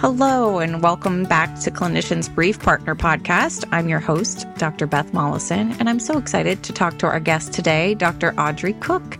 Hello, 0.00 0.60
and 0.60 0.80
welcome 0.80 1.24
back 1.24 1.58
to 1.58 1.72
Clinicians 1.72 2.32
Brief 2.32 2.60
Partner 2.60 2.94
Podcast. 2.94 3.64
I'm 3.72 3.88
your 3.88 3.98
host, 3.98 4.46
Dr. 4.56 4.86
Beth 4.86 5.12
Mollison, 5.12 5.72
and 5.80 5.88
I'm 5.88 5.98
so 5.98 6.18
excited 6.18 6.62
to 6.62 6.72
talk 6.72 7.00
to 7.00 7.06
our 7.06 7.18
guest 7.18 7.52
today, 7.52 7.94
Dr. 7.94 8.32
Audrey 8.38 8.74
Cook. 8.74 9.18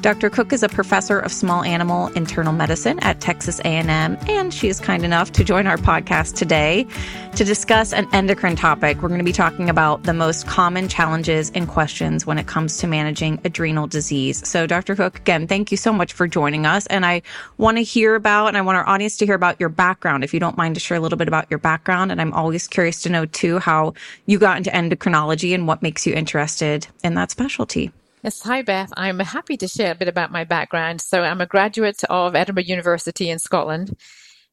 Dr. 0.00 0.30
Cook 0.30 0.52
is 0.52 0.62
a 0.62 0.68
professor 0.68 1.18
of 1.18 1.32
small 1.32 1.64
animal 1.64 2.06
internal 2.08 2.52
medicine 2.52 3.00
at 3.00 3.20
Texas 3.20 3.58
A&M, 3.60 4.16
and 4.28 4.54
she 4.54 4.68
is 4.68 4.78
kind 4.78 5.04
enough 5.04 5.32
to 5.32 5.42
join 5.42 5.66
our 5.66 5.76
podcast 5.76 6.36
today 6.36 6.86
to 7.34 7.44
discuss 7.44 7.92
an 7.92 8.06
endocrine 8.12 8.54
topic. 8.54 9.02
We're 9.02 9.08
going 9.08 9.18
to 9.18 9.24
be 9.24 9.32
talking 9.32 9.68
about 9.68 10.04
the 10.04 10.14
most 10.14 10.46
common 10.46 10.86
challenges 10.86 11.50
and 11.50 11.66
questions 11.66 12.24
when 12.24 12.38
it 12.38 12.46
comes 12.46 12.76
to 12.78 12.86
managing 12.86 13.40
adrenal 13.44 13.88
disease. 13.88 14.46
So, 14.48 14.68
Dr. 14.68 14.94
Cook, 14.94 15.18
again, 15.18 15.48
thank 15.48 15.72
you 15.72 15.76
so 15.76 15.92
much 15.92 16.12
for 16.12 16.28
joining 16.28 16.64
us, 16.64 16.86
and 16.86 17.04
I 17.04 17.22
want 17.56 17.76
to 17.78 17.82
hear 17.82 18.14
about, 18.14 18.46
and 18.46 18.56
I 18.56 18.60
want 18.60 18.78
our 18.78 18.88
audience 18.88 19.16
to 19.16 19.26
hear 19.26 19.34
about 19.34 19.58
your 19.58 19.68
background, 19.68 20.22
if 20.22 20.32
you 20.32 20.38
don't 20.38 20.56
mind 20.56 20.76
to 20.76 20.80
share 20.80 20.96
a 20.96 21.00
little 21.00 21.18
bit 21.18 21.26
about 21.26 21.50
your 21.50 21.58
background. 21.58 22.12
And 22.12 22.20
I'm 22.20 22.32
always 22.32 22.68
curious 22.68 23.02
to 23.02 23.08
know 23.08 23.26
too 23.26 23.58
how 23.58 23.94
you 24.26 24.38
got 24.38 24.58
into 24.58 24.70
endocrinology 24.70 25.54
and 25.54 25.66
what 25.66 25.82
makes 25.82 26.06
you 26.06 26.14
interested 26.14 26.86
in 27.02 27.14
that 27.14 27.32
specialty. 27.32 27.90
Yes, 28.28 28.42
hi 28.42 28.60
Beth. 28.60 28.92
I'm 28.94 29.20
happy 29.20 29.56
to 29.56 29.66
share 29.66 29.92
a 29.92 29.94
bit 29.94 30.06
about 30.06 30.30
my 30.30 30.44
background. 30.44 31.00
So 31.00 31.22
I'm 31.22 31.40
a 31.40 31.46
graduate 31.46 32.04
of 32.10 32.36
Edinburgh 32.36 32.64
University 32.64 33.30
in 33.30 33.38
Scotland, 33.38 33.96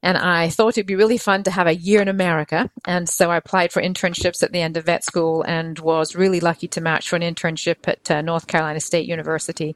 and 0.01 0.17
I 0.17 0.47
thought 0.47 0.77
it'd 0.77 0.85
be 0.85 0.95
really 0.95 1.17
fun 1.17 1.43
to 1.43 1.51
have 1.51 1.67
a 1.67 1.75
year 1.75 2.01
in 2.01 2.07
America. 2.07 2.71
And 2.85 3.09
so 3.09 3.31
I 3.31 3.35
applied 3.35 3.73
for 3.73 3.81
internships 3.81 4.43
at 4.43 4.53
the 4.53 4.61
end 4.61 4.77
of 4.77 4.85
vet 4.85 5.03
school 5.03 5.41
and 5.41 5.77
was 5.77 6.15
really 6.15 6.39
lucky 6.39 6.69
to 6.69 6.79
match 6.79 7.09
for 7.09 7.17
an 7.17 7.21
internship 7.21 7.85
at 7.85 8.09
uh, 8.09 8.21
North 8.21 8.47
Carolina 8.47 8.79
State 8.79 9.09
University. 9.09 9.75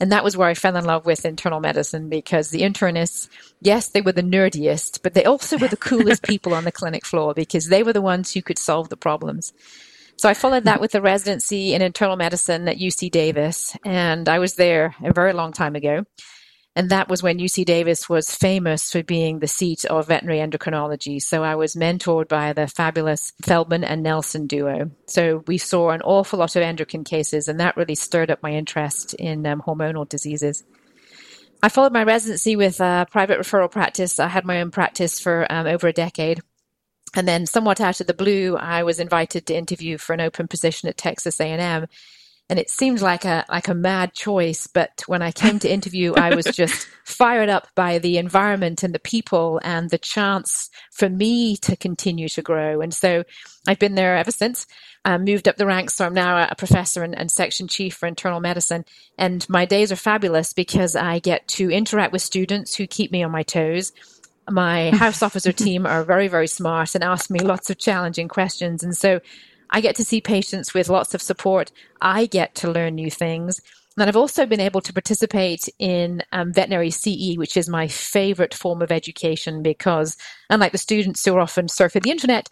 And 0.00 0.10
that 0.10 0.24
was 0.24 0.38
where 0.38 0.48
I 0.48 0.54
fell 0.54 0.76
in 0.76 0.86
love 0.86 1.04
with 1.04 1.26
internal 1.26 1.60
medicine 1.60 2.08
because 2.08 2.48
the 2.48 2.62
internists, 2.62 3.28
yes, 3.60 3.88
they 3.88 4.00
were 4.00 4.12
the 4.12 4.22
nerdiest, 4.22 5.02
but 5.02 5.12
they 5.12 5.26
also 5.26 5.58
were 5.58 5.68
the 5.68 5.76
coolest 5.76 6.22
people 6.26 6.54
on 6.54 6.64
the 6.64 6.72
clinic 6.72 7.04
floor 7.04 7.34
because 7.34 7.68
they 7.68 7.82
were 7.82 7.92
the 7.92 8.00
ones 8.00 8.32
who 8.32 8.40
could 8.40 8.58
solve 8.58 8.88
the 8.88 8.96
problems. 8.96 9.52
So 10.16 10.28
I 10.28 10.34
followed 10.34 10.64
that 10.64 10.80
with 10.80 10.94
a 10.94 11.00
residency 11.00 11.74
in 11.74 11.82
internal 11.82 12.16
medicine 12.16 12.68
at 12.68 12.78
UC 12.78 13.10
Davis, 13.10 13.76
and 13.84 14.28
I 14.28 14.38
was 14.38 14.54
there 14.54 14.94
a 15.02 15.12
very 15.12 15.32
long 15.32 15.52
time 15.52 15.74
ago. 15.74 16.04
And 16.76 16.90
that 16.90 17.08
was 17.08 17.22
when 17.22 17.38
UC 17.38 17.64
Davis 17.66 18.08
was 18.08 18.34
famous 18.34 18.90
for 18.90 19.02
being 19.04 19.38
the 19.38 19.46
seat 19.46 19.84
of 19.84 20.08
veterinary 20.08 20.38
endocrinology. 20.38 21.22
So 21.22 21.44
I 21.44 21.54
was 21.54 21.76
mentored 21.76 22.26
by 22.26 22.52
the 22.52 22.66
fabulous 22.66 23.32
Feldman 23.42 23.84
and 23.84 24.02
Nelson 24.02 24.48
duo. 24.48 24.90
So 25.06 25.44
we 25.46 25.56
saw 25.58 25.90
an 25.90 26.02
awful 26.02 26.40
lot 26.40 26.56
of 26.56 26.62
endocrine 26.62 27.04
cases, 27.04 27.46
and 27.46 27.60
that 27.60 27.76
really 27.76 27.94
stirred 27.94 28.30
up 28.30 28.42
my 28.42 28.50
interest 28.50 29.14
in 29.14 29.46
um, 29.46 29.62
hormonal 29.64 30.08
diseases. 30.08 30.64
I 31.62 31.68
followed 31.68 31.92
my 31.92 32.02
residency 32.02 32.56
with 32.56 32.80
a 32.80 33.06
private 33.10 33.38
referral 33.38 33.70
practice. 33.70 34.18
I 34.18 34.28
had 34.28 34.44
my 34.44 34.60
own 34.60 34.72
practice 34.72 35.20
for 35.20 35.46
um, 35.50 35.66
over 35.66 35.86
a 35.86 35.92
decade. 35.92 36.40
And 37.14 37.28
then 37.28 37.46
somewhat 37.46 37.80
out 37.80 38.00
of 38.00 38.06
the 38.06 38.14
blue, 38.14 38.56
I 38.56 38.82
was 38.82 38.98
invited 38.98 39.46
to 39.46 39.56
interview 39.56 39.98
for 39.98 40.12
an 40.12 40.20
open 40.20 40.48
position 40.48 40.88
at 40.88 40.96
Texas 40.96 41.40
A&M. 41.40 41.86
And 42.50 42.58
it 42.58 42.68
seemed 42.68 43.00
like 43.00 43.24
a 43.24 43.46
like 43.48 43.68
a 43.68 43.74
mad 43.74 44.12
choice, 44.12 44.66
but 44.66 45.02
when 45.06 45.22
I 45.22 45.32
came 45.32 45.58
to 45.60 45.72
interview, 45.72 46.12
I 46.12 46.34
was 46.34 46.44
just 46.52 46.86
fired 47.04 47.48
up 47.48 47.68
by 47.74 47.98
the 47.98 48.18
environment 48.18 48.82
and 48.82 48.94
the 48.94 48.98
people 48.98 49.60
and 49.64 49.88
the 49.88 49.96
chance 49.96 50.68
for 50.92 51.08
me 51.08 51.56
to 51.58 51.74
continue 51.74 52.28
to 52.28 52.42
grow. 52.42 52.82
And 52.82 52.92
so 52.92 53.24
I've 53.66 53.78
been 53.78 53.94
there 53.94 54.16
ever 54.18 54.30
since. 54.30 54.66
I 55.06 55.16
moved 55.16 55.48
up 55.48 55.56
the 55.56 55.66
ranks, 55.66 55.94
so 55.94 56.04
I'm 56.04 56.14
now 56.14 56.46
a 56.50 56.54
professor 56.54 57.02
and, 57.02 57.16
and 57.16 57.30
section 57.30 57.66
chief 57.66 57.94
for 57.94 58.06
internal 58.06 58.40
medicine. 58.40 58.84
And 59.16 59.46
my 59.48 59.64
days 59.64 59.90
are 59.90 59.96
fabulous 59.96 60.52
because 60.52 60.94
I 60.94 61.20
get 61.20 61.48
to 61.48 61.70
interact 61.70 62.12
with 62.12 62.22
students 62.22 62.74
who 62.74 62.86
keep 62.86 63.10
me 63.10 63.22
on 63.22 63.30
my 63.30 63.42
toes 63.42 63.92
my 64.50 64.90
house 64.96 65.22
officer 65.22 65.52
team 65.52 65.86
are 65.86 66.04
very, 66.04 66.28
very 66.28 66.46
smart 66.46 66.94
and 66.94 67.04
ask 67.04 67.30
me 67.30 67.40
lots 67.40 67.70
of 67.70 67.78
challenging 67.78 68.28
questions. 68.28 68.82
And 68.82 68.96
so 68.96 69.20
I 69.70 69.80
get 69.80 69.96
to 69.96 70.04
see 70.04 70.20
patients 70.20 70.74
with 70.74 70.88
lots 70.88 71.14
of 71.14 71.22
support. 71.22 71.72
I 72.00 72.26
get 72.26 72.54
to 72.56 72.70
learn 72.70 72.94
new 72.94 73.10
things. 73.10 73.60
And 73.96 74.08
I've 74.08 74.16
also 74.16 74.44
been 74.44 74.60
able 74.60 74.80
to 74.80 74.92
participate 74.92 75.68
in 75.78 76.22
um, 76.32 76.52
veterinary 76.52 76.90
CE, 76.90 77.36
which 77.36 77.56
is 77.56 77.68
my 77.68 77.86
favorite 77.86 78.52
form 78.52 78.82
of 78.82 78.90
education 78.90 79.62
because, 79.62 80.16
unlike 80.50 80.72
the 80.72 80.78
students 80.78 81.24
who 81.24 81.36
are 81.36 81.40
often 81.40 81.66
surfing 81.66 82.02
the 82.02 82.10
internet, 82.10 82.48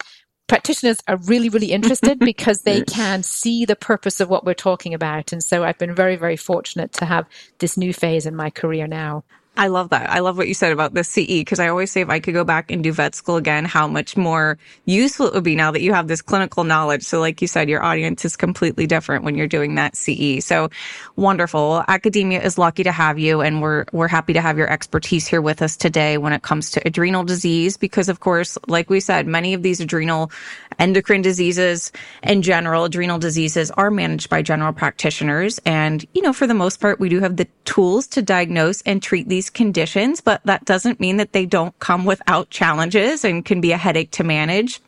practitioners 0.47 0.99
are 1.07 1.17
really, 1.17 1.49
really 1.49 1.71
interested 1.71 2.19
because 2.33 2.61
they 2.61 2.81
can 2.81 3.23
see 3.23 3.65
the 3.65 3.75
purpose 3.75 4.21
of 4.21 4.29
what 4.29 4.45
we're 4.45 4.53
talking 4.53 4.93
about. 4.93 5.33
And 5.33 5.43
so 5.43 5.63
I've 5.63 5.77
been 5.77 5.93
very, 5.93 6.15
very 6.15 6.37
fortunate 6.37 6.93
to 6.93 7.05
have 7.05 7.27
this 7.59 7.77
new 7.77 7.93
phase 7.93 8.25
in 8.25 8.35
my 8.35 8.49
career 8.49 8.87
now. 8.87 9.25
I 9.55 9.67
love 9.67 9.89
that. 9.89 10.09
I 10.09 10.19
love 10.19 10.35
what 10.35 10.47
you 10.47 10.55
said 10.55 10.71
about 10.71 10.95
the 10.95 11.03
CE 11.03 11.27
because 11.27 11.59
I 11.59 11.67
always 11.67 11.91
say 11.91 12.01
if 12.01 12.09
I 12.09 12.19
could 12.19 12.33
go 12.33 12.43
back 12.43 12.71
and 12.71 12.83
do 12.83 12.91
vet 12.91 13.13
school 13.13 13.35
again, 13.35 13.65
how 13.65 13.87
much 13.87 14.17
more 14.17 14.57
useful 14.85 15.27
it 15.27 15.33
would 15.35 15.43
be 15.43 15.55
now 15.55 15.69
that 15.69 15.81
you 15.81 15.93
have 15.93 16.07
this 16.07 16.23
clinical 16.23 16.63
knowledge. 16.63 17.03
So 17.03 17.19
like 17.19 17.39
you 17.39 17.47
said, 17.47 17.69
your 17.69 17.83
audience 17.83 18.25
is 18.25 18.35
completely 18.35 18.87
different 18.87 19.23
when 19.23 19.35
you're 19.35 19.45
doing 19.45 19.75
that 19.75 19.95
CE. 19.95 20.43
So 20.43 20.71
wonderful. 21.17 21.83
Academia 21.87 22.41
is 22.41 22.57
lucky 22.57 22.81
to 22.81 22.91
have 22.91 23.19
you 23.19 23.41
and 23.41 23.61
we're, 23.61 23.85
we're 23.91 24.07
happy 24.07 24.33
to 24.33 24.41
have 24.41 24.57
your 24.57 24.71
expertise 24.71 25.27
here 25.27 25.41
with 25.41 25.61
us 25.61 25.77
today 25.77 26.17
when 26.17 26.33
it 26.33 26.41
comes 26.41 26.71
to 26.71 26.87
adrenal 26.87 27.23
disease 27.23 27.77
because 27.77 28.09
of 28.09 28.21
course, 28.21 28.57
like 28.67 28.89
we 28.89 28.99
said, 28.99 29.27
many 29.27 29.53
of 29.53 29.61
these 29.61 29.79
adrenal 29.79 30.31
endocrine 30.79 31.21
diseases 31.21 31.91
in 32.23 32.41
general, 32.41 32.85
adrenal 32.85 33.19
diseases 33.19 33.69
are 33.71 33.91
managed 33.91 34.31
by 34.31 34.41
general 34.41 34.73
practitioners. 34.73 35.59
And, 35.63 36.03
you 36.15 36.23
know, 36.23 36.33
for 36.33 36.47
the 36.47 36.55
most 36.55 36.81
part, 36.81 36.99
we 36.99 37.07
do 37.07 37.19
have 37.19 37.37
the 37.37 37.47
tools 37.65 38.07
to 38.07 38.23
diagnose 38.23 38.81
and 38.81 39.01
treat 39.01 39.29
these 39.29 39.42
conditions, 39.49 40.21
but 40.21 40.41
that 40.45 40.65
doesn't 40.65 40.99
mean 40.99 41.17
that 41.17 41.33
they 41.33 41.45
don't 41.45 41.77
come 41.79 42.05
without 42.05 42.49
challenges 42.49 43.23
and 43.23 43.45
can 43.45 43.61
be 43.61 43.71
a 43.71 43.77
headache 43.77 44.11
to 44.11 44.23
manage. 44.23 44.81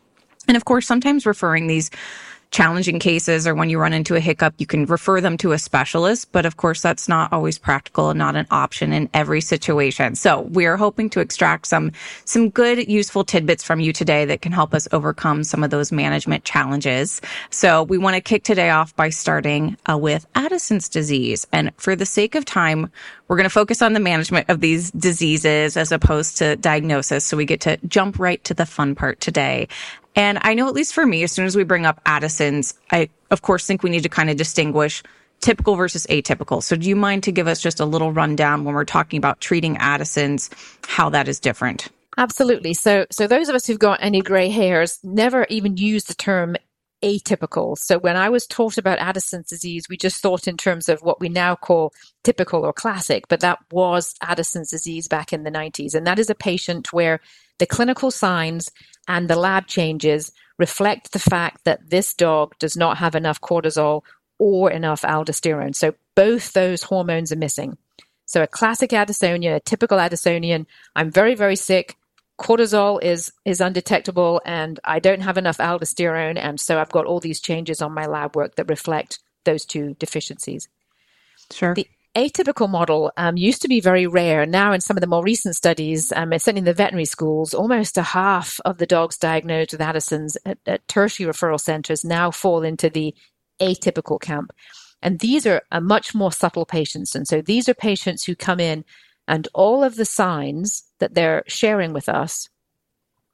And 0.47 0.55
of 0.57 0.65
course, 0.65 0.85
sometimes 0.85 1.25
referring 1.25 1.67
these 1.67 1.89
challenging 2.51 2.99
cases 2.99 3.47
or 3.47 3.55
when 3.55 3.69
you 3.69 3.79
run 3.79 3.93
into 3.93 4.15
a 4.15 4.19
hiccup, 4.19 4.53
you 4.57 4.65
can 4.65 4.85
refer 4.85 5.21
them 5.21 5.37
to 5.37 5.51
a 5.51 5.59
specialist. 5.59 6.31
But 6.31 6.45
of 6.45 6.57
course, 6.57 6.81
that's 6.81 7.07
not 7.07 7.33
always 7.33 7.57
practical 7.57 8.09
and 8.09 8.17
not 8.17 8.35
an 8.35 8.47
option 8.51 8.93
in 8.93 9.09
every 9.13 9.41
situation. 9.41 10.15
So 10.15 10.41
we 10.41 10.65
are 10.65 10.77
hoping 10.77 11.09
to 11.11 11.19
extract 11.19 11.67
some, 11.67 11.91
some 12.25 12.49
good, 12.49 12.87
useful 12.87 13.23
tidbits 13.23 13.63
from 13.63 13.79
you 13.79 13.91
today 13.91 14.25
that 14.25 14.41
can 14.41 14.51
help 14.51 14.73
us 14.73 14.87
overcome 14.91 15.43
some 15.43 15.63
of 15.63 15.69
those 15.69 15.91
management 15.91 16.43
challenges. 16.43 17.21
So 17.49 17.83
we 17.83 17.97
want 17.97 18.15
to 18.15 18.21
kick 18.21 18.43
today 18.43 18.69
off 18.69 18.95
by 18.95 19.09
starting 19.09 19.77
uh, 19.89 19.97
with 19.97 20.25
Addison's 20.35 20.89
disease. 20.89 21.45
And 21.51 21.71
for 21.77 21.95
the 21.95 22.05
sake 22.05 22.35
of 22.35 22.45
time, 22.45 22.89
we're 23.27 23.37
going 23.37 23.45
to 23.45 23.49
focus 23.49 23.81
on 23.81 23.93
the 23.93 23.99
management 23.99 24.49
of 24.49 24.61
these 24.61 24.91
diseases 24.91 25.77
as 25.77 25.91
opposed 25.91 26.37
to 26.37 26.55
diagnosis. 26.55 27.25
So 27.25 27.37
we 27.37 27.45
get 27.45 27.61
to 27.61 27.77
jump 27.87 28.19
right 28.19 28.43
to 28.43 28.53
the 28.53 28.65
fun 28.65 28.95
part 28.95 29.19
today. 29.19 29.67
And 30.15 30.39
I 30.41 30.53
know, 30.53 30.67
at 30.67 30.73
least 30.73 30.93
for 30.93 31.05
me, 31.05 31.23
as 31.23 31.31
soon 31.31 31.45
as 31.45 31.55
we 31.55 31.63
bring 31.63 31.85
up 31.85 31.99
Addison's, 32.05 32.73
I, 32.91 33.09
of 33.31 33.41
course, 33.41 33.65
think 33.65 33.83
we 33.83 33.89
need 33.89 34.03
to 34.03 34.09
kind 34.09 34.29
of 34.29 34.37
distinguish 34.37 35.03
typical 35.41 35.75
versus 35.75 36.07
atypical. 36.07 36.63
So 36.63 36.75
do 36.75 36.87
you 36.87 36.95
mind 36.95 37.23
to 37.23 37.31
give 37.31 37.47
us 37.47 37.61
just 37.61 37.79
a 37.79 37.85
little 37.85 38.11
rundown 38.11 38.63
when 38.63 38.73
we're 38.73 38.85
talking 38.85 39.17
about 39.17 39.41
treating 39.41 39.77
Addison's, 39.77 40.49
how 40.87 41.09
that 41.09 41.27
is 41.27 41.39
different? 41.39 41.89
Absolutely. 42.17 42.73
So, 42.73 43.05
so 43.11 43.27
those 43.27 43.49
of 43.49 43.55
us 43.55 43.67
who've 43.67 43.77
got 43.77 43.99
any 44.01 44.21
gray 44.21 44.49
hairs 44.49 44.99
never 45.03 45.45
even 45.49 45.75
use 45.75 46.05
the 46.05 46.13
term 46.13 46.55
atypical. 47.03 47.77
So 47.77 47.99
when 47.99 48.15
I 48.15 48.29
was 48.29 48.47
taught 48.47 48.77
about 48.77 48.99
Addison's 48.99 49.49
disease, 49.49 49.87
we 49.89 49.97
just 49.97 50.21
thought 50.21 50.47
in 50.47 50.55
terms 50.57 50.87
of 50.87 51.01
what 51.01 51.19
we 51.19 51.29
now 51.29 51.55
call 51.55 51.93
typical 52.23 52.65
or 52.65 52.73
classic, 52.73 53.27
but 53.27 53.41
that 53.41 53.59
was 53.69 54.15
Addison's 54.21 54.71
disease 54.71 55.07
back 55.07 55.33
in 55.33 55.43
the 55.43 55.51
90s. 55.51 55.93
And 55.93 56.07
that 56.07 56.19
is 56.19 56.29
a 56.29 56.35
patient 56.35 56.93
where 56.93 57.19
the 57.59 57.65
clinical 57.65 58.11
signs 58.11 58.71
and 59.07 59.29
the 59.29 59.35
lab 59.35 59.67
changes 59.67 60.31
reflect 60.57 61.11
the 61.11 61.19
fact 61.19 61.65
that 61.65 61.89
this 61.89 62.13
dog 62.13 62.57
does 62.59 62.77
not 62.77 62.97
have 62.97 63.15
enough 63.15 63.41
cortisol 63.41 64.03
or 64.39 64.71
enough 64.71 65.01
aldosterone. 65.01 65.75
So 65.75 65.93
both 66.15 66.53
those 66.53 66.83
hormones 66.83 67.31
are 67.31 67.37
missing. 67.37 67.77
So 68.25 68.41
a 68.41 68.47
classic 68.47 68.91
Addisonian, 68.91 69.55
a 69.55 69.59
typical 69.59 69.97
Addisonian, 69.97 70.65
I'm 70.95 71.11
very, 71.11 71.35
very 71.35 71.55
sick. 71.55 71.95
Cortisol 72.39 73.01
is 73.01 73.31
is 73.45 73.61
undetectable 73.61 74.41
and 74.45 74.79
I 74.83 74.99
don't 74.99 75.21
have 75.21 75.37
enough 75.37 75.57
aldosterone. 75.57 76.37
And 76.37 76.59
so 76.59 76.79
I've 76.79 76.91
got 76.91 77.05
all 77.05 77.19
these 77.19 77.39
changes 77.39 77.81
on 77.81 77.93
my 77.93 78.07
lab 78.07 78.35
work 78.35 78.55
that 78.55 78.69
reflect 78.69 79.19
those 79.45 79.63
two 79.63 79.95
deficiencies. 79.99 80.67
Sure. 81.51 81.75
The 81.75 81.87
atypical 82.15 82.69
model 82.69 83.11
um, 83.17 83.37
used 83.37 83.61
to 83.61 83.67
be 83.67 83.81
very 83.81 84.07
rare. 84.07 84.45
Now, 84.45 84.73
in 84.73 84.81
some 84.81 84.97
of 84.97 85.01
the 85.01 85.07
more 85.07 85.23
recent 85.23 85.55
studies, 85.55 86.11
um, 86.15 86.31
certainly 86.33 86.59
in 86.59 86.65
the 86.65 86.73
veterinary 86.73 87.05
schools, 87.05 87.53
almost 87.53 87.97
a 87.97 88.03
half 88.03 88.59
of 88.65 88.77
the 88.77 88.85
dogs 88.85 89.17
diagnosed 89.17 89.73
with 89.73 89.81
Addison's 89.81 90.37
at, 90.45 90.57
at 90.65 90.87
tertiary 90.87 91.29
referral 91.29 91.59
centers 91.59 92.05
now 92.05 92.31
fall 92.31 92.63
into 92.63 92.89
the 92.89 93.13
atypical 93.59 94.19
camp. 94.19 94.51
And 95.01 95.19
these 95.19 95.45
are 95.45 95.61
a 95.71 95.81
much 95.81 96.15
more 96.15 96.31
subtle 96.31 96.65
patients. 96.65 97.15
And 97.15 97.27
so 97.27 97.41
these 97.41 97.67
are 97.67 97.73
patients 97.73 98.23
who 98.23 98.35
come 98.35 98.59
in 98.59 98.85
and 99.27 99.47
all 99.53 99.83
of 99.83 99.95
the 99.95 100.05
signs 100.05 100.83
that 100.99 101.13
they're 101.13 101.43
sharing 101.47 101.93
with 101.93 102.07
us 102.07 102.49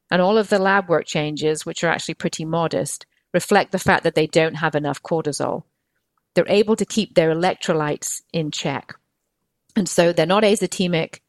and 0.09 0.21
all 0.21 0.37
of 0.37 0.49
the 0.49 0.59
lab 0.59 0.89
work 0.89 1.05
changes, 1.05 1.65
which 1.65 1.83
are 1.83 1.89
actually 1.89 2.15
pretty 2.15 2.45
modest, 2.45 3.05
reflect 3.33 3.71
the 3.71 3.79
fact 3.79 4.03
that 4.03 4.15
they 4.15 4.27
don't 4.27 4.55
have 4.55 4.75
enough 4.75 5.01
cortisol 5.01 5.63
they're 6.33 6.45
able 6.47 6.75
to 6.75 6.85
keep 6.85 7.15
their 7.15 7.33
electrolytes 7.33 8.21
in 8.31 8.51
check. 8.51 8.95
And 9.75 9.87
so 9.87 10.11
they're 10.11 10.25
not 10.25 10.43
azotemic, 10.43 11.19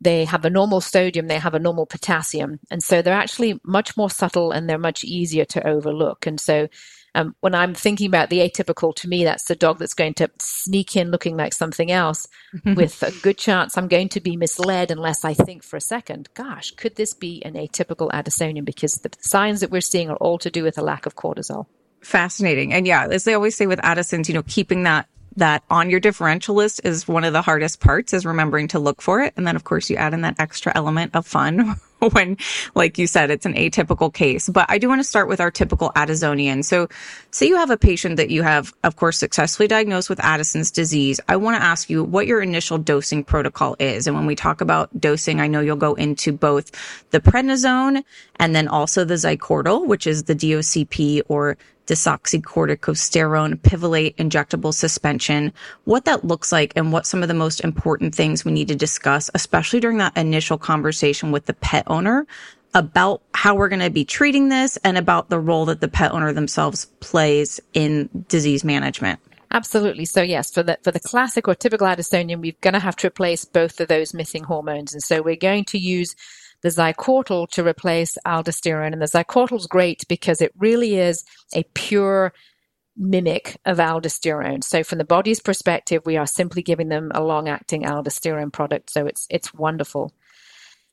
they 0.00 0.24
have 0.24 0.44
a 0.44 0.50
normal 0.50 0.80
sodium, 0.80 1.26
they 1.26 1.38
have 1.38 1.54
a 1.54 1.58
normal 1.58 1.86
potassium. 1.86 2.60
And 2.70 2.82
so 2.82 3.02
they're 3.02 3.14
actually 3.14 3.60
much 3.64 3.96
more 3.96 4.10
subtle 4.10 4.52
and 4.52 4.68
they're 4.68 4.78
much 4.78 5.04
easier 5.04 5.44
to 5.46 5.66
overlook. 5.66 6.26
And 6.26 6.40
so 6.40 6.68
um, 7.14 7.34
when 7.40 7.54
I'm 7.54 7.74
thinking 7.74 8.06
about 8.06 8.30
the 8.30 8.38
atypical, 8.38 8.94
to 8.96 9.08
me, 9.08 9.24
that's 9.24 9.46
the 9.46 9.56
dog 9.56 9.78
that's 9.78 9.94
going 9.94 10.14
to 10.14 10.30
sneak 10.38 10.94
in 10.94 11.10
looking 11.10 11.36
like 11.36 11.52
something 11.52 11.90
else 11.90 12.28
with 12.64 13.02
a 13.02 13.10
good 13.22 13.38
chance 13.38 13.76
I'm 13.76 13.88
going 13.88 14.10
to 14.10 14.20
be 14.20 14.36
misled 14.36 14.90
unless 14.90 15.24
I 15.24 15.34
think 15.34 15.64
for 15.64 15.76
a 15.76 15.80
second, 15.80 16.28
gosh, 16.34 16.70
could 16.72 16.96
this 16.96 17.14
be 17.14 17.42
an 17.44 17.54
atypical 17.54 18.10
Addisonian? 18.10 18.64
Because 18.64 18.94
the 18.94 19.10
signs 19.20 19.60
that 19.60 19.70
we're 19.70 19.80
seeing 19.80 20.10
are 20.10 20.16
all 20.16 20.38
to 20.38 20.50
do 20.50 20.62
with 20.62 20.78
a 20.78 20.82
lack 20.82 21.06
of 21.06 21.16
cortisol. 21.16 21.66
Fascinating. 22.02 22.72
And 22.72 22.86
yeah, 22.86 23.06
as 23.10 23.24
they 23.24 23.34
always 23.34 23.56
say 23.56 23.66
with 23.66 23.80
Addison's, 23.82 24.28
you 24.28 24.34
know, 24.34 24.44
keeping 24.44 24.84
that 24.84 25.08
that 25.38 25.62
on 25.70 25.88
your 25.88 26.00
differential 26.00 26.54
list 26.54 26.80
is 26.84 27.06
one 27.06 27.24
of 27.24 27.32
the 27.32 27.42
hardest 27.42 27.80
parts 27.80 28.12
is 28.12 28.26
remembering 28.26 28.68
to 28.68 28.78
look 28.78 29.00
for 29.00 29.22
it. 29.22 29.32
And 29.36 29.46
then 29.46 29.56
of 29.56 29.64
course 29.64 29.88
you 29.88 29.96
add 29.96 30.14
in 30.14 30.22
that 30.22 30.38
extra 30.38 30.72
element 30.74 31.14
of 31.14 31.26
fun 31.26 31.76
when, 32.12 32.36
like 32.74 32.98
you 32.98 33.06
said, 33.06 33.30
it's 33.30 33.46
an 33.46 33.54
atypical 33.54 34.12
case. 34.12 34.48
But 34.48 34.66
I 34.68 34.78
do 34.78 34.88
want 34.88 35.00
to 35.00 35.04
start 35.04 35.28
with 35.28 35.40
our 35.40 35.50
typical 35.50 35.90
Addisonian. 35.90 36.64
So 36.64 36.88
say 37.30 37.46
you 37.46 37.56
have 37.56 37.70
a 37.70 37.76
patient 37.76 38.16
that 38.16 38.30
you 38.30 38.42
have, 38.42 38.74
of 38.84 38.96
course, 38.96 39.18
successfully 39.18 39.68
diagnosed 39.68 40.10
with 40.10 40.22
Addison's 40.24 40.70
disease. 40.70 41.20
I 41.28 41.36
want 41.36 41.56
to 41.56 41.62
ask 41.62 41.88
you 41.88 42.04
what 42.04 42.26
your 42.26 42.40
initial 42.40 42.78
dosing 42.78 43.24
protocol 43.24 43.76
is. 43.78 44.06
And 44.06 44.16
when 44.16 44.26
we 44.26 44.34
talk 44.34 44.60
about 44.60 45.00
dosing, 45.00 45.40
I 45.40 45.46
know 45.46 45.60
you'll 45.60 45.76
go 45.76 45.94
into 45.94 46.32
both 46.32 46.70
the 47.10 47.20
prednisone 47.20 48.02
and 48.36 48.54
then 48.54 48.68
also 48.68 49.04
the 49.04 49.14
Zycortal, 49.14 49.86
which 49.86 50.06
is 50.06 50.24
the 50.24 50.34
DOCP 50.34 51.22
or 51.28 51.56
desoxycorticosterone 51.88 53.60
pivalate 53.62 54.16
injectable 54.18 54.72
suspension, 54.72 55.52
what 55.84 56.04
that 56.04 56.24
looks 56.24 56.52
like 56.52 56.72
and 56.76 56.92
what 56.92 57.06
some 57.06 57.22
of 57.22 57.28
the 57.28 57.34
most 57.34 57.60
important 57.60 58.14
things 58.14 58.44
we 58.44 58.52
need 58.52 58.68
to 58.68 58.76
discuss, 58.76 59.30
especially 59.34 59.80
during 59.80 59.98
that 59.98 60.16
initial 60.16 60.58
conversation 60.58 61.32
with 61.32 61.46
the 61.46 61.54
pet 61.54 61.84
owner 61.88 62.26
about 62.74 63.22
how 63.32 63.54
we're 63.54 63.68
going 63.70 63.80
to 63.80 63.90
be 63.90 64.04
treating 64.04 64.50
this 64.50 64.76
and 64.84 64.98
about 64.98 65.30
the 65.30 65.40
role 65.40 65.64
that 65.64 65.80
the 65.80 65.88
pet 65.88 66.12
owner 66.12 66.32
themselves 66.32 66.84
plays 67.00 67.58
in 67.72 68.08
disease 68.28 68.62
management. 68.62 69.18
Absolutely. 69.50 70.04
So 70.04 70.20
yes, 70.20 70.52
for 70.52 70.62
the 70.62 70.78
for 70.82 70.90
the 70.90 71.00
classic 71.00 71.48
or 71.48 71.54
typical 71.54 71.86
Addisonian, 71.86 72.40
we're 72.40 72.52
going 72.60 72.74
to 72.74 72.80
have 72.80 72.96
to 72.96 73.06
replace 73.06 73.46
both 73.46 73.80
of 73.80 73.88
those 73.88 74.12
missing 74.12 74.44
hormones, 74.44 74.92
and 74.92 75.02
so 75.02 75.22
we're 75.22 75.36
going 75.36 75.64
to 75.66 75.78
use 75.78 76.14
the 76.62 76.68
Zycortal 76.70 77.48
to 77.50 77.66
replace 77.66 78.18
aldosterone. 78.26 78.92
And 78.92 79.02
the 79.02 79.06
Zycortal 79.06 79.58
is 79.58 79.66
great 79.66 80.06
because 80.08 80.40
it 80.40 80.52
really 80.56 80.96
is 80.96 81.24
a 81.54 81.64
pure 81.74 82.32
mimic 82.96 83.56
of 83.64 83.78
aldosterone. 83.78 84.64
So 84.64 84.82
from 84.82 84.98
the 84.98 85.04
body's 85.04 85.40
perspective, 85.40 86.02
we 86.04 86.16
are 86.16 86.26
simply 86.26 86.62
giving 86.62 86.88
them 86.88 87.12
a 87.14 87.22
long-acting 87.22 87.82
aldosterone 87.82 88.52
product. 88.52 88.90
So 88.90 89.06
it's 89.06 89.26
it's 89.30 89.54
wonderful. 89.54 90.12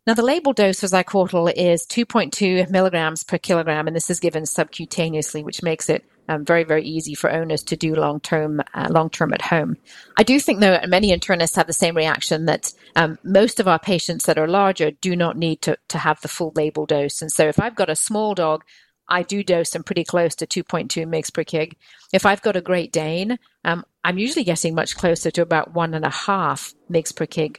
Now, 0.08 0.14
the 0.14 0.22
label 0.22 0.54
dose 0.54 0.82
for 0.82 0.86
Zycortal 0.86 1.52
is 1.56 1.88
2.2 1.88 2.70
milligrams 2.70 3.24
per 3.24 3.40
kilogram, 3.40 3.88
and 3.88 3.96
this 3.96 4.12
is 4.12 4.20
given 4.20 4.44
subcutaneously, 4.44 5.44
which 5.44 5.64
makes 5.64 5.90
it 5.90 6.06
um, 6.28 6.46
very, 6.46 6.64
very 6.64 6.84
easy 6.84 7.14
for 7.14 7.32
owners 7.32 7.64
to 7.64 7.76
do 7.76 7.96
long 7.96 8.20
term, 8.20 8.62
uh, 8.74 8.88
long 8.90 9.10
term 9.10 9.34
at 9.34 9.42
home. 9.42 9.78
I 10.18 10.24
do 10.24 10.40
think, 10.40 10.60
though, 10.60 10.80
many 10.88 11.16
internists 11.16 11.56
have 11.56 11.68
the 11.68 11.74
same 11.74 11.96
reaction 11.96 12.46
that 12.46 12.74
um, 12.96 13.18
most 13.24 13.60
of 13.60 13.68
our 13.68 13.80
patients 13.80 14.26
that 14.26 14.38
are 14.38 14.48
larger 14.48 14.92
do 14.92 15.16
not 15.16 15.38
need 15.38 15.62
to, 15.64 15.78
to 15.90 15.98
have 15.98 16.22
the 16.22 16.28
full 16.28 16.52
label 16.56 16.86
dose. 16.86 17.22
And 17.22 17.32
so, 17.32 17.48
if 17.48 17.60
I've 17.60 17.76
got 17.76 17.90
a 17.90 17.96
small 17.96 18.34
dog, 18.34 18.64
I 19.08 19.24
do 19.24 19.44
dose 19.44 19.70
them 19.72 19.84
pretty 19.84 20.04
close 20.04 20.36
to 20.36 20.48
2.2 20.48 21.06
mg 21.06 21.34
per 21.34 21.44
kg. 21.44 21.74
If 22.12 22.26
I've 22.26 22.42
got 22.42 22.56
a 22.56 22.62
Great 22.62 22.92
Dane, 22.92 23.38
um, 23.64 23.86
I'm 24.04 24.18
usually 24.18 24.44
getting 24.44 24.74
much 24.74 24.96
closer 24.96 25.32
to 25.32 25.42
about 25.42 25.74
one 25.74 25.94
and 25.94 26.06
a 26.06 26.10
half 26.10 26.74
mg 26.90 27.16
per 27.16 27.26
kg 27.26 27.58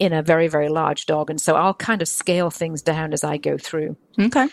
in 0.00 0.12
a 0.12 0.22
very, 0.22 0.48
very 0.48 0.68
large 0.68 1.06
dog. 1.06 1.30
And 1.30 1.40
so 1.40 1.54
I'll 1.54 1.74
kind 1.74 2.02
of 2.02 2.08
scale 2.08 2.50
things 2.50 2.82
down 2.82 3.12
as 3.12 3.22
I 3.22 3.36
go 3.36 3.58
through. 3.58 3.96
Okay. 4.18 4.48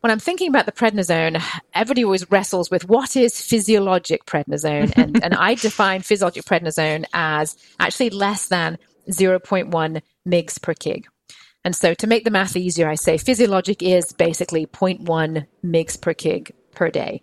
When 0.00 0.10
I'm 0.10 0.18
thinking 0.18 0.48
about 0.48 0.64
the 0.64 0.72
prednisone, 0.72 1.42
everybody 1.74 2.04
always 2.04 2.30
wrestles 2.30 2.70
with 2.70 2.88
what 2.88 3.16
is 3.16 3.40
physiologic 3.40 4.24
prednisone. 4.24 4.92
And, 5.00 5.22
and 5.22 5.34
I 5.34 5.54
define 5.54 6.02
physiologic 6.02 6.44
prednisone 6.44 7.04
as 7.12 7.56
actually 7.78 8.10
less 8.10 8.48
than 8.48 8.78
0.1 9.10 10.02
mgs 10.26 10.62
per 10.62 10.74
kg. 10.74 11.04
And 11.64 11.76
so 11.76 11.92
to 11.94 12.06
make 12.06 12.24
the 12.24 12.30
math 12.30 12.56
easier, 12.56 12.88
I 12.88 12.94
say 12.94 13.18
physiologic 13.18 13.82
is 13.82 14.12
basically 14.12 14.66
0.1 14.66 15.46
mgs 15.64 16.00
per 16.00 16.14
kg 16.14 16.50
per 16.72 16.90
day. 16.90 17.22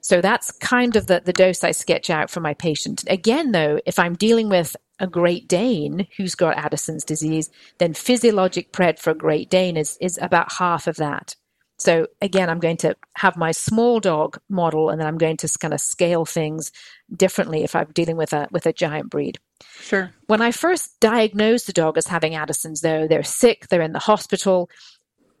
So 0.00 0.20
that's 0.20 0.50
kind 0.50 0.96
of 0.96 1.06
the, 1.06 1.22
the 1.24 1.32
dose 1.32 1.62
I 1.62 1.70
sketch 1.70 2.10
out 2.10 2.30
for 2.30 2.40
my 2.40 2.54
patient. 2.54 3.04
Again, 3.08 3.52
though, 3.52 3.80
if 3.86 4.00
I'm 4.00 4.14
dealing 4.14 4.48
with 4.48 4.76
a 4.98 5.06
Great 5.06 5.46
Dane 5.46 6.08
who's 6.16 6.34
got 6.34 6.58
Addison's 6.58 7.04
disease, 7.04 7.50
then 7.78 7.94
physiologic 7.94 8.72
pred 8.72 8.98
for 8.98 9.10
a 9.10 9.14
Great 9.14 9.48
Dane 9.48 9.76
is, 9.76 9.96
is 10.00 10.18
about 10.20 10.54
half 10.54 10.88
of 10.88 10.96
that. 10.96 11.36
So 11.82 12.06
again, 12.20 12.48
I'm 12.48 12.60
going 12.60 12.76
to 12.78 12.96
have 13.14 13.36
my 13.36 13.50
small 13.50 13.98
dog 13.98 14.38
model, 14.48 14.88
and 14.88 15.00
then 15.00 15.08
I'm 15.08 15.18
going 15.18 15.36
to 15.38 15.58
kind 15.58 15.74
of 15.74 15.80
scale 15.80 16.24
things 16.24 16.70
differently 17.14 17.64
if 17.64 17.74
I'm 17.74 17.90
dealing 17.92 18.16
with 18.16 18.32
a 18.32 18.46
with 18.52 18.66
a 18.66 18.72
giant 18.72 19.10
breed. 19.10 19.40
Sure. 19.80 20.12
When 20.28 20.40
I 20.40 20.52
first 20.52 21.00
diagnosed 21.00 21.66
the 21.66 21.72
dog 21.72 21.98
as 21.98 22.06
having 22.06 22.34
Addison's, 22.36 22.82
though, 22.82 23.08
they're 23.08 23.24
sick, 23.24 23.66
they're 23.68 23.82
in 23.82 23.92
the 23.92 23.98
hospital, 23.98 24.70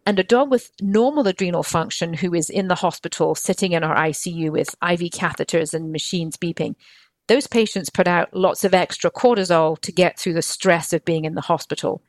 and 0.04 0.18
a 0.18 0.24
dog 0.24 0.50
with 0.50 0.72
normal 0.80 1.28
adrenal 1.28 1.62
function 1.62 2.12
who 2.12 2.34
is 2.34 2.50
in 2.50 2.66
the 2.66 2.74
hospital 2.74 3.36
sitting 3.36 3.70
in 3.70 3.84
our 3.84 3.94
ICU 3.94 4.50
with 4.50 4.74
IV 4.82 5.12
catheters 5.12 5.74
and 5.74 5.92
machines 5.92 6.36
beeping, 6.36 6.74
those 7.28 7.46
patients 7.46 7.88
put 7.88 8.08
out 8.08 8.34
lots 8.34 8.64
of 8.64 8.74
extra 8.74 9.12
cortisol 9.12 9.78
to 9.80 9.92
get 9.92 10.18
through 10.18 10.34
the 10.34 10.42
stress 10.42 10.92
of 10.92 11.04
being 11.04 11.24
in 11.24 11.34
the 11.34 11.40
hospital. 11.40 12.02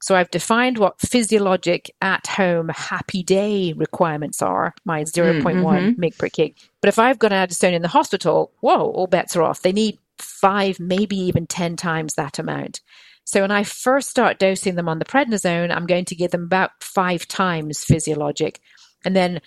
So 0.00 0.14
I've 0.14 0.30
defined 0.30 0.78
what 0.78 1.00
physiologic 1.00 1.94
at 2.02 2.26
home 2.26 2.68
happy 2.68 3.22
day 3.22 3.72
requirements 3.72 4.42
are, 4.42 4.74
my 4.84 5.02
0.1 5.02 5.42
mm-hmm. 5.42 6.00
mg 6.00 6.18
per 6.18 6.28
kg. 6.28 6.54
But 6.82 6.88
if 6.88 6.98
I've 6.98 7.18
got 7.18 7.32
an 7.32 7.48
Addisonian 7.48 7.74
in 7.74 7.82
the 7.82 7.88
hospital, 7.88 8.52
whoa, 8.60 8.90
all 8.90 9.06
bets 9.06 9.34
are 9.34 9.42
off. 9.42 9.62
They 9.62 9.72
need 9.72 9.98
five, 10.18 10.78
maybe 10.78 11.16
even 11.16 11.46
10 11.46 11.76
times 11.76 12.14
that 12.14 12.38
amount. 12.38 12.80
So 13.24 13.40
when 13.40 13.50
I 13.50 13.64
first 13.64 14.10
start 14.10 14.38
dosing 14.38 14.74
them 14.74 14.88
on 14.88 14.98
the 14.98 15.06
prednisone, 15.06 15.74
I'm 15.74 15.86
going 15.86 16.04
to 16.06 16.14
give 16.14 16.30
them 16.30 16.44
about 16.44 16.70
five 16.82 17.26
times 17.26 17.82
physiologic. 17.82 18.60
And 19.04 19.16
then 19.16 19.40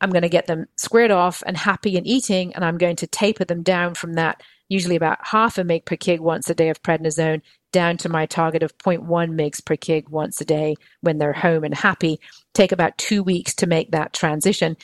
I'm 0.00 0.10
going 0.10 0.22
to 0.22 0.28
get 0.28 0.46
them 0.46 0.66
squared 0.76 1.10
off 1.10 1.42
and 1.44 1.56
happy 1.56 1.96
and 1.96 2.06
eating, 2.06 2.54
and 2.54 2.64
I'm 2.64 2.78
going 2.78 2.96
to 2.96 3.06
taper 3.06 3.44
them 3.44 3.62
down 3.62 3.94
from 3.94 4.14
that, 4.14 4.42
usually 4.68 4.96
about 4.96 5.18
half 5.22 5.58
a 5.58 5.64
mg 5.64 5.84
per 5.84 5.96
kg 5.96 6.20
once 6.20 6.48
a 6.48 6.54
day 6.54 6.68
of 6.68 6.82
prednisone, 6.82 7.42
down 7.72 7.96
to 7.98 8.08
my 8.08 8.26
target 8.26 8.62
of 8.62 8.76
0.1 8.78 9.06
mg 9.06 9.64
per 9.64 9.76
kg 9.76 10.08
once 10.08 10.40
a 10.40 10.44
day 10.44 10.76
when 11.00 11.18
they're 11.18 11.32
home 11.32 11.64
and 11.64 11.74
happy. 11.74 12.20
Take 12.54 12.72
about 12.72 12.98
two 12.98 13.22
weeks 13.22 13.54
to 13.56 13.66
make 13.66 13.90
that 13.90 14.12
transition. 14.12 14.76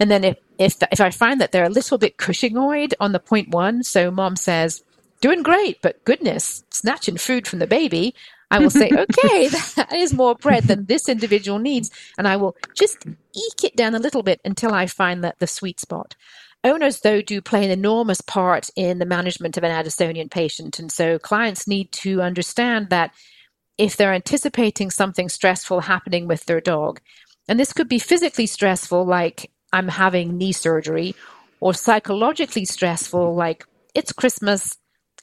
And 0.00 0.10
then 0.10 0.24
if, 0.24 0.38
if, 0.58 0.76
if 0.92 1.00
I 1.00 1.10
find 1.10 1.40
that 1.40 1.52
they're 1.52 1.64
a 1.64 1.70
little 1.70 1.98
bit 1.98 2.16
Cushingoid 2.16 2.94
on 3.00 3.12
the 3.12 3.20
0.1, 3.20 3.84
so 3.84 4.10
mom 4.10 4.36
says, 4.36 4.82
doing 5.20 5.42
great, 5.42 5.82
but 5.82 6.04
goodness, 6.04 6.64
snatching 6.70 7.16
food 7.16 7.46
from 7.46 7.58
the 7.58 7.66
baby, 7.66 8.14
I 8.50 8.60
will 8.60 8.70
say, 8.70 8.86
okay, 8.92 9.48
that 9.76 9.92
is 9.92 10.12
more 10.12 10.36
pred 10.36 10.66
than 10.66 10.86
this 10.86 11.08
individual 11.08 11.58
needs. 11.58 11.90
And 12.16 12.26
I 12.28 12.36
will 12.36 12.56
just 12.74 13.04
eke 13.06 13.64
it 13.64 13.76
down 13.76 13.94
a 13.94 14.00
little 14.00 14.22
bit 14.22 14.40
until 14.44 14.72
I 14.72 14.86
find 14.86 15.24
that 15.24 15.38
the 15.38 15.46
sweet 15.46 15.80
spot. 15.80 16.14
Owners, 16.64 17.00
though, 17.00 17.22
do 17.22 17.40
play 17.40 17.64
an 17.64 17.70
enormous 17.70 18.20
part 18.20 18.68
in 18.74 18.98
the 18.98 19.06
management 19.06 19.56
of 19.56 19.64
an 19.64 19.70
Addisonian 19.70 20.30
patient. 20.30 20.78
And 20.78 20.90
so 20.90 21.18
clients 21.18 21.68
need 21.68 21.92
to 21.92 22.20
understand 22.20 22.90
that 22.90 23.12
if 23.76 23.96
they're 23.96 24.12
anticipating 24.12 24.90
something 24.90 25.28
stressful 25.28 25.80
happening 25.82 26.26
with 26.26 26.44
their 26.46 26.60
dog, 26.60 27.00
and 27.48 27.58
this 27.58 27.72
could 27.72 27.88
be 27.88 28.00
physically 28.00 28.46
stressful, 28.46 29.04
like 29.04 29.50
I'm 29.72 29.88
having 29.88 30.36
knee 30.36 30.52
surgery, 30.52 31.14
or 31.60 31.74
psychologically 31.74 32.64
stressful, 32.64 33.34
like 33.34 33.64
it's 33.94 34.12
Christmas, 34.12 34.76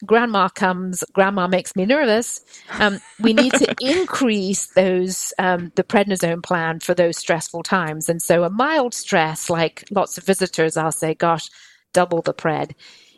grandma 0.05 0.49
comes, 0.49 1.03
grandma 1.13 1.47
makes 1.47 1.75
me 1.75 1.85
nervous. 1.85 2.41
Um, 2.79 2.99
we 3.19 3.33
need 3.33 3.53
to 3.53 3.75
increase 3.81 4.67
those 4.67 5.33
um, 5.39 5.71
the 5.75 5.83
prednisone 5.83 6.43
plan 6.43 6.79
for 6.79 6.93
those 6.93 7.17
stressful 7.17 7.63
times. 7.63 8.09
And 8.09 8.21
so 8.21 8.43
a 8.43 8.49
mild 8.49 8.93
stress, 8.93 9.49
like 9.49 9.85
lots 9.91 10.17
of 10.17 10.23
visitors, 10.23 10.77
I'll 10.77 10.91
say, 10.91 11.13
"Gosh, 11.13 11.49
double 11.93 12.21
the 12.21 12.33
pred." 12.33 12.71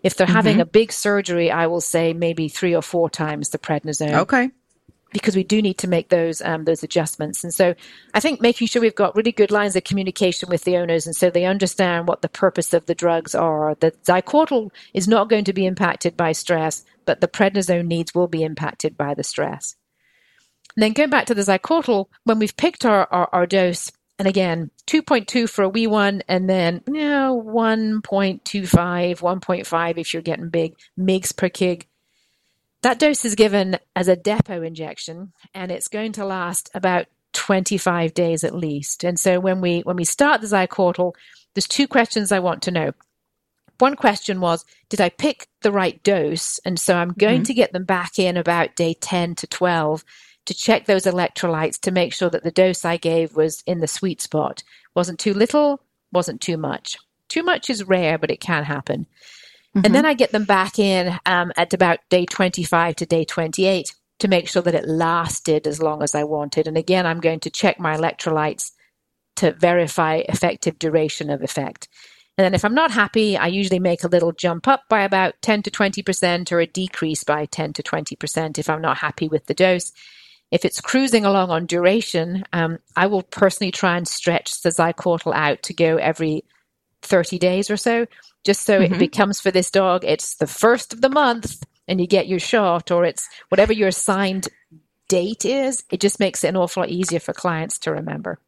If 0.04 0.16
they're 0.16 0.28
mm-hmm. 0.28 0.36
having 0.36 0.62
a 0.62 0.66
big 0.66 0.92
surgery, 0.92 1.50
I 1.52 1.68
will 1.68 1.82
say 1.82 2.14
maybe 2.14 2.50
three 2.50 2.76
or 2.76 2.84
four 2.84 3.10
times 3.10 3.50
the 3.50 3.58
prednisone. 3.58 4.14
Okay 4.22 4.52
because 5.12 5.36
we 5.36 5.44
do 5.44 5.62
need 5.62 5.78
to 5.80 5.88
make 5.88 6.10
those 6.10 6.42
um, 6.42 6.66
those 6.66 6.84
adjustments. 6.84 7.44
And 7.44 7.54
so 7.54 7.74
I 8.14 8.20
think 8.20 8.42
making 8.42 8.68
sure 8.68 8.82
we've 8.82 8.96
got 8.96 9.16
really 9.16 9.32
good 9.32 9.52
lines 9.52 9.76
of 9.76 9.84
communication 9.84 10.50
with 10.50 10.64
the 10.64 10.78
owners, 10.78 11.06
and 11.06 11.16
so 11.16 11.30
they 11.30 11.46
understand 11.46 12.08
what 12.08 12.22
the 12.22 12.30
purpose 12.30 12.74
of 12.74 12.86
the 12.86 12.96
drugs 12.96 13.34
are. 13.34 13.76
That 13.76 14.04
Zycortal 14.04 14.72
is 14.94 15.08
not 15.08 15.30
going 15.30 15.46
to 15.46 15.54
be 15.54 15.66
impacted 15.66 16.18
by 16.18 16.32
stress, 16.32 16.84
but 17.06 17.22
the 17.22 17.28
prednisone 17.28 17.88
needs 17.88 18.14
will 18.14 18.28
be 18.28 18.44
impacted 18.44 18.98
by 18.98 19.14
the 19.14 19.24
stress. 19.24 19.76
And 20.76 20.84
then 20.84 20.94
going 20.94 21.10
back 21.10 21.26
to 21.28 21.34
the 21.34 21.42
Zycortal, 21.42 22.06
when 22.26 22.38
we've 22.40 22.56
picked 22.56 22.86
our, 22.86 23.08
our, 23.12 23.30
our 23.34 23.48
dose, 23.48 23.92
and 24.20 24.28
again, 24.28 24.72
2.2 24.88 25.50
for 25.50 25.64
a 25.64 25.70
wee 25.70 25.88
one, 25.88 26.22
and 26.28 26.50
then 26.50 26.82
you 26.88 26.94
know, 26.94 27.44
1.25, 27.46 28.42
1.5 28.42 29.98
if 29.98 30.14
you're 30.14 30.22
getting 30.22 30.50
big, 30.50 30.76
mgs 31.00 31.36
per 31.36 31.50
kg 31.50 31.84
That 32.88 33.00
dose 33.00 33.25
is 33.25 33.36
given 33.36 33.79
as 33.98 34.08
a 34.08 34.15
depot 34.15 34.62
injection 34.62 35.34
and 35.53 35.74
it's 35.74 35.89
going 35.89 36.13
to 36.13 36.24
last 36.24 36.70
about 36.74 37.08
25 37.34 38.13
days 38.13 38.46
at 38.46 38.56
least. 38.56 39.03
And 39.03 39.20
so 39.20 39.41
when 39.41 39.60
we 39.60 39.82
when 39.82 39.98
we 39.98 40.06
start 40.06 40.39
the 40.39 40.48
Zycortal, 40.48 41.13
there's 41.53 41.67
two 41.67 41.86
questions 41.86 42.32
I 42.32 42.39
want 42.39 42.62
to 42.62 42.72
know. 42.72 42.94
One 43.79 43.98
question 43.98 44.39
was, 44.39 44.63
did 44.88 45.01
I 45.01 45.10
pick 45.10 45.50
the 45.63 45.72
right 45.74 46.01
dose? 46.01 46.60
And 46.60 46.79
so 46.79 46.96
I'm 46.96 47.12
going 47.12 47.39
mm-hmm. 47.39 47.48
to 47.48 47.53
get 47.56 47.74
them 47.74 47.84
back 47.84 48.20
in 48.20 48.38
about 48.38 48.77
day 48.77 48.94
10 48.94 49.36
to 49.36 49.48
12 49.48 50.06
to 50.46 50.53
check 50.53 50.86
those 50.86 51.03
electrolytes 51.03 51.82
to 51.82 51.91
make 51.91 52.13
sure 52.13 52.29
that 52.29 52.46
the 52.46 52.51
dose 52.51 52.86
I 52.86 52.96
gave 52.96 53.36
was 53.36 53.63
in 53.67 53.82
the 53.82 53.88
sweet 53.89 54.22
spot. 54.22 54.63
Wasn't 54.96 55.20
too 55.20 55.34
little, 55.34 55.82
wasn't 56.13 56.39
too 56.39 56.56
much. 56.56 56.96
Too 57.27 57.44
much 57.44 57.70
is 57.70 57.84
rare, 57.84 58.17
but 58.17 58.32
it 58.32 58.39
can 58.39 58.63
happen. 58.63 59.08
Mm-hmm. 59.78 59.86
And 59.86 59.96
then 59.96 60.06
I 60.08 60.16
get 60.16 60.32
them 60.32 60.46
back 60.46 60.80
in 60.80 61.20
um, 61.28 61.52
at 61.56 61.72
about 61.72 62.00
day 62.10 62.26
25 62.26 62.96
to 62.96 63.06
day 63.06 63.26
28 63.26 63.94
to 64.20 64.28
make 64.28 64.48
sure 64.48 64.64
that 64.64 64.74
it 64.74 64.88
lasted 64.88 65.68
as 65.68 65.80
long 65.80 66.02
as 66.02 66.16
I 66.16 66.24
wanted. 66.24 66.68
And 66.68 66.78
again, 66.78 67.06
I'm 67.06 67.20
going 67.20 67.42
to 67.42 67.52
check 67.52 67.80
my 67.80 67.96
electrolytes 67.96 68.72
to 69.36 69.52
verify 69.52 70.24
effective 70.28 70.80
duration 70.80 71.30
of 71.30 71.44
effect. 71.44 71.88
And 72.40 72.46
then 72.46 72.56
if 72.56 72.66
I'm 72.66 72.74
not 72.74 72.90
happy, 72.90 73.38
I 73.38 73.48
usually 73.48 73.80
make 73.80 74.04
a 74.04 74.08
little 74.08 74.32
jump 74.32 74.68
up 74.68 74.84
by 74.90 75.04
about 75.04 75.36
10 75.44 75.62
to 75.64 75.72
20% 75.72 76.52
or 76.52 76.60
a 76.60 76.66
decrease 76.66 77.24
by 77.24 77.46
10 77.46 77.74
to 77.74 77.84
20% 77.84 78.58
if 78.58 78.70
I'm 78.72 78.82
not 78.82 78.98
happy 78.98 79.28
with 79.28 79.46
the 79.46 79.54
dose. 79.54 79.92
If 80.50 80.66
it's 80.66 80.82
cruising 80.82 81.24
along 81.24 81.52
on 81.52 81.68
duration, 81.68 82.46
um, 82.52 82.80
I 82.96 83.06
will 83.08 83.24
personally 83.24 83.72
try 83.72 83.98
and 83.98 84.08
stretch 84.08 84.62
the 84.62 84.70
Zycortal 84.70 85.36
out 85.36 85.62
to 85.64 85.74
go 85.74 85.98
every 85.98 86.46
30 87.01 87.38
days 87.39 87.70
or 87.70 87.77
so, 87.77 88.08
just 88.44 88.63
so 88.63 88.80
mm-hmm. 88.80 88.94
it 88.94 89.00
becomes 89.00 89.39
for 89.39 89.51
this 89.51 89.72
dog, 89.72 90.04
it's 90.06 90.36
the 90.36 90.48
first 90.48 90.94
of 90.94 91.01
the 91.01 91.10
month 91.10 91.63
and 91.88 92.01
you 92.01 92.08
get 92.08 92.27
your 92.27 92.39
shot, 92.39 92.92
or 92.92 93.06
it's 93.06 93.30
whatever 93.50 93.72
your 93.74 93.88
assigned 93.88 94.50
date 95.08 95.46
is. 95.46 95.84
It 95.89 96.00
just 96.00 96.20
makes 96.20 96.44
it 96.44 96.50
an 96.50 96.58
awful 96.58 96.82
lot 96.82 96.89
easier 96.89 97.20
for 97.20 97.34
clients 97.34 97.80
to 97.80 97.92
remember. 97.92 98.39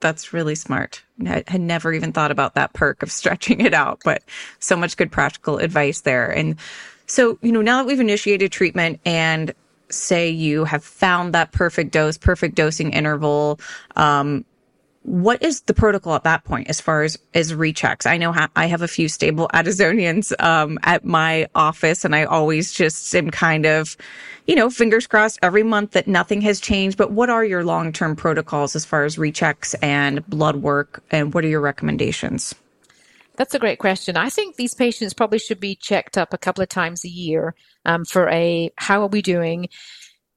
That's 0.00 0.32
really 0.32 0.54
smart. 0.54 1.02
I 1.24 1.44
had 1.46 1.60
never 1.60 1.92
even 1.92 2.12
thought 2.12 2.30
about 2.30 2.54
that 2.54 2.72
perk 2.72 3.02
of 3.02 3.12
stretching 3.12 3.60
it 3.60 3.74
out, 3.74 4.00
but 4.04 4.22
so 4.58 4.76
much 4.76 4.96
good 4.96 5.12
practical 5.12 5.58
advice 5.58 6.00
there. 6.00 6.30
And 6.30 6.56
so, 7.06 7.38
you 7.42 7.52
know, 7.52 7.62
now 7.62 7.78
that 7.78 7.86
we've 7.86 8.00
initiated 8.00 8.50
treatment 8.52 9.00
and 9.04 9.54
say 9.90 10.30
you 10.30 10.64
have 10.64 10.82
found 10.82 11.34
that 11.34 11.52
perfect 11.52 11.92
dose, 11.92 12.16
perfect 12.16 12.54
dosing 12.54 12.92
interval, 12.92 13.60
um, 13.96 14.44
what 15.04 15.42
is 15.42 15.62
the 15.62 15.74
protocol 15.74 16.14
at 16.14 16.24
that 16.24 16.44
point 16.44 16.68
as 16.68 16.80
far 16.80 17.02
as 17.02 17.18
as 17.34 17.52
rechecks? 17.52 18.06
I 18.06 18.18
know 18.18 18.32
ha- 18.32 18.50
I 18.54 18.66
have 18.66 18.82
a 18.82 18.88
few 18.88 19.08
stable 19.08 19.48
Addisonians 19.52 20.32
um, 20.42 20.78
at 20.82 21.04
my 21.04 21.48
office, 21.54 22.04
and 22.04 22.14
I 22.14 22.24
always 22.24 22.72
just 22.72 23.14
am 23.14 23.30
kind 23.30 23.66
of, 23.66 23.96
you 24.46 24.54
know, 24.54 24.70
fingers 24.70 25.06
crossed 25.06 25.40
every 25.42 25.64
month 25.64 25.92
that 25.92 26.06
nothing 26.06 26.40
has 26.42 26.60
changed. 26.60 26.96
But 26.96 27.10
what 27.10 27.30
are 27.30 27.44
your 27.44 27.64
long 27.64 27.92
term 27.92 28.14
protocols 28.14 28.76
as 28.76 28.84
far 28.84 29.04
as 29.04 29.16
rechecks 29.16 29.74
and 29.82 30.24
blood 30.28 30.56
work, 30.56 31.02
and 31.10 31.34
what 31.34 31.44
are 31.44 31.48
your 31.48 31.60
recommendations? 31.60 32.54
That's 33.36 33.54
a 33.54 33.58
great 33.58 33.78
question. 33.78 34.16
I 34.16 34.28
think 34.28 34.56
these 34.56 34.74
patients 34.74 35.14
probably 35.14 35.38
should 35.38 35.58
be 35.58 35.74
checked 35.74 36.18
up 36.18 36.32
a 36.32 36.38
couple 36.38 36.62
of 36.62 36.68
times 36.68 37.04
a 37.04 37.08
year 37.08 37.54
um, 37.84 38.04
for 38.04 38.28
a 38.28 38.70
how 38.76 39.02
are 39.02 39.08
we 39.08 39.22
doing 39.22 39.68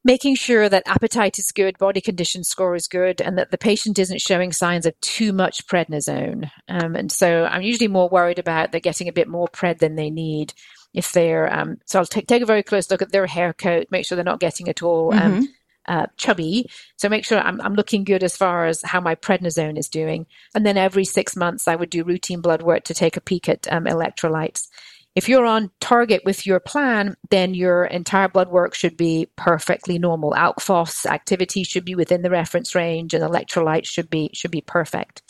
making 0.05 0.35
sure 0.35 0.69
that 0.69 0.83
appetite 0.85 1.39
is 1.39 1.51
good, 1.51 1.77
body 1.79 1.99
condition 1.99 2.43
score 2.43 2.75
is 2.75 2.87
good, 2.87 3.19
and 3.19 3.37
that 3.39 3.49
the 3.49 3.57
patient 3.57 3.97
isn't 3.97 4.21
showing 4.21 4.53
signs 4.53 4.85
of 4.85 4.97
too 5.01 5.33
much 5.33 5.65
prednisone. 5.65 6.49
Um, 6.69 6.95
and 6.95 7.11
so 7.11 7.45
I'm 7.45 7.63
usually 7.63 7.87
more 7.87 8.07
worried 8.07 8.39
about 8.39 8.71
they're 8.71 8.79
getting 8.79 9.09
a 9.09 9.13
bit 9.13 9.27
more 9.27 9.47
pred 9.47 9.79
than 9.79 9.95
they 9.95 10.11
need. 10.11 10.53
If 10.93 11.11
they're, 11.11 11.51
um, 11.51 11.79
so 11.85 11.99
I'll 11.99 12.05
take, 12.05 12.27
take 12.27 12.43
a 12.43 12.45
very 12.45 12.63
close 12.63 12.89
look 12.89 13.01
at 13.01 13.11
their 13.11 13.25
hair 13.25 13.51
coat, 13.51 13.87
make 13.89 14.05
sure 14.05 14.15
they're 14.15 14.23
not 14.23 14.39
getting 14.39 14.69
at 14.69 14.83
all 14.83 15.11
um, 15.11 15.33
mm-hmm. 15.33 15.43
uh, 15.87 16.05
chubby. 16.17 16.69
So 16.97 17.09
make 17.09 17.25
sure 17.25 17.39
I'm, 17.39 17.59
I'm 17.59 17.73
looking 17.73 18.03
good 18.03 18.23
as 18.23 18.37
far 18.37 18.67
as 18.67 18.83
how 18.83 19.01
my 19.01 19.15
prednisone 19.15 19.77
is 19.77 19.89
doing. 19.89 20.27
And 20.53 20.65
then 20.65 20.77
every 20.77 21.03
six 21.03 21.35
months, 21.35 21.67
I 21.67 21.75
would 21.75 21.89
do 21.89 22.03
routine 22.03 22.41
blood 22.41 22.61
work 22.61 22.83
to 22.85 22.93
take 22.93 23.17
a 23.17 23.21
peek 23.21 23.49
at 23.49 23.67
um, 23.73 23.85
electrolytes. 23.85 24.67
If 25.15 25.29
you're 25.29 25.45
on 25.45 25.71
target 25.79 26.23
with 26.25 26.45
your 26.45 26.59
plan, 26.59 27.15
then 27.29 27.53
your 27.53 27.85
entire 27.85 28.27
blood 28.27 28.49
work 28.49 28.75
should 28.75 28.97
be 28.97 29.29
perfectly 29.37 29.97
normal. 29.97 30.33
Alk 30.33 31.05
activity 31.05 31.63
should 31.63 31.85
be 31.85 31.95
within 31.95 32.21
the 32.21 32.29
reference 32.29 32.75
range 32.75 33.13
and 33.13 33.23
electrolytes 33.23 33.85
should 33.85 34.09
be 34.09 34.29
should 34.33 34.51
be 34.51 34.61
perfect. 34.61 35.23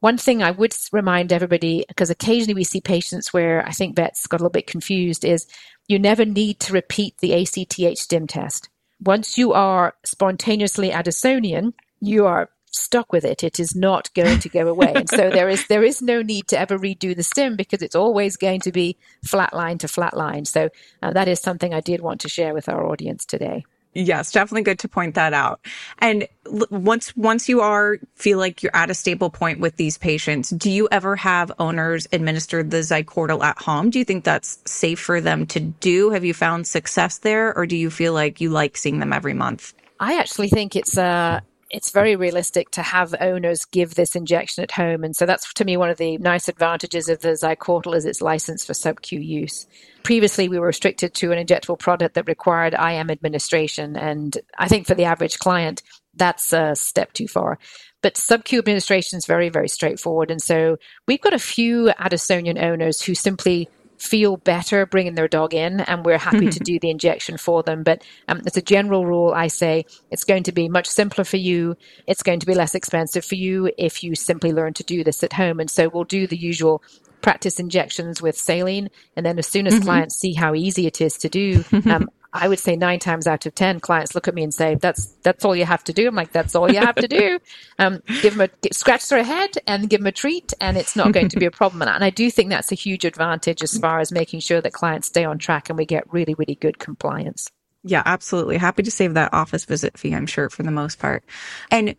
One 0.00 0.16
thing 0.16 0.42
I 0.42 0.50
would 0.50 0.74
remind 0.92 1.32
everybody, 1.32 1.84
because 1.88 2.10
occasionally 2.10 2.54
we 2.54 2.64
see 2.64 2.80
patients 2.80 3.32
where 3.32 3.66
I 3.66 3.72
think 3.72 3.96
vets 3.96 4.26
got 4.26 4.40
a 4.40 4.42
little 4.42 4.50
bit 4.50 4.66
confused, 4.66 5.24
is 5.24 5.46
you 5.86 5.98
never 5.98 6.24
need 6.24 6.60
to 6.60 6.72
repeat 6.72 7.18
the 7.18 7.32
ACTH 7.34 7.98
stim 7.98 8.26
test. 8.26 8.68
Once 9.00 9.36
you 9.36 9.52
are 9.52 9.94
spontaneously 10.04 10.90
Addisonian, 10.90 11.72
you 12.00 12.26
are 12.26 12.50
stuck 12.74 13.12
with 13.12 13.24
it. 13.24 13.42
It 13.44 13.60
is 13.60 13.74
not 13.74 14.12
going 14.14 14.38
to 14.40 14.48
go 14.48 14.68
away. 14.68 14.92
and 14.94 15.08
so 15.08 15.30
there 15.30 15.48
is 15.48 15.66
there 15.68 15.82
is 15.82 16.02
no 16.02 16.22
need 16.22 16.48
to 16.48 16.58
ever 16.58 16.78
redo 16.78 17.14
the 17.14 17.22
stim 17.22 17.56
because 17.56 17.82
it's 17.82 17.94
always 17.94 18.36
going 18.36 18.60
to 18.60 18.72
be 18.72 18.96
flatline 19.24 19.78
to 19.80 19.86
flatline. 19.86 20.46
So 20.46 20.70
uh, 21.02 21.12
that 21.12 21.28
is 21.28 21.40
something 21.40 21.72
I 21.72 21.80
did 21.80 22.00
want 22.00 22.20
to 22.22 22.28
share 22.28 22.54
with 22.54 22.68
our 22.68 22.84
audience 22.86 23.24
today. 23.24 23.64
Yes, 23.94 24.32
definitely 24.32 24.62
good 24.62 24.80
to 24.80 24.88
point 24.88 25.14
that 25.14 25.32
out. 25.32 25.60
And 25.98 26.26
once 26.70 27.16
once 27.16 27.48
you 27.48 27.60
are 27.60 27.98
feel 28.16 28.38
like 28.38 28.62
you're 28.62 28.74
at 28.74 28.90
a 28.90 28.94
stable 28.94 29.30
point 29.30 29.60
with 29.60 29.76
these 29.76 29.98
patients, 29.98 30.50
do 30.50 30.70
you 30.70 30.88
ever 30.90 31.14
have 31.14 31.52
owners 31.60 32.08
administer 32.12 32.64
the 32.64 32.78
Zycortal 32.78 33.42
at 33.42 33.58
home? 33.58 33.90
Do 33.90 34.00
you 34.00 34.04
think 34.04 34.24
that's 34.24 34.58
safe 34.66 34.98
for 34.98 35.20
them 35.20 35.46
to 35.46 35.60
do? 35.60 36.10
Have 36.10 36.24
you 36.24 36.34
found 36.34 36.66
success 36.66 37.18
there, 37.18 37.56
or 37.56 37.66
do 37.66 37.76
you 37.76 37.88
feel 37.88 38.12
like 38.12 38.40
you 38.40 38.50
like 38.50 38.76
seeing 38.76 38.98
them 38.98 39.12
every 39.12 39.34
month? 39.34 39.74
I 40.00 40.18
actually 40.18 40.48
think 40.48 40.74
it's 40.74 40.98
uh, 40.98 41.40
it's 41.74 41.90
very 41.90 42.14
realistic 42.14 42.70
to 42.70 42.82
have 42.82 43.16
owners 43.20 43.64
give 43.64 43.96
this 43.96 44.14
injection 44.14 44.62
at 44.62 44.70
home. 44.70 45.02
And 45.02 45.16
so 45.16 45.26
that's 45.26 45.52
to 45.54 45.64
me 45.64 45.76
one 45.76 45.90
of 45.90 45.98
the 45.98 46.18
nice 46.18 46.48
advantages 46.48 47.08
of 47.08 47.18
the 47.18 47.30
Zycortal 47.30 47.96
is 47.96 48.06
its 48.06 48.22
license 48.22 48.64
for 48.64 48.74
sub-Q 48.74 49.18
use. 49.18 49.66
Previously, 50.04 50.48
we 50.48 50.60
were 50.60 50.68
restricted 50.68 51.14
to 51.14 51.32
an 51.32 51.44
injectable 51.44 51.76
product 51.76 52.14
that 52.14 52.28
required 52.28 52.74
IM 52.74 53.10
administration. 53.10 53.96
And 53.96 54.38
I 54.56 54.68
think 54.68 54.86
for 54.86 54.94
the 54.94 55.06
average 55.06 55.40
client, 55.40 55.82
that's 56.14 56.52
a 56.52 56.76
step 56.76 57.12
too 57.12 57.26
far. 57.26 57.58
But 58.02 58.16
sub-Q 58.16 58.60
administration 58.60 59.18
is 59.18 59.26
very, 59.26 59.48
very 59.48 59.68
straightforward. 59.68 60.30
And 60.30 60.40
so 60.40 60.76
we've 61.08 61.20
got 61.20 61.34
a 61.34 61.40
few 61.40 61.86
Addisonian 61.98 62.62
owners 62.62 63.02
who 63.02 63.16
simply 63.16 63.68
feel 63.98 64.36
better 64.36 64.86
bringing 64.86 65.14
their 65.14 65.28
dog 65.28 65.54
in, 65.54 65.80
and 65.80 66.04
we're 66.04 66.18
happy 66.18 66.50
to 66.50 66.58
do 66.64 66.78
the 66.78 66.90
injection 66.90 67.36
for 67.36 67.62
them. 67.62 67.82
But 67.82 68.02
um, 68.28 68.42
as 68.46 68.56
a 68.56 68.62
general 68.62 69.06
rule, 69.06 69.32
I 69.34 69.48
say 69.48 69.86
it's 70.10 70.24
going 70.24 70.44
to 70.44 70.52
be 70.52 70.68
much 70.68 70.86
simpler 70.86 71.24
for 71.24 71.36
you. 71.36 71.76
It's 72.06 72.22
going 72.22 72.40
to 72.40 72.46
be 72.46 72.54
less 72.54 72.74
expensive 72.74 73.24
for 73.24 73.34
you 73.36 73.70
if 73.78 74.02
you 74.02 74.14
simply 74.14 74.52
learn 74.52 74.74
to 74.74 74.84
do 74.84 75.04
this 75.04 75.22
at 75.22 75.32
home. 75.32 75.60
And 75.60 75.70
so 75.70 75.88
we'll 75.88 76.04
do 76.04 76.26
the 76.26 76.36
usual 76.36 76.82
practice 77.24 77.58
injections 77.58 78.20
with 78.20 78.36
saline. 78.36 78.90
And 79.16 79.24
then 79.24 79.38
as 79.38 79.46
soon 79.46 79.66
as 79.66 79.74
mm-hmm. 79.74 79.84
clients 79.84 80.16
see 80.16 80.34
how 80.34 80.54
easy 80.54 80.86
it 80.86 81.00
is 81.00 81.16
to 81.18 81.28
do, 81.28 81.64
um, 81.86 82.10
I 82.34 82.48
would 82.48 82.58
say 82.58 82.74
nine 82.74 82.98
times 82.98 83.28
out 83.28 83.46
of 83.46 83.54
ten, 83.54 83.78
clients 83.78 84.14
look 84.14 84.26
at 84.26 84.34
me 84.34 84.42
and 84.42 84.52
say, 84.52 84.74
"That's 84.74 85.06
that's 85.22 85.44
all 85.44 85.54
you 85.54 85.64
have 85.64 85.84
to 85.84 85.92
do." 85.92 86.08
I'm 86.08 86.16
like, 86.16 86.32
"That's 86.32 86.56
all 86.56 86.70
you 86.70 86.80
have 86.80 86.96
to 86.96 87.08
do." 87.08 87.38
Um, 87.76 88.02
give 88.22 88.36
them 88.36 88.48
a 88.48 88.72
scratch 88.72 89.08
their 89.08 89.24
head 89.24 89.50
and 89.66 89.90
give 89.90 90.00
them 90.00 90.06
a 90.06 90.12
treat, 90.12 90.52
and 90.60 90.76
it's 90.76 90.94
not 90.94 91.12
going 91.12 91.28
to 91.28 91.38
be 91.38 91.46
a 91.46 91.50
problem. 91.50 91.82
And 91.82 92.04
I 92.04 92.10
do 92.10 92.30
think 92.30 92.50
that's 92.50 92.70
a 92.70 92.76
huge 92.76 93.04
advantage 93.04 93.62
as 93.62 93.76
far 93.78 93.98
as 93.98 94.12
making 94.12 94.40
sure 94.40 94.60
that 94.60 94.72
clients 94.72 95.08
stay 95.08 95.24
on 95.24 95.38
track 95.38 95.68
and 95.68 95.76
we 95.76 95.84
get 95.84 96.04
really, 96.12 96.34
really 96.34 96.54
good 96.54 96.78
compliance. 96.78 97.50
Yeah, 97.82 98.02
absolutely. 98.06 98.58
Happy 98.58 98.84
to 98.84 98.90
save 98.90 99.14
that 99.14 99.34
office 99.34 99.64
visit 99.64 99.98
fee, 99.98 100.14
I'm 100.14 100.26
sure, 100.26 100.48
for 100.48 100.62
the 100.62 100.70
most 100.70 101.00
part. 101.00 101.24
And 101.70 101.96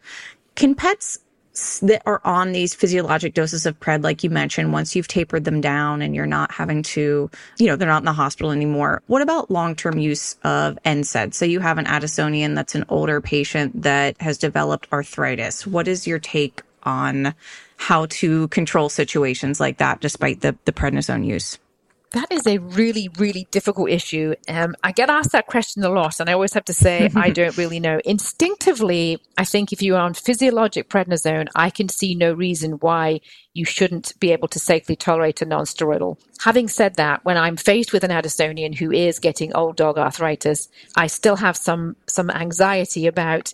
can 0.55 0.75
pets 0.75 1.19
that 1.81 2.01
are 2.05 2.21
on 2.23 2.51
these 2.51 2.73
physiologic 2.73 3.33
doses 3.33 3.65
of 3.65 3.79
pred, 3.79 4.03
like 4.03 4.23
you 4.23 4.29
mentioned, 4.29 4.73
once 4.73 4.95
you've 4.95 5.07
tapered 5.07 5.45
them 5.45 5.61
down 5.61 6.01
and 6.01 6.15
you're 6.15 6.25
not 6.25 6.51
having 6.51 6.83
to, 6.83 7.29
you 7.57 7.67
know, 7.67 7.75
they're 7.75 7.87
not 7.87 8.01
in 8.01 8.05
the 8.05 8.13
hospital 8.13 8.51
anymore. 8.51 9.01
What 9.07 9.21
about 9.21 9.49
long-term 9.49 9.97
use 9.97 10.35
of 10.43 10.77
NSAID? 10.85 11.33
So 11.33 11.45
you 11.45 11.59
have 11.61 11.77
an 11.77 11.85
Addisonian 11.85 12.55
that's 12.55 12.75
an 12.75 12.85
older 12.89 13.21
patient 13.21 13.83
that 13.83 14.19
has 14.21 14.37
developed 14.37 14.87
arthritis. 14.91 15.65
What 15.65 15.87
is 15.87 16.05
your 16.05 16.19
take 16.19 16.61
on 16.83 17.33
how 17.77 18.05
to 18.07 18.47
control 18.49 18.89
situations 18.89 19.59
like 19.59 19.77
that 19.77 20.01
despite 20.01 20.41
the, 20.41 20.57
the 20.65 20.73
prednisone 20.73 21.25
use? 21.25 21.57
That 22.15 22.31
is 22.31 22.47
a 22.47 22.59
really, 22.59 23.09
really 23.17 23.45
difficult 23.51 23.89
issue. 23.89 24.35
Um, 24.47 24.73
I 24.81 24.93
get 24.93 25.09
asked 25.09 25.33
that 25.33 25.47
question 25.47 25.83
a 25.83 25.89
lot, 25.89 26.21
and 26.21 26.29
I 26.29 26.33
always 26.33 26.53
have 26.53 26.63
to 26.65 26.73
say, 26.73 27.09
I 27.15 27.29
don't 27.29 27.57
really 27.57 27.81
know. 27.81 27.99
Instinctively, 28.05 29.21
I 29.37 29.43
think 29.43 29.73
if 29.73 29.81
you 29.81 29.97
are 29.97 30.01
on 30.01 30.13
physiologic 30.13 30.87
prednisone, 30.87 31.49
I 31.55 31.69
can 31.69 31.89
see 31.89 32.15
no 32.15 32.31
reason 32.31 32.73
why 32.79 33.19
you 33.53 33.65
shouldn't 33.65 34.17
be 34.21 34.31
able 34.31 34.47
to 34.47 34.59
safely 34.59 34.95
tolerate 34.95 35.41
a 35.41 35.45
nonsteroidal. 35.45 36.17
Having 36.39 36.69
said 36.69 36.95
that, 36.95 37.25
when 37.25 37.37
I'm 37.37 37.57
faced 37.57 37.91
with 37.91 38.05
an 38.05 38.11
Addisonian 38.11 38.75
who 38.75 38.93
is 38.93 39.19
getting 39.19 39.53
old 39.53 39.75
dog 39.75 39.97
arthritis, 39.97 40.69
I 40.95 41.07
still 41.07 41.35
have 41.35 41.57
some 41.57 41.97
some 42.07 42.29
anxiety 42.29 43.07
about 43.07 43.53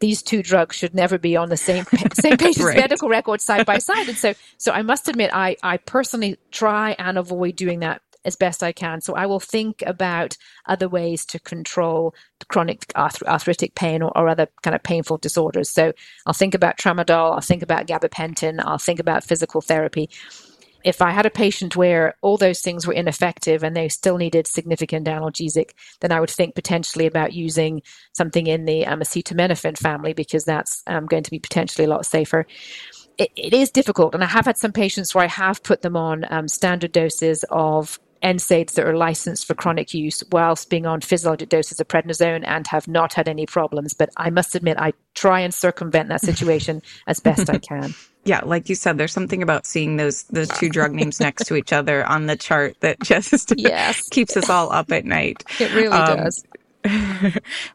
these 0.00 0.22
two 0.22 0.42
drugs 0.42 0.76
should 0.76 0.94
never 0.94 1.18
be 1.18 1.36
on 1.36 1.48
the 1.48 1.56
same 1.56 1.84
same 2.12 2.36
patient's 2.36 2.62
right. 2.62 2.76
medical 2.76 3.08
record 3.08 3.40
side 3.40 3.66
by 3.66 3.78
side. 3.78 4.08
And 4.08 4.16
so, 4.16 4.34
so 4.56 4.72
I 4.72 4.82
must 4.82 5.08
admit, 5.08 5.30
I 5.32 5.56
I 5.62 5.76
personally 5.78 6.38
try 6.50 6.94
and 6.98 7.18
avoid 7.18 7.56
doing 7.56 7.80
that 7.80 8.02
as 8.24 8.36
best 8.36 8.62
I 8.62 8.72
can. 8.72 9.00
So 9.00 9.14
I 9.14 9.26
will 9.26 9.40
think 9.40 9.82
about 9.86 10.36
other 10.66 10.88
ways 10.88 11.24
to 11.26 11.38
control 11.38 12.14
chronic 12.48 12.84
arth- 12.94 13.22
arthritic 13.22 13.74
pain 13.74 14.02
or, 14.02 14.16
or, 14.16 14.28
other 14.28 14.48
kind 14.62 14.74
of 14.74 14.82
painful 14.82 15.18
disorders. 15.18 15.70
So 15.70 15.92
I'll 16.26 16.34
think 16.34 16.54
about 16.54 16.78
tramadol, 16.78 17.34
I'll 17.34 17.40
think 17.40 17.62
about 17.62 17.86
gabapentin, 17.86 18.60
I'll 18.64 18.78
think 18.78 19.00
about 19.00 19.24
physical 19.24 19.60
therapy. 19.60 20.10
If 20.88 21.02
I 21.02 21.10
had 21.10 21.26
a 21.26 21.30
patient 21.30 21.76
where 21.76 22.14
all 22.22 22.38
those 22.38 22.60
things 22.60 22.86
were 22.86 22.94
ineffective 22.94 23.62
and 23.62 23.76
they 23.76 23.88
still 23.90 24.16
needed 24.16 24.46
significant 24.46 25.06
analgesic, 25.06 25.72
then 26.00 26.12
I 26.12 26.20
would 26.20 26.30
think 26.30 26.54
potentially 26.54 27.06
about 27.06 27.34
using 27.34 27.82
something 28.12 28.46
in 28.46 28.64
the 28.64 28.86
um, 28.86 29.00
acetaminophen 29.00 29.76
family 29.76 30.14
because 30.14 30.44
that's 30.44 30.82
um, 30.86 31.04
going 31.04 31.24
to 31.24 31.30
be 31.30 31.38
potentially 31.38 31.84
a 31.84 31.90
lot 31.90 32.06
safer 32.06 32.46
it, 33.18 33.30
it 33.36 33.52
is 33.52 33.70
difficult. 33.70 34.14
And 34.14 34.22
I 34.22 34.28
have 34.28 34.46
had 34.46 34.56
some 34.56 34.72
patients 34.72 35.14
where 35.14 35.24
I 35.24 35.28
have 35.28 35.62
put 35.62 35.82
them 35.82 35.96
on 35.96 36.24
um, 36.30 36.48
standard 36.48 36.92
doses 36.92 37.44
of 37.50 37.98
NSAIDs 38.22 38.72
that 38.72 38.86
are 38.86 38.96
licensed 38.96 39.46
for 39.46 39.54
chronic 39.54 39.94
use 39.94 40.22
whilst 40.32 40.70
being 40.70 40.86
on 40.86 41.00
physiologic 41.00 41.48
doses 41.48 41.80
of 41.80 41.88
prednisone 41.88 42.44
and 42.46 42.66
have 42.66 42.88
not 42.88 43.14
had 43.14 43.28
any 43.28 43.46
problems. 43.46 43.94
But 43.94 44.10
I 44.16 44.30
must 44.30 44.54
admit, 44.54 44.78
I 44.78 44.92
try 45.14 45.40
and 45.40 45.52
circumvent 45.52 46.08
that 46.08 46.20
situation 46.20 46.82
as 47.06 47.20
best 47.20 47.50
I 47.50 47.58
can. 47.58 47.94
Yeah, 48.24 48.40
like 48.44 48.68
you 48.68 48.74
said, 48.74 48.98
there's 48.98 49.12
something 49.12 49.42
about 49.42 49.64
seeing 49.64 49.96
those 49.96 50.24
those 50.24 50.48
two 50.48 50.68
drug 50.68 50.92
names 50.92 51.18
next 51.20 51.46
to 51.46 51.56
each 51.56 51.72
other 51.72 52.04
on 52.04 52.26
the 52.26 52.36
chart 52.36 52.76
that 52.80 53.00
just 53.02 53.54
yes. 53.56 54.08
keeps 54.10 54.36
us 54.36 54.50
all 54.50 54.70
up 54.72 54.92
at 54.92 55.04
night. 55.04 55.44
It 55.60 55.74
really 55.74 55.88
um, 55.88 56.18
does. 56.18 56.44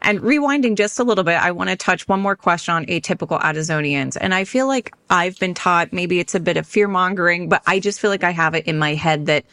and 0.01 0.21
rewinding 0.21 0.77
just 0.77 0.99
a 0.99 1.03
little 1.03 1.23
bit, 1.23 1.35
I 1.35 1.51
want 1.51 1.69
to 1.69 1.75
touch 1.75 2.07
one 2.07 2.21
more 2.21 2.35
question 2.35 2.73
on 2.73 2.85
atypical 2.85 3.39
Addisonians. 3.41 4.17
And 4.19 4.33
I 4.33 4.45
feel 4.45 4.67
like 4.67 4.93
I've 5.09 5.37
been 5.39 5.53
taught 5.53 5.91
maybe 5.91 6.19
it's 6.19 6.33
a 6.33 6.39
bit 6.39 6.55
of 6.55 6.65
fear 6.65 6.87
mongering, 6.87 7.49
but 7.49 7.61
I 7.67 7.79
just 7.79 7.99
feel 7.99 8.09
like 8.09 8.23
I 8.23 8.31
have 8.31 8.55
it 8.55 8.65
in 8.65 8.79
my 8.79 8.95
head 8.95 9.25
that 9.25 9.45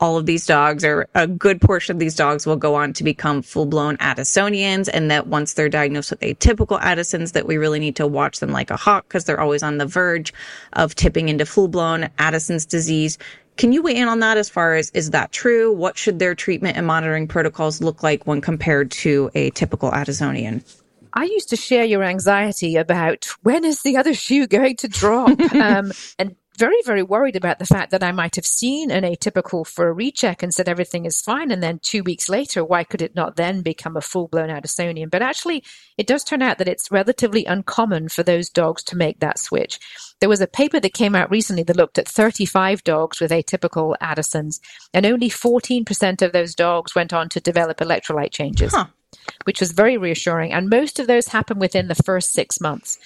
all 0.00 0.16
of 0.16 0.26
these 0.26 0.46
dogs 0.46 0.84
or 0.84 1.06
a 1.14 1.26
good 1.26 1.60
portion 1.60 1.94
of 1.94 2.00
these 2.00 2.16
dogs 2.16 2.46
will 2.46 2.56
go 2.56 2.74
on 2.74 2.92
to 2.94 3.04
become 3.04 3.42
full 3.42 3.66
blown 3.66 3.96
Addisonians. 3.98 4.88
And 4.92 5.10
that 5.10 5.26
once 5.26 5.52
they're 5.52 5.68
diagnosed 5.68 6.10
with 6.10 6.20
atypical 6.20 6.80
Addisons, 6.80 7.32
that 7.32 7.46
we 7.46 7.58
really 7.58 7.78
need 7.78 7.96
to 7.96 8.06
watch 8.06 8.40
them 8.40 8.50
like 8.50 8.70
a 8.70 8.76
hawk 8.76 9.06
because 9.08 9.26
they're 9.26 9.40
always 9.40 9.62
on 9.62 9.78
the 9.78 9.86
verge 9.86 10.32
of 10.72 10.94
tipping 10.94 11.28
into 11.28 11.44
full 11.44 11.68
blown 11.68 12.08
Addison's 12.18 12.66
disease. 12.66 13.18
Can 13.56 13.72
you 13.72 13.82
weigh 13.82 13.96
in 13.96 14.08
on 14.08 14.20
that 14.20 14.38
as 14.38 14.48
far 14.48 14.74
as 14.74 14.90
is 14.90 15.10
that 15.10 15.32
true? 15.32 15.70
What 15.72 15.98
should 15.98 16.18
their 16.18 16.34
treatment 16.34 16.78
and 16.78 16.86
monitoring 16.86 17.28
protocols 17.28 17.82
look 17.82 18.02
like 18.02 18.26
when 18.26 18.40
compared 18.40 18.90
to 18.92 19.30
a 19.34 19.50
typical 19.50 19.90
Addisonian? 19.90 20.64
I 21.12 21.24
used 21.24 21.50
to 21.50 21.56
share 21.56 21.84
your 21.84 22.04
anxiety 22.04 22.76
about 22.76 23.26
when 23.42 23.64
is 23.64 23.82
the 23.82 23.96
other 23.96 24.14
shoe 24.14 24.46
going 24.46 24.76
to 24.76 24.88
drop? 24.88 25.38
um, 25.54 25.92
and 26.18 26.36
very, 26.60 26.82
very 26.84 27.02
worried 27.02 27.36
about 27.36 27.58
the 27.58 27.64
fact 27.64 27.90
that 27.90 28.02
I 28.02 28.12
might 28.12 28.36
have 28.36 28.44
seen 28.44 28.90
an 28.90 29.02
atypical 29.02 29.66
for 29.66 29.88
a 29.88 29.94
recheck 29.94 30.42
and 30.42 30.52
said 30.52 30.68
everything 30.68 31.06
is 31.06 31.22
fine. 31.22 31.50
And 31.50 31.62
then 31.62 31.80
two 31.82 32.02
weeks 32.02 32.28
later, 32.28 32.62
why 32.62 32.84
could 32.84 33.00
it 33.00 33.14
not 33.14 33.36
then 33.36 33.62
become 33.62 33.96
a 33.96 34.02
full 34.02 34.28
blown 34.28 34.50
Addisonian? 34.50 35.10
But 35.10 35.22
actually, 35.22 35.64
it 35.96 36.06
does 36.06 36.22
turn 36.22 36.42
out 36.42 36.58
that 36.58 36.68
it's 36.68 36.90
relatively 36.90 37.46
uncommon 37.46 38.10
for 38.10 38.22
those 38.22 38.50
dogs 38.50 38.82
to 38.84 38.96
make 38.96 39.20
that 39.20 39.38
switch. 39.38 39.80
There 40.20 40.28
was 40.28 40.42
a 40.42 40.46
paper 40.46 40.78
that 40.80 40.92
came 40.92 41.14
out 41.14 41.30
recently 41.30 41.62
that 41.62 41.76
looked 41.76 41.98
at 41.98 42.06
35 42.06 42.84
dogs 42.84 43.20
with 43.20 43.30
atypical 43.30 43.96
Addisons, 44.02 44.60
and 44.92 45.06
only 45.06 45.30
14% 45.30 46.20
of 46.20 46.32
those 46.32 46.54
dogs 46.54 46.94
went 46.94 47.14
on 47.14 47.30
to 47.30 47.40
develop 47.40 47.78
electrolyte 47.78 48.32
changes. 48.32 48.74
Huh 48.74 48.88
which 49.44 49.60
was 49.60 49.72
very 49.72 49.96
reassuring. 49.96 50.52
And 50.52 50.68
most 50.68 50.98
of 50.98 51.06
those 51.06 51.28
happen 51.28 51.58
within 51.58 51.88
the 51.88 51.94
first 51.94 52.32
six 52.32 52.60
months. 52.60 52.98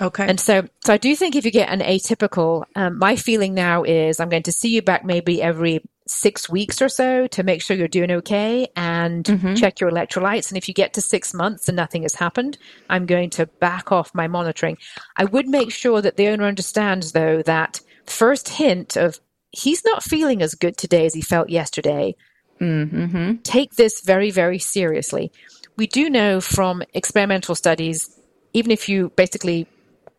Okay. 0.00 0.26
And 0.26 0.40
so, 0.40 0.66
so 0.84 0.92
I 0.92 0.96
do 0.96 1.14
think 1.14 1.36
if 1.36 1.44
you 1.44 1.50
get 1.50 1.68
an 1.68 1.80
atypical, 1.80 2.64
um, 2.74 2.98
my 2.98 3.16
feeling 3.16 3.54
now 3.54 3.82
is 3.82 4.20
I'm 4.20 4.30
going 4.30 4.44
to 4.44 4.52
see 4.52 4.70
you 4.70 4.82
back 4.82 5.04
maybe 5.04 5.42
every 5.42 5.82
six 6.06 6.48
weeks 6.48 6.82
or 6.82 6.88
so 6.88 7.26
to 7.28 7.42
make 7.42 7.62
sure 7.62 7.76
you're 7.76 7.88
doing 7.88 8.10
okay 8.10 8.68
and 8.74 9.24
mm-hmm. 9.24 9.54
check 9.54 9.80
your 9.80 9.90
electrolytes. 9.90 10.50
And 10.50 10.58
if 10.58 10.68
you 10.68 10.74
get 10.74 10.94
to 10.94 11.00
six 11.00 11.32
months 11.32 11.68
and 11.68 11.76
nothing 11.76 12.02
has 12.02 12.14
happened, 12.14 12.58
I'm 12.90 13.06
going 13.06 13.30
to 13.30 13.46
back 13.46 13.92
off 13.92 14.14
my 14.14 14.28
monitoring. 14.28 14.78
I 15.16 15.24
would 15.24 15.48
make 15.48 15.70
sure 15.70 16.00
that 16.00 16.16
the 16.16 16.28
owner 16.28 16.46
understands 16.46 17.12
though 17.12 17.42
that 17.42 17.80
first 18.06 18.48
hint 18.48 18.96
of 18.96 19.20
he's 19.52 19.84
not 19.84 20.02
feeling 20.02 20.42
as 20.42 20.54
good 20.54 20.76
today 20.76 21.06
as 21.06 21.14
he 21.14 21.20
felt 21.22 21.50
yesterday. 21.50 22.16
Mm-hmm. 22.60 23.36
Take 23.42 23.74
this 23.74 24.00
very, 24.00 24.30
very 24.30 24.58
seriously. 24.58 25.32
We 25.76 25.86
do 25.86 26.10
know 26.10 26.40
from 26.40 26.82
experimental 26.94 27.54
studies, 27.54 28.18
even 28.52 28.70
if 28.70 28.88
you 28.88 29.10
basically 29.16 29.66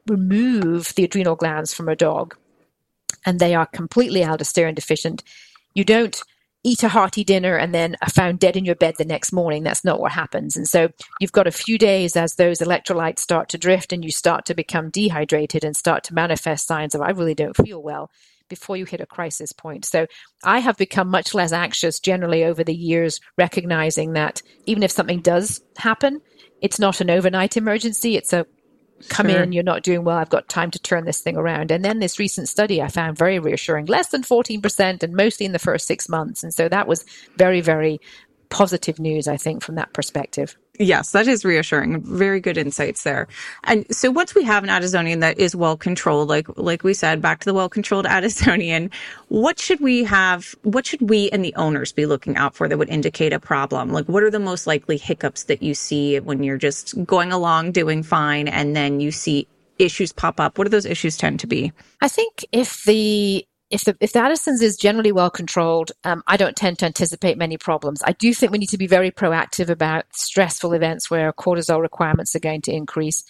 remove 0.07 0.93
the 0.95 1.03
adrenal 1.03 1.35
glands 1.35 1.73
from 1.73 1.89
a 1.89 1.95
dog 1.95 2.35
and 3.25 3.39
they 3.39 3.55
are 3.55 3.65
completely 3.65 4.21
aldosterone 4.21 4.75
deficient, 4.75 5.23
you 5.73 5.83
don't 5.83 6.21
eat 6.65 6.83
a 6.83 6.89
hearty 6.89 7.23
dinner 7.23 7.57
and 7.57 7.73
then 7.73 7.97
are 8.01 8.09
found 8.09 8.39
dead 8.39 8.55
in 8.55 8.63
your 8.63 8.75
bed 8.75 8.95
the 8.97 9.05
next 9.05 9.33
morning. 9.33 9.63
That's 9.63 9.83
not 9.83 9.99
what 9.99 10.13
happens. 10.13 10.55
And 10.55 10.67
so 10.67 10.89
you've 11.19 11.33
got 11.33 11.47
a 11.47 11.51
few 11.51 11.77
days 11.77 12.15
as 12.15 12.35
those 12.35 12.59
electrolytes 12.59 13.19
start 13.19 13.49
to 13.49 13.57
drift 13.57 13.91
and 13.91 14.03
you 14.03 14.11
start 14.11 14.45
to 14.45 14.55
become 14.55 14.89
dehydrated 14.89 15.65
and 15.65 15.75
start 15.75 16.05
to 16.05 16.13
manifest 16.13 16.65
signs 16.65 16.95
of, 16.95 17.01
I 17.01 17.09
really 17.09 17.35
don't 17.35 17.57
feel 17.57 17.83
well 17.83 18.09
before 18.47 18.77
you 18.77 18.85
hit 18.85 19.01
a 19.01 19.05
crisis 19.05 19.51
point. 19.51 19.83
So 19.83 20.07
I 20.43 20.59
have 20.59 20.77
become 20.77 21.09
much 21.09 21.33
less 21.33 21.51
anxious 21.51 21.99
generally 21.99 22.43
over 22.45 22.63
the 22.63 22.75
years, 22.75 23.19
recognizing 23.37 24.13
that 24.13 24.41
even 24.65 24.83
if 24.83 24.91
something 24.91 25.21
does 25.21 25.61
happen, 25.77 26.21
it's 26.61 26.79
not 26.79 27.01
an 27.01 27.09
overnight 27.09 27.57
emergency. 27.57 28.15
It's 28.15 28.31
a 28.31 28.45
come 29.09 29.29
sure. 29.29 29.41
in, 29.41 29.51
you're 29.51 29.63
not 29.63 29.83
doing 29.83 30.03
well, 30.03 30.17
I've 30.17 30.29
got 30.29 30.49
time 30.49 30.71
to 30.71 30.79
turn 30.79 31.05
this 31.05 31.21
thing 31.21 31.37
around. 31.37 31.71
And 31.71 31.83
then 31.83 31.99
this 31.99 32.19
recent 32.19 32.49
study 32.49 32.81
I 32.81 32.87
found 32.87 33.17
very 33.17 33.39
reassuring, 33.39 33.85
less 33.85 34.09
than 34.09 34.23
14% 34.23 35.03
and 35.03 35.13
mostly 35.13 35.45
in 35.45 35.51
the 35.51 35.59
first 35.59 35.87
six 35.87 36.09
months. 36.09 36.43
And 36.43 36.53
so 36.53 36.69
that 36.69 36.87
was 36.87 37.05
very, 37.37 37.61
very 37.61 37.99
positive 38.49 38.99
news, 38.99 39.27
I 39.27 39.37
think, 39.37 39.63
from 39.63 39.75
that 39.75 39.93
perspective. 39.93 40.55
Yes, 40.79 41.11
that 41.11 41.27
is 41.27 41.45
reassuring. 41.45 42.01
Very 42.01 42.39
good 42.39 42.57
insights 42.57 43.03
there. 43.03 43.27
And 43.63 43.85
so 43.95 44.09
once 44.09 44.33
we 44.33 44.43
have 44.43 44.63
an 44.63 44.71
Addisonian 44.71 45.19
that 45.19 45.37
is 45.37 45.55
well 45.55 45.77
controlled, 45.77 46.29
like 46.29 46.47
like 46.57 46.83
we 46.83 46.95
said, 46.95 47.21
back 47.21 47.41
to 47.41 47.45
the 47.45 47.53
well 47.53 47.69
controlled 47.69 48.05
Addisonian, 48.07 48.91
what 49.27 49.59
should 49.59 49.79
we 49.81 50.03
have? 50.03 50.55
What 50.63 50.87
should 50.87 51.07
we 51.07 51.29
and 51.29 51.45
the 51.45 51.53
owners 51.55 51.91
be 51.91 52.07
looking 52.07 52.37
out 52.37 52.55
for 52.55 52.67
that 52.67 52.77
would 52.79 52.89
indicate 52.89 53.33
a 53.33 53.39
problem? 53.39 53.91
Like, 53.91 54.05
what 54.05 54.23
are 54.23 54.31
the 54.31 54.39
most 54.39 54.65
likely 54.65 54.97
hiccups 54.97 55.43
that 55.43 55.61
you 55.61 55.75
see 55.75 56.19
when 56.19 56.41
you're 56.41 56.57
just 56.57 57.05
going 57.05 57.31
along 57.31 57.73
doing 57.73 58.01
fine, 58.01 58.47
and 58.47 58.75
then 58.75 58.99
you 58.99 59.11
see 59.11 59.47
issues 59.77 60.11
pop 60.11 60.39
up? 60.39 60.57
What 60.57 60.63
do 60.63 60.69
those 60.69 60.87
issues 60.87 61.17
tend 61.17 61.39
to 61.41 61.47
be? 61.47 61.71
I 62.01 62.07
think 62.07 62.45
if 62.51 62.83
the 62.85 63.45
if 63.73 63.85
the 63.85 63.97
if 63.99 64.13
the 64.13 64.19
Addison's 64.19 64.61
is 64.61 64.77
generally 64.77 65.11
well 65.11 65.31
controlled, 65.31 65.91
um, 66.03 66.23
I 66.27 66.37
don't 66.37 66.55
tend 66.55 66.77
to 66.79 66.85
anticipate 66.85 67.39
many 67.39 67.57
problems. 67.57 68.03
I 68.05 68.11
do 68.11 68.31
think 68.33 68.51
we 68.51 68.59
need 68.59 68.69
to 68.69 68.77
be 68.77 68.85
very 68.85 69.09
proactive 69.09 69.67
about 69.67 70.05
stressful 70.11 70.73
events 70.73 71.09
where 71.09 71.33
cortisol 71.33 71.81
requirements 71.81 72.35
are 72.35 72.39
going 72.39 72.61
to 72.61 72.71
increase. 72.71 73.23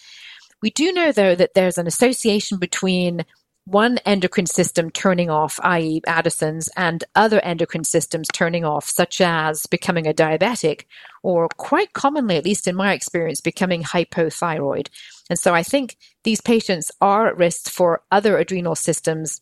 We 0.60 0.70
do 0.70 0.92
know 0.92 1.12
though 1.12 1.34
that 1.34 1.54
there's 1.54 1.78
an 1.78 1.86
association 1.86 2.58
between 2.58 3.24
one 3.66 3.96
endocrine 4.04 4.44
system 4.44 4.90
turning 4.90 5.30
off, 5.30 5.58
i.e., 5.62 6.02
Addison's, 6.06 6.68
and 6.76 7.02
other 7.14 7.40
endocrine 7.40 7.84
systems 7.84 8.28
turning 8.28 8.62
off, 8.62 8.86
such 8.90 9.22
as 9.22 9.64
becoming 9.64 10.06
a 10.06 10.12
diabetic, 10.12 10.84
or 11.22 11.48
quite 11.56 11.94
commonly, 11.94 12.36
at 12.36 12.44
least 12.44 12.68
in 12.68 12.76
my 12.76 12.92
experience, 12.92 13.40
becoming 13.40 13.82
hypothyroid. 13.82 14.88
And 15.30 15.38
so 15.38 15.54
I 15.54 15.62
think 15.62 15.96
these 16.24 16.42
patients 16.42 16.90
are 17.00 17.26
at 17.26 17.38
risk 17.38 17.70
for 17.70 18.02
other 18.10 18.36
adrenal 18.36 18.74
systems 18.74 19.40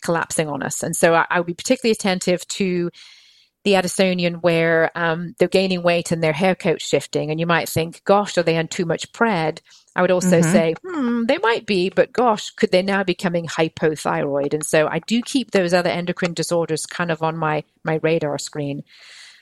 collapsing 0.00 0.48
on 0.48 0.62
us. 0.62 0.82
And 0.82 0.94
so 0.96 1.14
I, 1.14 1.26
I 1.30 1.40
would 1.40 1.46
be 1.46 1.54
particularly 1.54 1.92
attentive 1.92 2.46
to 2.48 2.90
the 3.64 3.72
Addisonian 3.72 4.42
where 4.42 4.90
um, 4.94 5.34
they're 5.38 5.48
gaining 5.48 5.82
weight 5.82 6.12
and 6.12 6.22
their 6.22 6.32
hair 6.32 6.54
coat 6.54 6.80
shifting. 6.80 7.30
And 7.30 7.38
you 7.38 7.46
might 7.46 7.68
think, 7.68 8.02
gosh, 8.04 8.38
are 8.38 8.42
they 8.42 8.56
on 8.56 8.68
too 8.68 8.86
much 8.86 9.12
pred? 9.12 9.60
I 9.94 10.02
would 10.02 10.10
also 10.10 10.40
mm-hmm. 10.40 10.52
say, 10.52 10.74
hmm, 10.82 11.24
they 11.26 11.38
might 11.38 11.66
be, 11.66 11.90
but 11.90 12.12
gosh, 12.12 12.50
could 12.50 12.70
they 12.70 12.82
now 12.82 13.02
be 13.04 13.12
becoming 13.12 13.46
hypothyroid? 13.46 14.54
And 14.54 14.64
so 14.64 14.86
I 14.86 15.00
do 15.00 15.20
keep 15.20 15.50
those 15.50 15.74
other 15.74 15.90
endocrine 15.90 16.32
disorders 16.32 16.86
kind 16.86 17.10
of 17.10 17.22
on 17.22 17.36
my, 17.36 17.64
my 17.84 18.00
radar 18.02 18.38
screen. 18.38 18.82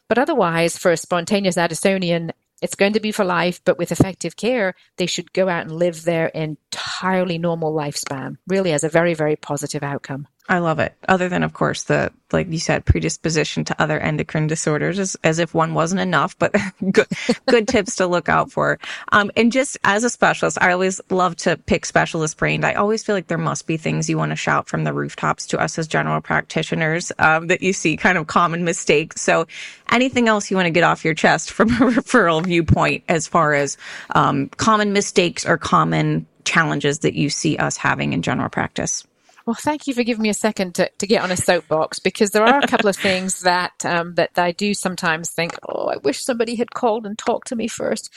But 0.08 0.18
otherwise, 0.18 0.76
for 0.76 0.90
a 0.90 0.96
spontaneous 0.96 1.56
Addisonian, 1.56 2.30
it's 2.60 2.74
going 2.74 2.94
to 2.94 3.00
be 3.00 3.12
for 3.12 3.24
life, 3.24 3.60
but 3.64 3.78
with 3.78 3.92
effective 3.92 4.36
care, 4.36 4.74
they 4.96 5.06
should 5.06 5.32
go 5.32 5.48
out 5.48 5.62
and 5.62 5.72
live 5.72 6.02
their 6.02 6.26
entirely 6.28 7.38
normal 7.38 7.72
lifespan, 7.72 8.36
really 8.48 8.72
as 8.72 8.82
a 8.82 8.88
very, 8.88 9.14
very 9.14 9.36
positive 9.36 9.82
outcome. 9.82 10.26
I 10.50 10.60
love 10.60 10.78
it. 10.78 10.94
Other 11.06 11.28
than, 11.28 11.42
of 11.42 11.52
course, 11.52 11.82
the, 11.82 12.10
like 12.32 12.50
you 12.50 12.58
said, 12.58 12.86
predisposition 12.86 13.64
to 13.64 13.82
other 13.82 13.98
endocrine 14.00 14.46
disorders 14.46 14.98
as, 14.98 15.14
as 15.22 15.38
if 15.38 15.52
one 15.52 15.74
wasn't 15.74 16.00
enough, 16.00 16.38
but 16.38 16.54
good, 16.90 17.06
good 17.46 17.68
tips 17.68 17.96
to 17.96 18.06
look 18.06 18.30
out 18.30 18.50
for. 18.50 18.78
Um, 19.12 19.30
and 19.36 19.52
just 19.52 19.76
as 19.84 20.04
a 20.04 20.10
specialist, 20.10 20.56
I 20.58 20.72
always 20.72 21.02
love 21.10 21.36
to 21.36 21.58
pick 21.58 21.84
specialist 21.84 22.38
brained. 22.38 22.64
I 22.64 22.74
always 22.74 23.02
feel 23.02 23.14
like 23.14 23.26
there 23.26 23.36
must 23.36 23.66
be 23.66 23.76
things 23.76 24.08
you 24.08 24.16
want 24.16 24.30
to 24.30 24.36
shout 24.36 24.68
from 24.68 24.84
the 24.84 24.92
rooftops 24.94 25.46
to 25.48 25.60
us 25.60 25.78
as 25.78 25.86
general 25.86 26.22
practitioners, 26.22 27.12
um, 27.18 27.48
that 27.48 27.60
you 27.60 27.74
see 27.74 27.98
kind 27.98 28.16
of 28.16 28.26
common 28.26 28.64
mistakes. 28.64 29.20
So 29.20 29.46
anything 29.90 30.28
else 30.28 30.50
you 30.50 30.56
want 30.56 30.66
to 30.66 30.70
get 30.70 30.84
off 30.84 31.04
your 31.04 31.14
chest 31.14 31.50
from 31.50 31.68
a 31.68 31.72
referral 31.92 32.42
viewpoint 32.42 33.04
as 33.10 33.26
far 33.26 33.52
as, 33.52 33.76
um, 34.14 34.48
common 34.56 34.94
mistakes 34.94 35.44
or 35.44 35.58
common 35.58 36.26
challenges 36.44 37.00
that 37.00 37.12
you 37.12 37.28
see 37.28 37.58
us 37.58 37.76
having 37.76 38.14
in 38.14 38.22
general 38.22 38.48
practice? 38.48 39.04
Well, 39.48 39.54
thank 39.54 39.86
you 39.86 39.94
for 39.94 40.04
giving 40.04 40.20
me 40.20 40.28
a 40.28 40.34
second 40.34 40.74
to, 40.74 40.90
to 40.98 41.06
get 41.06 41.22
on 41.22 41.30
a 41.30 41.36
soapbox 41.36 42.00
because 42.00 42.32
there 42.32 42.44
are 42.44 42.58
a 42.58 42.66
couple 42.66 42.90
of 42.90 42.96
things 42.98 43.40
that 43.40 43.72
um, 43.82 44.14
that 44.16 44.38
I 44.38 44.52
do 44.52 44.74
sometimes 44.74 45.30
think, 45.30 45.56
oh, 45.66 45.86
I 45.86 45.96
wish 45.96 46.22
somebody 46.22 46.54
had 46.54 46.74
called 46.74 47.06
and 47.06 47.16
talked 47.16 47.48
to 47.48 47.56
me 47.56 47.66
first. 47.66 48.12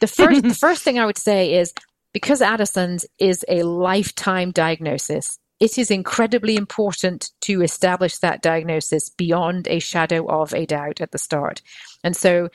The 0.00 0.08
first 0.08 0.42
the 0.42 0.54
first 0.60 0.82
thing 0.82 0.98
I 0.98 1.06
would 1.06 1.18
say 1.18 1.54
is 1.54 1.72
because 2.12 2.42
Addison's 2.42 3.06
is 3.20 3.44
a 3.46 3.62
lifetime 3.62 4.50
diagnosis, 4.50 5.38
it 5.60 5.78
is 5.78 5.88
incredibly 5.88 6.56
important 6.56 7.30
to 7.42 7.62
establish 7.62 8.18
that 8.18 8.42
diagnosis 8.42 9.08
beyond 9.08 9.68
a 9.68 9.78
shadow 9.78 10.26
of 10.26 10.52
a 10.52 10.66
doubt 10.66 11.00
at 11.00 11.12
the 11.12 11.18
start. 11.18 11.62
And 12.02 12.16
so 12.16 12.48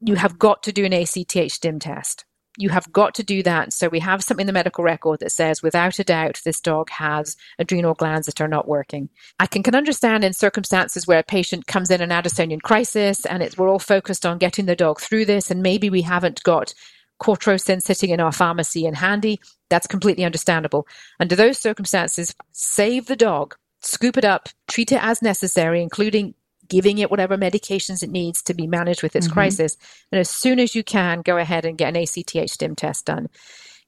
you 0.00 0.14
have 0.14 0.38
got 0.38 0.62
to 0.62 0.72
do 0.72 0.86
an 0.86 0.94
ACTH 0.94 1.52
stim 1.52 1.78
test 1.78 2.24
you 2.58 2.68
have 2.68 2.92
got 2.92 3.14
to 3.14 3.22
do 3.22 3.42
that. 3.42 3.72
So 3.72 3.88
we 3.88 4.00
have 4.00 4.22
something 4.22 4.42
in 4.42 4.46
the 4.46 4.52
medical 4.52 4.84
record 4.84 5.20
that 5.20 5.32
says, 5.32 5.62
without 5.62 5.98
a 5.98 6.04
doubt, 6.04 6.40
this 6.44 6.60
dog 6.60 6.90
has 6.90 7.36
adrenal 7.58 7.94
glands 7.94 8.26
that 8.26 8.40
are 8.40 8.48
not 8.48 8.68
working. 8.68 9.08
I 9.38 9.46
can, 9.46 9.62
can 9.62 9.74
understand 9.74 10.22
in 10.22 10.32
circumstances 10.32 11.06
where 11.06 11.20
a 11.20 11.24
patient 11.24 11.66
comes 11.66 11.90
in 11.90 12.02
an 12.02 12.10
Addisonian 12.10 12.60
crisis 12.60 13.24
and 13.24 13.42
it's, 13.42 13.56
we're 13.56 13.68
all 13.68 13.78
focused 13.78 14.26
on 14.26 14.38
getting 14.38 14.66
the 14.66 14.76
dog 14.76 15.00
through 15.00 15.24
this, 15.24 15.50
and 15.50 15.62
maybe 15.62 15.88
we 15.88 16.02
haven't 16.02 16.42
got 16.42 16.74
Cortrosyn 17.20 17.80
sitting 17.80 18.10
in 18.10 18.20
our 18.20 18.32
pharmacy 18.32 18.86
and 18.86 18.96
handy. 18.96 19.40
That's 19.70 19.86
completely 19.86 20.24
understandable. 20.24 20.86
Under 21.20 21.36
those 21.36 21.58
circumstances, 21.58 22.34
save 22.52 23.06
the 23.06 23.16
dog, 23.16 23.54
scoop 23.80 24.16
it 24.16 24.24
up, 24.24 24.48
treat 24.68 24.92
it 24.92 25.02
as 25.02 25.22
necessary, 25.22 25.82
including 25.82 26.34
giving 26.72 26.96
it 26.96 27.10
whatever 27.10 27.36
medications 27.36 28.02
it 28.02 28.08
needs 28.08 28.40
to 28.40 28.54
be 28.54 28.66
managed 28.66 29.02
with 29.02 29.14
its 29.14 29.26
mm-hmm. 29.26 29.34
crisis. 29.34 29.76
And 30.10 30.18
as 30.18 30.30
soon 30.30 30.58
as 30.58 30.74
you 30.74 30.82
can, 30.82 31.20
go 31.20 31.36
ahead 31.36 31.66
and 31.66 31.76
get 31.76 31.94
an 31.94 32.02
ACTH 32.02 32.50
stim 32.50 32.74
test 32.74 33.04
done. 33.04 33.28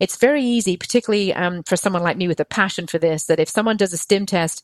It's 0.01 0.18
very 0.18 0.44
easy, 0.44 0.77
particularly 0.77 1.33
um, 1.33 1.62
for 1.62 1.77
someone 1.77 2.03
like 2.03 2.18
me 2.18 2.29
with 2.29 2.40
a 2.40 2.44
passion 2.44 2.87
for 2.87 2.99
this, 2.99 3.25
that 3.25 3.40
if 3.40 3.49
someone 3.49 3.79
does 3.79 3.94
a 3.94 3.97
stim 3.97 4.27
test 4.27 4.62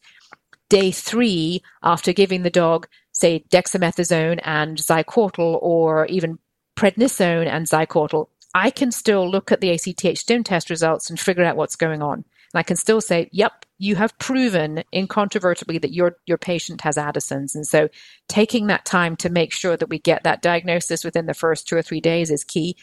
day 0.68 0.90
three 0.90 1.62
after 1.82 2.12
giving 2.12 2.42
the 2.42 2.50
dog, 2.50 2.86
say, 3.12 3.42
dexamethasone 3.48 4.40
and 4.44 4.76
Zycortal 4.76 5.58
or 5.62 6.04
even 6.06 6.38
prednisone 6.76 7.46
and 7.46 7.66
Zycortal, 7.66 8.28
I 8.54 8.70
can 8.70 8.92
still 8.92 9.30
look 9.30 9.50
at 9.50 9.62
the 9.62 9.70
ACTH 9.70 10.18
stim 10.18 10.44
test 10.44 10.68
results 10.68 11.08
and 11.08 11.18
figure 11.18 11.44
out 11.44 11.56
what's 11.56 11.76
going 11.76 12.02
on. 12.02 12.24
And 12.52 12.58
I 12.58 12.62
can 12.62 12.76
still 12.76 13.00
say, 13.00 13.28
yep, 13.32 13.64
you 13.78 13.96
have 13.96 14.18
proven 14.18 14.82
incontrovertibly 14.92 15.78
that 15.78 15.92
your, 15.92 16.16
your 16.26 16.38
patient 16.38 16.80
has 16.82 16.98
Addison's. 16.98 17.54
And 17.54 17.66
so 17.66 17.88
taking 18.28 18.66
that 18.66 18.84
time 18.84 19.16
to 19.16 19.30
make 19.30 19.52
sure 19.52 19.76
that 19.76 19.88
we 19.88 19.98
get 19.98 20.24
that 20.24 20.42
diagnosis 20.42 21.04
within 21.04 21.26
the 21.26 21.34
first 21.34 21.68
two 21.68 21.76
or 21.76 21.82
three 21.82 22.00
days 22.00 22.30
is 22.30 22.44
key. 22.44 22.76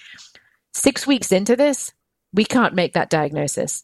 Six 0.74 1.06
weeks 1.06 1.32
into 1.32 1.56
this, 1.56 1.94
we 2.34 2.46
can't 2.46 2.76
make 2.76 2.94
that 2.94 3.10
diagnosis. 3.10 3.84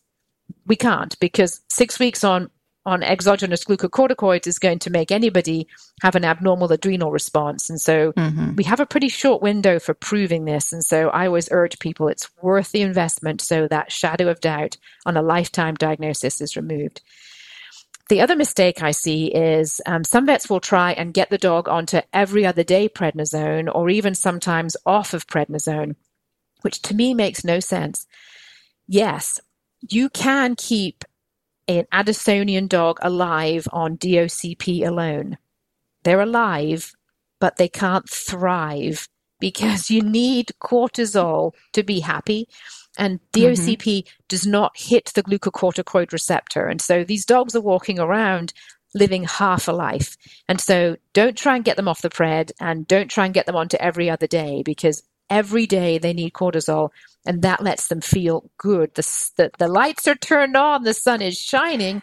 We 0.65 0.75
can't 0.75 1.17
because 1.19 1.61
six 1.69 1.99
weeks 1.99 2.23
on 2.23 2.49
on 2.85 3.03
exogenous 3.03 3.63
glucocorticoids 3.63 4.47
is 4.47 4.59
going 4.59 4.79
to 4.79 4.89
make 4.89 5.11
anybody 5.11 5.67
have 6.01 6.15
an 6.15 6.25
abnormal 6.25 6.71
adrenal 6.71 7.11
response. 7.11 7.69
And 7.69 7.79
so 7.79 8.11
mm-hmm. 8.13 8.55
we 8.55 8.63
have 8.65 8.79
a 8.79 8.85
pretty 8.85 9.09
short 9.09 9.41
window 9.41 9.79
for 9.79 9.93
proving 9.93 10.45
this. 10.45 10.73
And 10.73 10.83
so 10.83 11.09
I 11.09 11.27
always 11.27 11.49
urge 11.51 11.79
people 11.79 12.07
it's 12.09 12.29
worth 12.41 12.71
the 12.71 12.81
investment 12.81 13.41
so 13.41 13.67
that 13.67 13.91
shadow 13.91 14.29
of 14.29 14.41
doubt 14.41 14.77
on 15.05 15.15
a 15.15 15.21
lifetime 15.21 15.75
diagnosis 15.75 16.41
is 16.41 16.55
removed. 16.55 17.01
The 18.09 18.19
other 18.19 18.35
mistake 18.35 18.83
I 18.83 18.91
see 18.91 19.27
is 19.27 19.79
um, 19.85 20.03
some 20.03 20.25
vets 20.25 20.49
will 20.49 20.59
try 20.59 20.91
and 20.91 21.13
get 21.13 21.29
the 21.29 21.37
dog 21.37 21.69
onto 21.69 22.01
every 22.11 22.45
other 22.45 22.63
day 22.63 22.89
prednisone 22.89 23.73
or 23.73 23.89
even 23.89 24.13
sometimes 24.13 24.75
off 24.85 25.13
of 25.13 25.25
prednisone, 25.25 25.95
which 26.61 26.81
to 26.83 26.93
me 26.93 27.13
makes 27.13 27.45
no 27.45 27.61
sense. 27.61 28.05
Yes, 28.87 29.39
you 29.89 30.09
can 30.09 30.55
keep 30.55 31.05
an 31.67 31.85
Addisonian 31.93 32.67
dog 32.67 32.99
alive 33.01 33.67
on 33.71 33.97
DOCP 33.97 34.85
alone. 34.85 35.37
They're 36.03 36.21
alive, 36.21 36.93
but 37.39 37.57
they 37.57 37.69
can't 37.69 38.09
thrive 38.09 39.07
because 39.39 39.89
you 39.89 40.01
need 40.01 40.51
cortisol 40.61 41.53
to 41.73 41.83
be 41.83 41.99
happy. 41.99 42.47
And 42.97 43.19
DOCP 43.33 43.77
mm-hmm. 43.77 44.09
does 44.27 44.45
not 44.45 44.73
hit 44.75 45.11
the 45.15 45.23
glucocorticoid 45.23 46.11
receptor. 46.11 46.67
And 46.67 46.81
so 46.81 47.03
these 47.03 47.25
dogs 47.25 47.55
are 47.55 47.61
walking 47.61 47.99
around 47.99 48.53
living 48.93 49.23
half 49.23 49.67
a 49.67 49.71
life. 49.71 50.17
And 50.47 50.61
so 50.61 50.97
don't 51.13 51.37
try 51.37 51.55
and 51.55 51.65
get 51.65 51.77
them 51.77 51.87
off 51.87 52.01
the 52.03 52.09
pred 52.09 52.51
and 52.59 52.87
don't 52.87 53.09
try 53.09 53.25
and 53.25 53.33
get 53.33 53.45
them 53.45 53.55
onto 53.55 53.77
every 53.77 54.09
other 54.09 54.27
day 54.27 54.61
because 54.63 55.03
every 55.29 55.65
day 55.65 55.97
they 55.97 56.13
need 56.13 56.33
cortisol 56.33 56.89
and 57.25 57.41
that 57.41 57.63
lets 57.63 57.87
them 57.87 58.01
feel 58.01 58.49
good. 58.57 58.93
The, 58.95 59.31
the, 59.37 59.51
the 59.57 59.67
lights 59.67 60.07
are 60.07 60.15
turned 60.15 60.57
on, 60.57 60.83
the 60.83 60.93
sun 60.93 61.21
is 61.21 61.37
shining. 61.37 62.01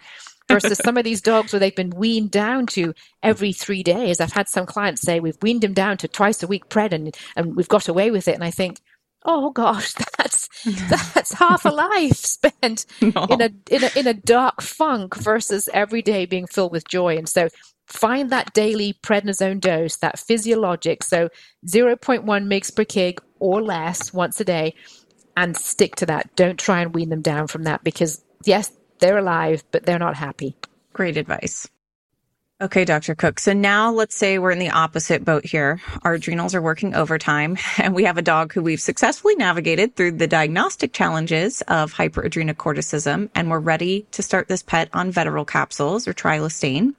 Versus 0.48 0.78
some 0.85 0.96
of 0.96 1.04
these 1.04 1.20
dogs 1.20 1.52
where 1.52 1.61
they've 1.61 1.76
been 1.76 1.90
weaned 1.90 2.33
down 2.33 2.66
to 2.66 2.92
every 3.22 3.52
three 3.52 3.85
days. 3.85 4.20
I've 4.20 4.33
had 4.33 4.48
some 4.48 4.66
clients 4.66 5.00
say 5.00 5.20
we've 5.20 5.40
weaned 5.40 5.61
them 5.61 5.74
down 5.74 5.96
to 5.98 6.09
twice 6.09 6.42
a 6.42 6.48
week 6.48 6.68
pred 6.68 6.92
and, 6.92 7.16
and 7.37 7.54
we've 7.54 7.68
got 7.68 7.87
away 7.87 8.11
with 8.11 8.26
it. 8.26 8.35
And 8.35 8.42
I 8.42 8.50
think, 8.50 8.80
oh 9.24 9.50
gosh, 9.50 9.92
that's 10.18 10.48
that's 10.88 11.33
half 11.35 11.64
a 11.64 11.70
life 11.70 12.16
spent 12.16 12.87
no. 13.00 13.26
in 13.30 13.40
a 13.40 13.50
in 13.70 13.85
a 13.85 13.98
in 13.98 14.06
a 14.06 14.14
dark 14.14 14.61
funk 14.61 15.16
versus 15.16 15.68
every 15.72 16.02
day 16.02 16.26
being 16.26 16.46
filled 16.46 16.72
with 16.72 16.88
joy. 16.88 17.16
And 17.16 17.28
so 17.28 17.48
find 17.87 18.30
that 18.30 18.52
daily 18.54 18.94
prednisone 19.02 19.61
dose, 19.61 19.96
that 19.96 20.18
physiologic, 20.18 21.02
so 21.02 21.28
0.1 21.66 22.24
mg 22.24 22.76
per 22.76 22.85
kg 22.85 23.18
or 23.40 23.62
less 23.62 24.12
once 24.12 24.40
a 24.40 24.44
day, 24.44 24.74
and 25.44 25.57
stick 25.57 25.96
to 25.96 26.07
that. 26.07 26.35
Don't 26.37 26.59
try 26.59 26.83
and 26.83 26.94
wean 26.94 27.09
them 27.09 27.22
down 27.22 27.46
from 27.46 27.64
that 27.64 27.83
because, 27.85 28.22
yes, 28.44 28.70
they're 28.98 29.18
alive, 29.18 29.64
but 29.70 29.85
they're 29.85 29.98
not 29.98 30.16
happy. 30.16 30.57
Great 30.92 31.16
advice. 31.16 31.68
Okay, 32.62 32.85
Dr. 32.85 33.14
Cook. 33.14 33.40
So 33.40 33.55
now 33.55 33.90
let's 33.90 34.14
say 34.14 34.38
we're 34.38 34.50
in 34.50 34.59
the 34.59 34.68
opposite 34.68 35.24
boat 35.24 35.46
here. 35.46 35.81
Our 36.03 36.14
adrenals 36.14 36.55
are 36.55 36.61
working 36.61 36.94
overtime 36.94 37.57
and 37.79 37.94
we 37.94 38.05
have 38.05 38.18
a 38.18 38.22
dog 38.22 38.53
who 38.53 38.62
we've 38.62 38.81
successfully 38.81 39.35
navigated 39.35 39.96
through 39.96 40.12
the 40.12 40.26
diagnostic 40.26 40.92
challenges 40.92 41.62
of 41.62 41.94
hyperadrenocorticism 41.94 43.31
and 43.35 43.50
we're 43.50 43.61
ready 43.61 44.07
to 44.12 44.22
start 44.22 44.48
this 44.48 44.62
pet 44.62 44.90
on 44.92 45.11
Vetoryl 45.11 45.46
capsules 45.46 46.07
or 46.07 46.12
trilostane. 46.12 46.94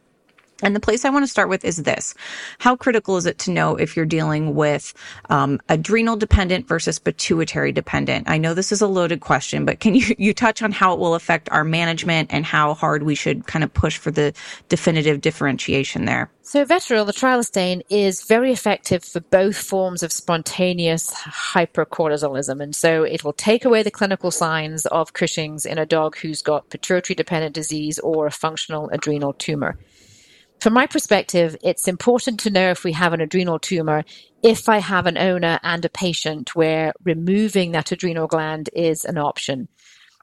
And 0.62 0.76
the 0.76 0.80
place 0.80 1.06
I 1.06 1.10
want 1.10 1.24
to 1.24 1.28
start 1.28 1.50
with 1.50 1.66
is 1.66 1.78
this. 1.78 2.14
How 2.60 2.76
critical 2.76 3.18
is 3.18 3.26
it 3.26 3.38
to 3.40 3.52
know 3.52 3.76
if 3.76 3.96
you're 3.96 4.06
dealing 4.06 4.56
with 4.56 4.94
um, 5.30 5.60
adrenal 5.70 6.16
dependent 6.16 6.68
versus 6.68 7.00
pituitary 7.00 7.72
dependent? 7.72 8.30
I 8.30 8.38
know 8.38 8.54
this 8.54 8.72
is 8.72 8.82
a 8.82 8.88
loaded 8.88 9.22
question, 9.22 9.66
but 9.66 9.80
can 9.80 9.96
you, 9.96 10.16
you 10.18 10.34
touch 10.34 10.62
on 10.62 10.72
how 10.72 10.94
it 10.94 11.00
will 11.00 11.16
affect 11.16 11.50
our 11.52 11.64
management 11.64 12.32
and 12.32 12.46
how 12.46 12.74
hard 12.74 13.04
we 13.04 13.16
should 13.16 13.48
kind 13.48 13.64
of 13.64 13.74
push 13.74 13.98
for 13.98 14.12
the 14.12 14.34
definitive 14.70 15.22
differentiation 15.22 16.06
there? 16.06 16.30
So 16.44 16.66
Vetoryl, 16.66 17.06
the 17.06 17.14
trilostane, 17.14 17.82
is 17.90 18.24
very 18.24 18.52
effective 18.52 19.06
for 19.06 19.22
both 19.22 19.56
forms 19.56 20.04
of 20.04 20.12
spontaneous 20.12 21.14
hypercortisolism. 21.14 22.62
And 22.62 22.76
so 22.76 23.04
it 23.04 23.24
will 23.24 23.32
take 23.34 23.64
away 23.64 23.84
the 23.84 23.92
clinical 23.92 24.32
signs 24.32 24.86
of 24.88 25.14
Cushing's 25.14 25.66
in 25.66 25.78
a 25.78 25.86
dog 25.86 26.18
who's 26.18 26.42
got 26.42 26.70
pituitary 26.70 27.16
dependent 27.16 27.56
disease 27.56 28.00
or 28.00 28.26
a 28.26 28.32
functional 28.32 28.90
adrenal 28.90 29.34
tumor. 29.34 29.78
From 30.62 30.74
my 30.74 30.86
perspective, 30.86 31.58
it's 31.64 31.88
important 31.88 32.40
to 32.42 32.52
know 32.52 32.70
if 32.70 32.84
we 32.84 32.92
have 32.92 33.14
an 33.14 33.22
adrenal 33.22 33.58
tumor 33.58 34.04
if 34.44 34.70
I 34.70 34.78
have 34.78 35.08
an 35.08 35.18
owner 35.18 35.60
and 35.64 35.84
a 35.84 35.90
patient 35.90 36.56
where 36.56 36.94
removing 37.04 37.72
that 37.72 37.92
adrenal 37.92 38.28
gland 38.28 38.70
is 38.74 39.04
an 39.04 39.18
option. 39.18 39.68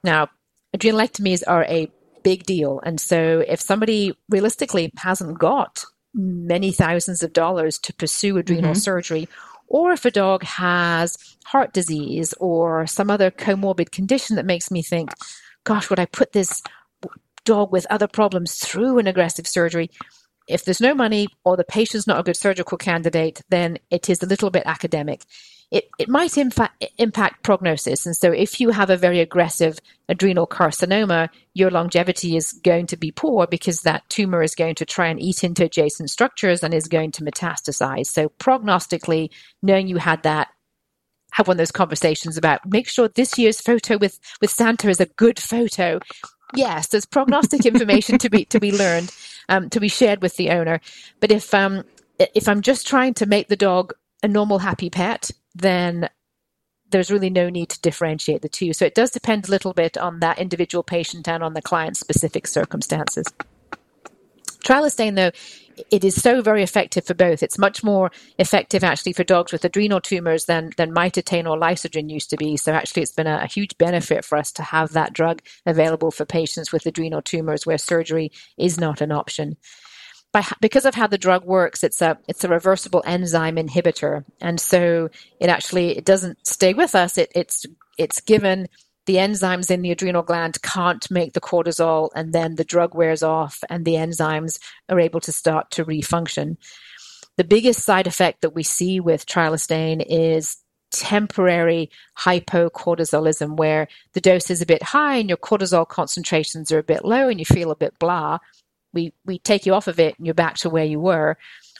Now, 0.04 0.28
adrenalectomies 0.76 1.42
are 1.46 1.64
a 1.64 1.90
big 2.22 2.44
deal. 2.44 2.80
And 2.84 3.00
so 3.00 3.44
if 3.48 3.60
somebody 3.60 4.16
realistically 4.28 4.92
hasn't 4.96 5.38
got 5.40 5.84
many 6.14 6.70
thousands 6.70 7.24
of 7.24 7.32
dollars 7.32 7.76
to 7.78 7.92
pursue 7.92 8.38
adrenal 8.38 8.72
mm-hmm. 8.72 8.78
surgery, 8.78 9.28
or 9.66 9.90
if 9.90 10.04
a 10.04 10.10
dog 10.10 10.44
has 10.44 11.36
heart 11.46 11.72
disease 11.72 12.32
or 12.38 12.86
some 12.86 13.10
other 13.10 13.32
comorbid 13.32 13.90
condition 13.90 14.36
that 14.36 14.46
makes 14.46 14.70
me 14.70 14.82
think, 14.82 15.10
gosh, 15.64 15.90
would 15.90 15.98
I 15.98 16.06
put 16.06 16.32
this 16.32 16.62
dog 17.44 17.72
with 17.72 17.86
other 17.90 18.06
problems 18.06 18.56
through 18.56 18.98
an 18.98 19.08
aggressive 19.08 19.46
surgery? 19.46 19.90
If 20.48 20.64
there's 20.64 20.80
no 20.80 20.94
money 20.94 21.28
or 21.44 21.56
the 21.56 21.64
patient's 21.64 22.06
not 22.06 22.18
a 22.18 22.22
good 22.22 22.36
surgical 22.36 22.78
candidate, 22.78 23.42
then 23.50 23.78
it 23.90 24.08
is 24.08 24.22
a 24.22 24.26
little 24.26 24.50
bit 24.50 24.62
academic. 24.66 25.24
It, 25.70 25.90
it 25.98 26.08
might 26.08 26.32
infa- 26.32 26.70
impact 26.96 27.42
prognosis. 27.42 28.06
And 28.06 28.16
so 28.16 28.32
if 28.32 28.58
you 28.58 28.70
have 28.70 28.88
a 28.88 28.96
very 28.96 29.20
aggressive 29.20 29.78
adrenal 30.08 30.46
carcinoma, 30.46 31.28
your 31.52 31.70
longevity 31.70 32.36
is 32.36 32.52
going 32.52 32.86
to 32.86 32.96
be 32.96 33.10
poor 33.10 33.46
because 33.46 33.82
that 33.82 34.08
tumor 34.08 34.42
is 34.42 34.54
going 34.54 34.76
to 34.76 34.86
try 34.86 35.08
and 35.08 35.20
eat 35.20 35.44
into 35.44 35.64
adjacent 35.64 36.08
structures 36.08 36.64
and 36.64 36.72
is 36.72 36.88
going 36.88 37.12
to 37.12 37.24
metastasize. 37.24 38.06
So 38.06 38.30
prognostically, 38.40 39.28
knowing 39.62 39.88
you 39.88 39.98
had 39.98 40.22
that 40.22 40.48
have 41.32 41.46
one 41.46 41.56
of 41.56 41.58
those 41.58 41.70
conversations 41.70 42.38
about 42.38 42.66
make 42.66 42.88
sure 42.88 43.06
this 43.08 43.38
year's 43.38 43.60
photo 43.60 43.98
with 43.98 44.18
with 44.40 44.50
Santa 44.50 44.88
is 44.88 45.00
a 45.00 45.06
good 45.06 45.38
photo. 45.38 46.00
Yes, 46.54 46.88
there's 46.88 47.04
prognostic 47.04 47.66
information 47.72 48.16
to 48.18 48.30
be 48.30 48.46
to 48.46 48.58
be 48.58 48.72
learned 48.72 49.12
um, 49.48 49.70
to 49.70 49.80
be 49.80 49.88
shared 49.88 50.22
with 50.22 50.36
the 50.36 50.50
owner. 50.50 50.80
But 51.20 51.30
if 51.30 51.52
um, 51.54 51.84
if 52.18 52.48
I'm 52.48 52.62
just 52.62 52.86
trying 52.86 53.14
to 53.14 53.26
make 53.26 53.48
the 53.48 53.56
dog 53.56 53.92
a 54.22 54.28
normal, 54.28 54.58
happy 54.58 54.90
pet, 54.90 55.30
then 55.54 56.08
there's 56.90 57.10
really 57.10 57.30
no 57.30 57.48
need 57.48 57.68
to 57.70 57.80
differentiate 57.80 58.42
the 58.42 58.48
two. 58.48 58.72
So 58.72 58.84
it 58.84 58.94
does 58.94 59.10
depend 59.10 59.46
a 59.46 59.50
little 59.50 59.74
bit 59.74 59.98
on 59.98 60.20
that 60.20 60.38
individual 60.38 60.82
patient 60.82 61.28
and 61.28 61.42
on 61.42 61.54
the 61.54 61.62
client's 61.62 62.00
specific 62.00 62.46
circumstances. 62.46 63.26
Trilostane, 64.64 65.14
though, 65.14 65.30
it 65.90 66.04
is 66.04 66.20
so 66.20 66.42
very 66.42 66.62
effective 66.62 67.04
for 67.04 67.14
both. 67.14 67.42
It's 67.42 67.58
much 67.58 67.82
more 67.84 68.10
effective 68.38 68.84
actually 68.84 69.12
for 69.12 69.24
dogs 69.24 69.52
with 69.52 69.64
adrenal 69.64 70.00
tumors 70.00 70.44
than 70.46 70.70
than 70.76 70.94
mitotane 70.94 71.48
or 71.48 71.58
Lysodren 71.58 72.10
used 72.10 72.30
to 72.30 72.36
be. 72.36 72.56
So 72.56 72.72
actually, 72.72 73.02
it's 73.02 73.12
been 73.12 73.26
a, 73.26 73.40
a 73.42 73.46
huge 73.46 73.76
benefit 73.78 74.24
for 74.24 74.38
us 74.38 74.52
to 74.52 74.62
have 74.62 74.92
that 74.92 75.12
drug 75.12 75.42
available 75.66 76.10
for 76.10 76.24
patients 76.24 76.72
with 76.72 76.86
adrenal 76.86 77.22
tumors 77.22 77.66
where 77.66 77.78
surgery 77.78 78.32
is 78.56 78.78
not 78.78 79.00
an 79.00 79.12
option. 79.12 79.56
By, 80.32 80.44
because 80.60 80.84
of 80.84 80.94
how 80.94 81.06
the 81.06 81.16
drug 81.16 81.44
works, 81.44 81.82
it's 81.82 82.02
a 82.02 82.18
it's 82.28 82.44
a 82.44 82.48
reversible 82.48 83.02
enzyme 83.06 83.56
inhibitor, 83.56 84.24
and 84.42 84.60
so 84.60 85.08
it 85.40 85.48
actually 85.48 85.96
it 85.96 86.04
doesn't 86.04 86.46
stay 86.46 86.74
with 86.74 86.94
us. 86.94 87.16
It, 87.16 87.32
it's 87.34 87.64
it's 87.96 88.20
given 88.20 88.68
the 89.08 89.16
enzymes 89.16 89.70
in 89.70 89.80
the 89.80 89.90
adrenal 89.90 90.22
gland 90.22 90.60
can't 90.60 91.10
make 91.10 91.32
the 91.32 91.40
cortisol, 91.40 92.10
and 92.14 92.34
then 92.34 92.56
the 92.56 92.64
drug 92.64 92.94
wears 92.94 93.22
off, 93.22 93.64
and 93.70 93.86
the 93.86 93.94
enzymes 93.94 94.60
are 94.90 95.00
able 95.00 95.18
to 95.20 95.32
start 95.32 95.70
to 95.70 95.84
refunction. 95.86 96.58
The 97.38 97.44
biggest 97.44 97.84
side 97.84 98.06
effect 98.06 98.42
that 98.42 98.54
we 98.54 98.62
see 98.62 99.00
with 99.00 99.24
trilostane 99.24 100.04
is 100.06 100.58
temporary 100.90 101.90
hypocortisolism, 102.18 103.56
where 103.56 103.88
the 104.12 104.20
dose 104.20 104.50
is 104.50 104.60
a 104.60 104.66
bit 104.66 104.82
high 104.82 105.16
and 105.16 105.30
your 105.30 105.38
cortisol 105.38 105.88
concentrations 105.88 106.70
are 106.70 106.78
a 106.78 106.82
bit 106.82 107.02
low 107.02 107.30
and 107.30 107.38
you 107.38 107.46
feel 107.46 107.70
a 107.70 107.76
bit 107.76 107.98
blah. 107.98 108.36
We, 108.92 109.14
we 109.24 109.38
take 109.38 109.64
you 109.64 109.72
off 109.72 109.88
of 109.88 109.98
it 109.98 110.18
and 110.18 110.26
you're 110.26 110.34
back 110.34 110.56
to 110.58 110.68
where 110.68 110.84
you 110.84 111.00
were. 111.00 111.38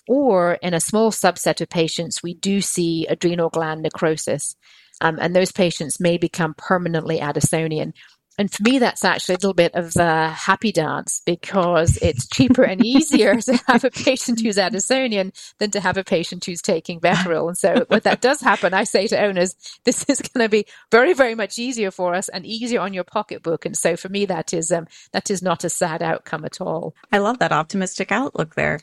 Or 0.09 0.55
in 0.63 0.73
a 0.73 0.81
small 0.81 1.11
subset 1.11 1.61
of 1.61 1.69
patients, 1.69 2.23
we 2.23 2.33
do 2.33 2.63
see 2.63 3.07
adrenal 3.07 3.51
gland 3.51 3.83
necrosis. 3.83 4.57
Um, 5.01 5.19
and 5.21 5.35
those 5.35 5.53
patients 5.53 6.01
may 6.01 6.19
become 6.19 6.55
permanently 6.55 7.19
Addisonian. 7.19 7.93
And 8.39 8.53
for 8.53 8.63
me, 8.63 8.79
that's 8.79 9.05
actually 9.05 9.35
a 9.35 9.39
little 9.39 9.53
bit 9.53 9.75
of 9.75 9.97
a 9.97 10.29
happy 10.29 10.71
dance 10.71 11.23
because 11.27 11.97
it's 11.97 12.29
cheaper 12.29 12.63
and 12.63 12.85
easier 12.85 13.41
to 13.41 13.57
have 13.67 13.83
a 13.83 13.91
patient 13.91 14.41
who's 14.41 14.57
Addisonian 14.57 15.33
than 15.59 15.73
to 15.73 15.81
have 15.81 15.97
a 15.97 16.05
patient 16.05 16.45
who's 16.45 16.63
taking 16.63 17.01
Vetoryl. 17.01 17.49
And 17.49 17.59
so 17.59 17.85
when 17.89 18.01
that 18.05 18.21
does 18.21 18.41
happen, 18.41 18.75
I 18.75 18.85
say 18.85 19.09
to 19.09 19.21
owners, 19.21 19.57
this 19.83 20.05
is 20.09 20.21
going 20.21 20.45
to 20.45 20.49
be 20.49 20.67
very, 20.93 21.15
very 21.15 21.35
much 21.35 21.59
easier 21.59 21.91
for 21.91 22.15
us 22.15 22.29
and 22.29 22.47
easier 22.47 22.81
on 22.81 22.95
your 22.95 23.03
pocketbook. 23.03 23.67
And 23.67 23.77
so 23.77 23.97
for 23.97 24.09
me, 24.09 24.25
that 24.27 24.55
is, 24.55 24.71
um, 24.71 24.87
that 25.11 25.33
is 25.33 25.43
not 25.43 25.65
a 25.65 25.69
sad 25.69 26.01
outcome 26.01 26.45
at 26.45 26.61
all. 26.61 26.95
I 27.11 27.19
love 27.19 27.41
that 27.41 27.51
optimistic 27.51 28.13
outlook 28.13 28.55
there. 28.55 28.79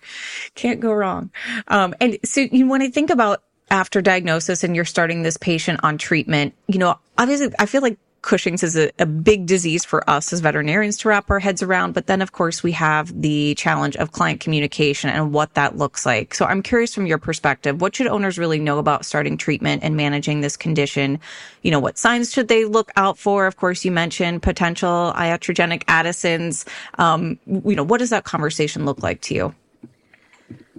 Can't 0.56 0.82
go 0.82 0.91
wrong. 0.91 1.32
Um, 1.69 1.95
and 2.01 2.17
so 2.25 2.41
you, 2.41 2.67
when 2.67 2.82
I 2.82 2.89
think 2.89 3.10
about 3.10 3.41
after 3.69 4.01
diagnosis 4.01 4.63
and 4.63 4.75
you're 4.75 4.86
starting 4.86 5.23
this 5.23 5.38
patient 5.38 5.80
on 5.84 5.97
treatment, 5.97 6.54
you 6.67 6.78
know, 6.78 6.99
obviously 7.17 7.51
I 7.60 7.65
feel 7.65 7.82
like 7.82 7.97
Cushing's 8.25 8.63
is 8.63 8.75
a, 8.75 8.91
a, 8.97 9.06
big 9.06 9.45
disease 9.45 9.86
for 9.86 10.08
us 10.10 10.34
as 10.34 10.39
veterinarians 10.39 10.97
to 10.97 11.10
wrap 11.10 11.30
our 11.30 11.38
heads 11.39 11.62
around. 11.62 11.93
But 11.93 12.08
then, 12.08 12.23
of 12.23 12.32
course, 12.32 12.63
we 12.63 12.71
have 12.71 13.21
the 13.21 13.54
challenge 13.54 13.95
of 13.97 14.13
client 14.13 14.39
communication 14.39 15.12
and 15.12 15.32
what 15.32 15.54
that 15.54 15.78
looks 15.78 16.08
like. 16.08 16.34
So 16.34 16.43
I'm 16.45 16.63
curious 16.63 16.95
from 16.95 17.06
your 17.06 17.19
perspective, 17.19 17.82
what 17.82 17.95
should 17.95 18.08
owners 18.08 18.39
really 18.39 18.58
know 18.58 18.80
about 18.80 19.06
starting 19.06 19.38
treatment 19.38 19.84
and 19.84 19.95
managing 19.95 20.41
this 20.41 20.58
condition? 20.58 21.19
You 21.62 21.69
know, 21.69 21.80
what 21.80 21.99
signs 21.99 22.34
should 22.34 22.47
they 22.47 22.65
look 22.65 22.91
out 22.95 23.19
for? 23.19 23.45
Of 23.45 23.58
course, 23.58 23.86
you 23.86 23.91
mentioned 23.91 24.41
potential 24.41 25.13
iatrogenic 25.15 25.84
Addisons. 25.88 26.65
Um, 26.97 27.38
you 27.45 27.75
know, 27.75 27.84
what 27.84 27.99
does 27.99 28.10
that 28.10 28.23
conversation 28.23 28.86
look 28.86 29.04
like 29.04 29.21
to 29.21 29.36
you? 29.36 29.56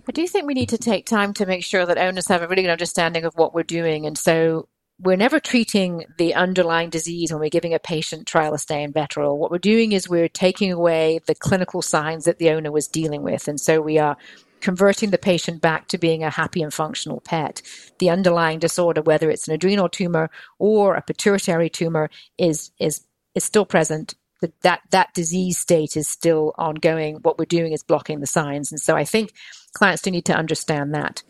I 0.09 0.12
do 0.12 0.27
think 0.27 0.47
we 0.47 0.55
need 0.55 0.69
to 0.69 0.79
take 0.79 1.07
time 1.07 1.33
to 1.35 1.47
make 1.47 1.64
sure 1.64 1.85
that 1.85 1.99
owners 1.99 2.29
have 2.29 2.42
a 2.42 2.49
really 2.49 2.62
good 2.62 2.71
understanding 2.71 3.25
of 3.25 3.35
what 3.35 3.55
we're 3.55 3.64
doing. 3.64 4.07
And 4.07 4.16
so 4.16 4.69
we're 5.01 5.16
never 5.16 5.40
treating 5.40 6.05
the 6.16 6.35
underlying 6.35 6.90
disease 6.90 7.33
when 7.33 7.40
we're 7.40 7.51
giving 7.51 7.75
a 7.75 7.79
patient 7.79 8.27
trilostane 8.27 8.92
Vetoryl. 8.92 9.37
What 9.37 9.51
we're 9.51 9.59
doing 9.59 9.92
is 9.92 10.09
we're 10.09 10.29
taking 10.29 10.73
away 10.73 11.21
the 11.27 11.35
clinical 11.35 11.83
signs 11.83 12.25
that 12.25 12.38
the 12.38 12.51
owner 12.51 12.71
was 12.71 12.87
dealing 12.87 13.23
with. 13.23 13.49
And 13.49 13.61
so 13.61 13.81
we 13.81 13.99
are 13.99 14.16
converting 14.61 15.11
the 15.11 15.19
patient 15.19 15.61
back 15.61 15.88
to 15.88 15.99
being 15.99 16.23
a 16.23 16.31
happy 16.31 16.62
and 16.62 16.73
functional 16.73 17.21
pet. 17.21 17.61
The 17.99 18.11
underlying 18.11 18.59
disorder, 18.59 19.03
whether 19.03 19.29
it's 19.29 19.49
an 19.49 19.55
adrenal 19.55 19.88
tumor 19.88 20.31
or 20.59 20.95
a 20.95 21.03
pituitary 21.03 21.69
tumor, 21.69 22.11
is, 22.38 22.71
is, 22.79 23.03
is 23.35 23.45
still 23.45 23.66
present 23.66 24.14
that 24.40 24.61
that 24.62 24.81
that 24.90 25.14
disease 25.14 25.59
state 25.59 25.96
is 25.96 26.09
still 26.09 26.55
ongoing. 26.59 27.16
What 27.16 27.38
we're 27.38 27.44
doing 27.44 27.72
is 27.72 27.83
blocking 27.83 28.20
the 28.20 28.27
signs, 28.27 28.70
and 28.72 28.81
so 28.81 28.96
I 28.96 29.05
think 29.05 29.33
clients 29.72 30.03
do 30.03 30.11
need 30.11 30.27
to 30.27 30.37
understand 30.37 30.94
that. 30.94 31.22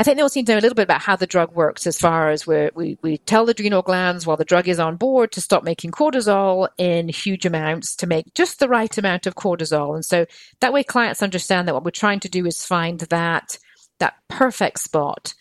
I 0.00 0.04
think 0.04 0.16
they 0.16 0.22
also 0.22 0.38
need 0.38 0.46
to 0.46 0.52
know 0.52 0.58
a 0.58 0.60
little 0.60 0.76
bit 0.76 0.84
about 0.84 1.02
how 1.02 1.16
the 1.16 1.26
drug 1.26 1.52
works 1.56 1.84
as 1.84 1.98
far 1.98 2.30
as 2.30 2.46
we 2.46 2.98
we 3.02 3.18
tell 3.18 3.44
the 3.44 3.50
adrenal 3.50 3.82
glands 3.82 4.26
while 4.26 4.36
the 4.36 4.44
drug 4.44 4.68
is 4.68 4.78
on 4.78 4.96
board 4.96 5.32
to 5.32 5.40
stop 5.40 5.64
making 5.64 5.90
cortisol 5.90 6.68
in 6.78 7.08
huge 7.08 7.44
amounts 7.44 7.96
to 7.96 8.06
make 8.06 8.32
just 8.34 8.60
the 8.60 8.68
right 8.68 8.96
amount 8.96 9.26
of 9.26 9.34
cortisol. 9.34 9.96
And 9.96 10.04
so 10.04 10.26
that 10.60 10.72
way 10.72 10.84
clients 10.84 11.20
understand 11.20 11.66
that 11.66 11.74
what 11.74 11.84
we're 11.84 11.90
trying 11.90 12.20
to 12.20 12.28
do 12.28 12.46
is 12.46 12.64
find 12.64 13.00
that 13.00 13.58
that 13.98 14.14
perfect 14.28 14.78
spot 14.78 15.34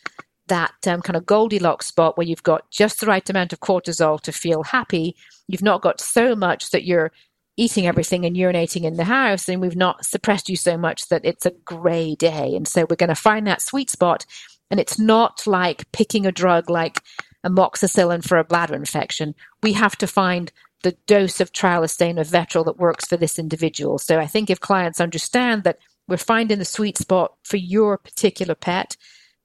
that 0.47 0.73
um, 0.87 1.01
kind 1.01 1.15
of 1.15 1.25
Goldilocks 1.25 1.87
spot 1.87 2.17
where 2.17 2.27
you've 2.27 2.43
got 2.43 2.69
just 2.71 2.99
the 2.99 3.05
right 3.05 3.27
amount 3.29 3.53
of 3.53 3.59
cortisol 3.59 4.19
to 4.21 4.31
feel 4.31 4.63
happy. 4.63 5.15
You've 5.47 5.63
not 5.63 5.81
got 5.81 6.01
so 6.01 6.35
much 6.35 6.71
that 6.71 6.85
you're 6.85 7.11
eating 7.57 7.87
everything 7.87 8.25
and 8.25 8.35
urinating 8.35 8.83
in 8.83 8.95
the 8.95 9.03
house, 9.03 9.49
and 9.49 9.59
we've 9.61 9.75
not 9.75 10.05
suppressed 10.05 10.47
you 10.47 10.55
so 10.55 10.77
much 10.77 11.09
that 11.09 11.25
it's 11.25 11.45
a 11.45 11.51
grey 11.65 12.15
day. 12.15 12.55
And 12.55 12.67
so 12.67 12.85
we're 12.89 12.95
going 12.95 13.09
to 13.09 13.15
find 13.15 13.47
that 13.47 13.61
sweet 13.61 13.89
spot. 13.89 14.25
And 14.69 14.79
it's 14.79 14.99
not 14.99 15.47
like 15.47 15.91
picking 15.91 16.25
a 16.25 16.31
drug 16.31 16.69
like 16.69 17.01
amoxicillin 17.45 18.23
for 18.27 18.37
a 18.37 18.43
bladder 18.43 18.75
infection. 18.75 19.33
We 19.63 19.73
have 19.73 19.95
to 19.97 20.07
find 20.07 20.51
the 20.83 20.95
dose 21.07 21.39
of 21.39 21.51
trilostane 21.51 22.19
or 22.19 22.23
Vetoryl 22.23 22.65
that 22.65 22.77
works 22.77 23.05
for 23.07 23.17
this 23.17 23.39
individual. 23.39 23.97
So 23.97 24.19
I 24.19 24.27
think 24.27 24.49
if 24.49 24.59
clients 24.59 25.01
understand 25.01 25.63
that 25.63 25.79
we're 26.07 26.17
finding 26.17 26.59
the 26.59 26.65
sweet 26.65 26.97
spot 26.97 27.33
for 27.43 27.57
your 27.57 27.97
particular 27.97 28.55
pet, 28.55 28.95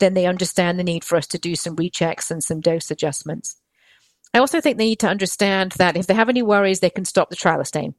then 0.02 0.14
they 0.14 0.26
understand 0.26 0.78
the 0.78 0.84
need 0.84 1.04
for 1.04 1.16
us 1.16 1.28
to 1.28 1.38
do 1.38 1.54
some 1.54 1.76
rechecks 1.76 2.30
and 2.30 2.42
some 2.42 2.60
dose 2.60 2.90
adjustments. 2.90 3.56
I 4.34 4.38
also 4.38 4.60
think 4.60 4.76
they 4.76 4.86
need 4.86 5.00
to 5.00 5.08
understand 5.08 5.72
that 5.72 5.96
if 5.96 6.06
they 6.06 6.14
have 6.14 6.28
any 6.28 6.42
worries, 6.42 6.80
they 6.80 6.90
can 6.90 7.04
stop 7.04 7.30
the 7.30 7.36
trilostane. 7.36 7.94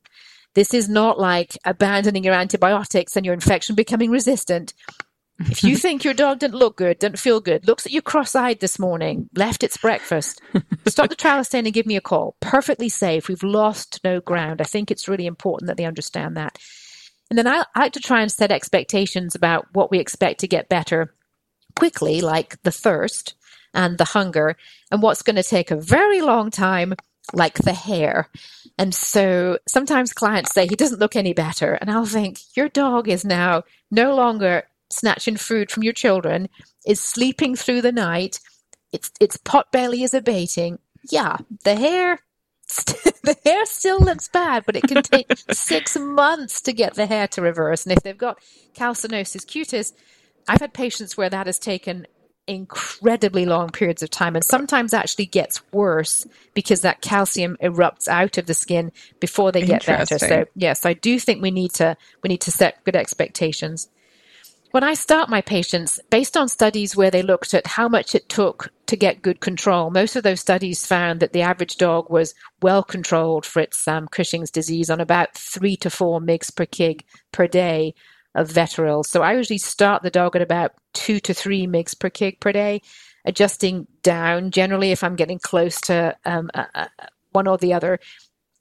This 0.54 0.74
is 0.74 0.90
not 0.90 1.20
like 1.20 1.58
abandoning 1.66 2.24
your 2.24 2.34
antibiotics 2.34 3.16
and 3.16 3.26
your 3.26 3.34
infection 3.34 3.76
becoming 3.76 4.12
resistant. 4.12 4.74
If 5.40 5.64
you 5.64 5.78
think 5.84 6.04
your 6.04 6.14
dog 6.14 6.40
didn't 6.40 6.60
look 6.60 6.76
good, 6.76 7.00
didn't 7.00 7.20
feel 7.20 7.40
good, 7.40 7.68
looks 7.68 7.86
at 7.86 7.92
you 7.92 8.02
cross-eyed 8.02 8.60
this 8.60 8.78
morning, 8.78 9.30
left 9.36 9.64
its 9.64 9.78
breakfast, 9.78 10.42
stop 10.88 11.10
the 11.10 11.16
trilostane 11.16 11.66
and 11.66 11.74
give 11.74 11.86
me 11.86 11.96
a 11.96 12.02
call. 12.02 12.36
Perfectly 12.40 12.90
safe. 12.90 13.30
We've 13.30 13.44
lost 13.44 14.02
no 14.04 14.20
ground. 14.20 14.62
I 14.62 14.66
think 14.66 14.92
it's 14.92 15.08
really 15.08 15.26
important 15.26 15.68
that 15.68 15.78
they 15.78 15.86
understand 15.86 16.36
that. 16.38 16.60
And 17.30 17.38
then 17.38 17.48
I, 17.48 17.66
I 17.74 17.80
like 17.80 17.94
to 17.94 18.00
try 18.00 18.22
and 18.22 18.32
set 18.32 18.52
expectations 18.52 19.34
about 19.34 19.68
what 19.74 19.90
we 19.90 20.00
expect 20.00 20.42
to 20.42 20.48
get 20.48 20.70
better 20.70 21.14
quickly, 21.76 22.22
like 22.22 22.62
the 22.64 22.72
thirst 22.72 23.36
and 23.74 23.98
the 23.98 24.06
hunger, 24.06 24.56
and 24.92 25.02
what's 25.02 25.22
going 25.22 25.36
to 25.36 25.44
take 25.44 25.72
a 25.72 25.76
very 25.76 26.22
long 26.22 26.52
time, 26.52 26.94
like 27.34 27.56
the 27.56 27.74
hair. 27.74 28.30
And 28.78 28.94
so 28.94 29.58
sometimes 29.68 30.14
clients 30.14 30.54
say 30.54 30.68
he 30.68 30.76
doesn't 30.76 31.00
look 31.00 31.16
any 31.16 31.34
better. 31.34 31.74
And 31.74 31.90
I'll 31.90 32.06
think, 32.06 32.40
your 32.56 32.70
dog 32.70 33.08
is 33.08 33.26
now 33.26 33.64
no 33.90 34.16
longer 34.16 34.64
snatching 34.90 35.38
food 35.38 35.72
from 35.72 35.84
your 35.84 35.94
children, 35.94 36.50
is 36.86 37.00
sleeping 37.00 37.56
through 37.56 37.82
the 37.82 37.92
night, 37.92 38.40
its, 38.92 39.12
its 39.20 39.38
pot 39.38 39.72
belly 39.72 40.04
is 40.04 40.14
abating. 40.14 40.78
Yeah, 41.10 41.38
the 41.64 41.76
hair 41.76 42.20
the 43.24 43.38
hair 43.44 43.66
still 43.66 44.00
looks 44.00 44.30
bad, 44.30 44.66
but 44.66 44.76
it 44.76 44.84
can 44.84 45.04
take 45.04 45.32
six 45.52 45.98
months 45.98 46.62
to 46.62 46.74
get 46.74 46.96
the 46.96 47.06
hair 47.06 47.28
to 47.30 47.42
reverse. 47.42 47.86
And 47.86 47.96
if 47.96 48.04
they've 48.04 48.18
got 48.18 48.40
calcinosis 48.74 49.46
cutis, 49.46 49.94
I've 50.48 50.62
had 50.62 50.74
patients 50.74 51.18
where 51.18 51.30
that 51.30 51.48
has 51.48 51.60
taken 51.60 52.08
incredibly 52.48 53.46
long 53.46 53.70
periods 53.70 54.04
of 54.04 54.10
time 54.10 54.36
and 54.36 54.44
sometimes 54.44 54.94
actually 54.94 55.26
gets 55.26 55.62
worse 55.72 56.28
because 56.54 56.82
that 56.82 57.02
calcium 57.02 57.58
erupts 57.62 58.08
out 58.08 58.38
of 58.38 58.46
the 58.46 58.54
skin 58.54 58.92
before 59.20 59.52
they 59.52 59.62
get 59.66 59.86
better. 59.86 60.20
So 60.20 60.46
yes, 60.56 60.86
I 60.86 60.94
do 60.94 61.20
think 61.20 61.42
we 61.42 61.52
need 61.52 61.74
to 61.76 61.96
we 62.22 62.28
need 62.28 62.42
to 62.42 62.52
set 62.52 62.84
good 62.84 62.96
expectations. 62.96 63.90
When 64.72 64.84
I 64.84 64.96
start 64.96 65.30
my 65.30 65.42
patients, 65.42 66.00
based 66.10 66.36
on 66.36 66.50
studies 66.50 66.96
where 66.96 67.12
they 67.12 67.22
looked 67.22 67.54
at 67.54 67.68
how 67.68 67.88
much 67.88 68.16
it 68.16 68.28
took 68.28 68.72
to 68.88 68.96
get 68.96 69.22
good 69.22 69.40
control, 69.40 69.92
most 69.92 70.16
of 70.16 70.24
those 70.24 70.40
studies 70.40 70.84
found 70.84 71.20
that 71.20 71.32
the 71.32 71.44
average 71.44 71.78
dog 71.78 72.10
was 72.10 72.34
well 72.60 72.82
controlled 72.82 73.46
for 73.46 73.60
its 73.60 73.88
um, 73.88 74.08
Cushing's 74.08 74.50
disease 74.50 74.90
on 74.90 75.00
about 75.00 75.38
three 75.38 75.76
to 75.78 75.92
four 75.92 76.20
mg 76.20 76.56
per 76.56 76.66
kg 76.66 77.02
per 77.32 77.48
day 77.48 77.94
of. 78.36 79.04
So 79.04 79.22
I 79.22 79.34
usually 79.34 79.60
start 79.60 80.04
the 80.04 80.10
dog 80.10 80.36
at 80.36 80.42
about 80.42 80.74
two 80.94 81.20
to 81.22 81.34
three 81.34 81.68
mgs 81.68 82.00
per 82.00 82.10
kg 82.10 82.40
per 82.40 82.52
day, 82.52 82.82
adjusting 83.26 83.88
down 84.02 84.52
generally 84.52 84.92
if 84.92 85.04
I'm 85.04 85.16
getting 85.16 85.40
close 85.40 85.80
to 85.82 86.16
um, 86.26 86.50
one 87.32 87.48
or 87.48 87.58
the 87.58 87.74
other. 87.74 88.00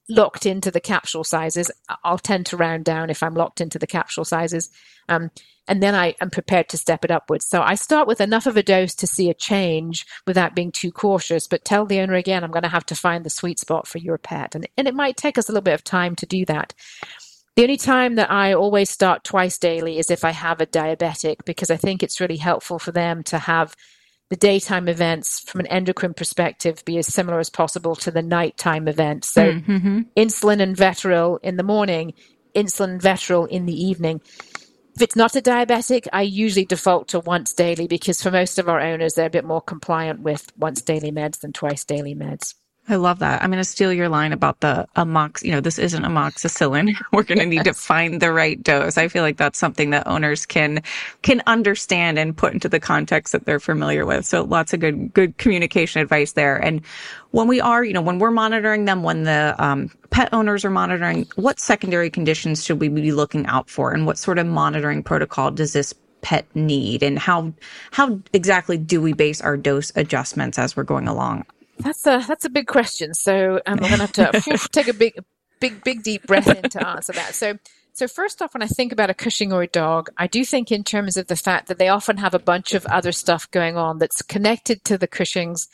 locked 0.08 0.46
into 0.46 0.70
the 0.70 0.80
capsule 0.80 1.24
sizes, 1.24 1.70
I'll 2.04 2.18
tend 2.18 2.46
to 2.46 2.56
round 2.56 2.84
down 2.84 3.10
if 3.10 3.22
I'm 3.22 3.34
locked 3.34 3.60
into 3.60 3.78
the 3.78 3.86
capsule 3.86 4.24
sizes. 4.24 4.70
Um, 5.08 5.30
and 5.68 5.82
then 5.82 5.94
I 5.94 6.14
am 6.20 6.30
prepared 6.30 6.68
to 6.70 6.76
step 6.76 7.04
it 7.04 7.10
upwards. 7.10 7.46
So 7.48 7.62
I 7.62 7.76
start 7.76 8.08
with 8.08 8.20
enough 8.20 8.46
of 8.46 8.56
a 8.56 8.62
dose 8.62 8.94
to 8.96 9.06
see 9.06 9.30
a 9.30 9.34
change 9.34 10.06
without 10.26 10.54
being 10.54 10.72
too 10.72 10.90
cautious, 10.90 11.46
but 11.46 11.64
tell 11.64 11.86
the 11.86 12.00
owner 12.00 12.14
again, 12.14 12.42
I'm 12.42 12.50
going 12.50 12.64
to 12.64 12.68
have 12.68 12.86
to 12.86 12.96
find 12.96 13.24
the 13.24 13.30
sweet 13.30 13.60
spot 13.60 13.86
for 13.86 13.98
your 13.98 14.18
pet. 14.18 14.54
And, 14.54 14.68
and 14.76 14.88
it 14.88 14.94
might 14.94 15.16
take 15.16 15.38
us 15.38 15.48
a 15.48 15.52
little 15.52 15.62
bit 15.62 15.74
of 15.74 15.84
time 15.84 16.16
to 16.16 16.26
do 16.26 16.44
that. 16.46 16.74
The 17.56 17.62
only 17.62 17.76
time 17.76 18.14
that 18.14 18.30
I 18.30 18.54
always 18.54 18.88
start 18.88 19.24
twice 19.24 19.58
daily 19.58 19.98
is 19.98 20.10
if 20.10 20.24
I 20.24 20.30
have 20.30 20.60
a 20.60 20.66
diabetic, 20.66 21.44
because 21.44 21.70
I 21.70 21.76
think 21.76 22.02
it's 22.02 22.20
really 22.20 22.38
helpful 22.38 22.78
for 22.78 22.92
them 22.92 23.22
to 23.24 23.38
have 23.38 23.76
the 24.30 24.36
daytime 24.36 24.88
events 24.88 25.40
from 25.40 25.60
an 25.60 25.66
endocrine 25.66 26.14
perspective 26.14 26.82
be 26.86 26.96
as 26.96 27.06
similar 27.06 27.38
as 27.38 27.50
possible 27.50 27.94
to 27.96 28.10
the 28.10 28.22
nighttime 28.22 28.88
events. 28.88 29.30
So 29.30 29.52
mm-hmm. 29.52 30.00
insulin 30.16 30.62
and 30.62 30.74
Vetoryl 30.74 31.38
in 31.42 31.58
the 31.58 31.62
morning, 31.62 32.14
insulin 32.56 32.92
and 32.92 33.02
Vetoryl 33.02 33.46
in 33.46 33.66
the 33.66 33.78
evening. 33.78 34.22
If 34.94 35.02
it's 35.02 35.16
not 35.16 35.36
a 35.36 35.42
diabetic, 35.42 36.08
I 36.14 36.22
usually 36.22 36.64
default 36.64 37.08
to 37.08 37.20
once 37.20 37.52
daily 37.52 37.86
because 37.86 38.22
for 38.22 38.30
most 38.30 38.58
of 38.58 38.70
our 38.70 38.80
owners, 38.80 39.12
they're 39.12 39.26
a 39.26 39.30
bit 39.30 39.44
more 39.44 39.60
compliant 39.60 40.20
with 40.20 40.50
once 40.56 40.80
daily 40.80 41.12
meds 41.12 41.40
than 41.40 41.52
twice 41.52 41.84
daily 41.84 42.14
meds. 42.14 42.54
I 42.88 42.96
love 42.96 43.20
that. 43.20 43.40
I'm 43.42 43.50
going 43.50 43.62
to 43.62 43.68
steal 43.68 43.92
your 43.92 44.08
line 44.08 44.32
about 44.32 44.58
the 44.58 44.88
amox. 44.96 45.44
You 45.44 45.52
know, 45.52 45.60
this 45.60 45.78
isn't 45.78 46.02
amoxicillin. 46.02 46.96
We're 47.12 47.22
going 47.22 47.38
to 47.38 47.46
need 47.46 47.64
to 47.64 47.74
find 47.74 48.20
the 48.20 48.32
right 48.32 48.60
dose. 48.60 48.98
I 48.98 49.06
feel 49.06 49.22
like 49.22 49.36
that's 49.36 49.58
something 49.58 49.90
that 49.90 50.08
owners 50.08 50.46
can 50.46 50.82
can 51.22 51.42
understand 51.46 52.18
and 52.18 52.36
put 52.36 52.52
into 52.52 52.68
the 52.68 52.80
context 52.80 53.32
that 53.32 53.46
they're 53.46 53.60
familiar 53.60 54.04
with. 54.04 54.26
So 54.26 54.42
lots 54.42 54.72
of 54.72 54.80
good 54.80 55.14
good 55.14 55.38
communication 55.38 56.02
advice 56.02 56.32
there. 56.32 56.56
And 56.56 56.84
when 57.30 57.46
we 57.46 57.60
are, 57.60 57.84
you 57.84 57.92
know, 57.92 58.02
when 58.02 58.18
we're 58.18 58.32
monitoring 58.32 58.84
them, 58.84 59.04
when 59.04 59.22
the 59.22 59.54
um, 59.58 59.88
pet 60.10 60.30
owners 60.32 60.64
are 60.64 60.70
monitoring, 60.70 61.28
what 61.36 61.60
secondary 61.60 62.10
conditions 62.10 62.64
should 62.64 62.80
we 62.80 62.88
be 62.88 63.12
looking 63.12 63.46
out 63.46 63.70
for, 63.70 63.92
and 63.92 64.06
what 64.06 64.18
sort 64.18 64.38
of 64.40 64.46
monitoring 64.46 65.04
protocol 65.04 65.52
does 65.52 65.72
this 65.72 65.94
pet 66.20 66.46
need, 66.56 67.04
and 67.04 67.16
how 67.20 67.52
how 67.92 68.20
exactly 68.32 68.76
do 68.76 69.00
we 69.00 69.12
base 69.12 69.40
our 69.40 69.56
dose 69.56 69.92
adjustments 69.94 70.58
as 70.58 70.76
we're 70.76 70.82
going 70.82 71.06
along? 71.06 71.44
That's 71.78 72.06
a 72.06 72.24
that's 72.26 72.44
a 72.44 72.50
big 72.50 72.66
question. 72.66 73.14
So 73.14 73.60
um, 73.66 73.78
I'm 73.82 73.96
going 73.96 74.08
to 74.08 74.22
have 74.24 74.44
to 74.44 74.68
take 74.72 74.88
a 74.88 74.94
big, 74.94 75.18
big, 75.60 75.82
big 75.84 76.02
deep 76.02 76.26
breath 76.26 76.48
in 76.48 76.68
to 76.70 76.86
answer 76.86 77.12
that. 77.12 77.34
So, 77.34 77.58
so 77.92 78.08
first 78.08 78.40
off, 78.42 78.54
when 78.54 78.62
I 78.62 78.66
think 78.66 78.92
about 78.92 79.10
a 79.10 79.14
Cushingoid 79.14 79.72
dog, 79.72 80.10
I 80.16 80.26
do 80.26 80.44
think 80.44 80.72
in 80.72 80.84
terms 80.84 81.16
of 81.16 81.26
the 81.26 81.36
fact 81.36 81.68
that 81.68 81.78
they 81.78 81.88
often 81.88 82.18
have 82.18 82.34
a 82.34 82.38
bunch 82.38 82.74
of 82.74 82.86
other 82.86 83.12
stuff 83.12 83.50
going 83.50 83.76
on 83.76 83.98
that's 83.98 84.22
connected 84.22 84.84
to 84.84 84.98
the 84.98 85.06
Cushing's, 85.06 85.68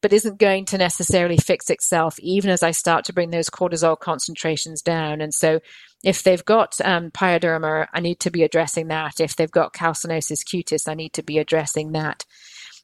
but 0.00 0.12
isn't 0.12 0.38
going 0.38 0.64
to 0.66 0.78
necessarily 0.78 1.36
fix 1.36 1.70
itself, 1.70 2.18
even 2.20 2.50
as 2.50 2.62
I 2.62 2.70
start 2.70 3.04
to 3.06 3.12
bring 3.12 3.30
those 3.30 3.50
cortisol 3.50 3.98
concentrations 3.98 4.82
down. 4.82 5.20
And 5.20 5.32
so, 5.34 5.60
if 6.04 6.22
they've 6.22 6.44
got 6.44 6.76
um, 6.84 7.10
pyoderma, 7.10 7.88
I 7.92 8.00
need 8.00 8.20
to 8.20 8.30
be 8.30 8.42
addressing 8.42 8.88
that. 8.88 9.18
If 9.18 9.34
they've 9.34 9.50
got 9.50 9.72
calcinosis 9.72 10.44
cutis, 10.44 10.88
I 10.88 10.94
need 10.94 11.14
to 11.14 11.22
be 11.22 11.38
addressing 11.38 11.92
that 11.92 12.24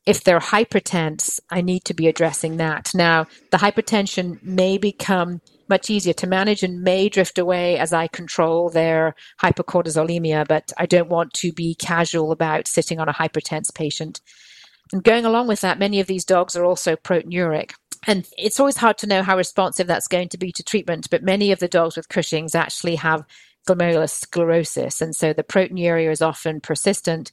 if 0.07 0.25
they're 0.25 0.41
hypertense, 0.41 1.39
I 1.51 1.61
need 1.61 1.85
to 1.85 1.95
be 1.95 2.09
addressing 2.09 2.57
that. 2.57 2.91
Now, 2.95 3.27
the 3.51 3.59
hypertension 3.59 4.43
may 4.43 4.79
become 4.79 5.41
much 5.69 5.91
easier 5.91 6.13
to 6.13 6.27
manage 6.27 6.63
and 6.63 6.83
may 6.83 7.09
drift 7.09 7.39
away 7.39 7.79
as 7.79 7.93
I 7.93 8.09
control 8.09 8.69
their 8.69 9.15
hypercortisolemia, 9.41 10.47
but 10.47 10.73
I 10.77 10.87
don't 10.87 11.09
want 11.09 11.33
to 11.35 11.53
be 11.53 11.75
casual 11.77 12.33
about 12.33 12.69
sitting 12.69 12.99
on 12.99 13.09
a 13.09 13.15
hypertense 13.15 13.73
patient. 13.75 14.21
And 14.93 15.05
going 15.05 15.25
along 15.25 15.47
with 15.47 15.61
that, 15.61 15.79
many 15.79 16.01
of 16.01 16.07
these 16.07 16.25
dogs 16.25 16.57
are 16.57 16.65
also 16.65 16.97
proteinuric. 16.97 17.73
And 18.07 18.27
it's 18.37 18.59
always 18.59 18.77
hard 18.77 18.99
to 18.99 19.07
know 19.07 19.23
how 19.23 19.37
responsive 19.37 19.87
that's 19.87 20.09
going 20.09 20.29
to 20.31 20.39
be 20.39 20.51
to 20.53 20.65
treatment, 20.65 21.09
but 21.11 21.23
many 21.23 21.53
of 21.53 21.61
the 21.61 21.69
dogs 21.69 21.97
with 21.97 22.09
Cushing's 22.09 22.57
actually 22.57 22.97
have 22.97 23.25
glomerulosclerosis. 23.69 25.01
And 25.01 25.15
so 25.15 25.33
the 25.33 25.45
proteinuria 25.45 26.11
is 26.11 26.21
often 26.21 26.61
persistent 26.61 27.31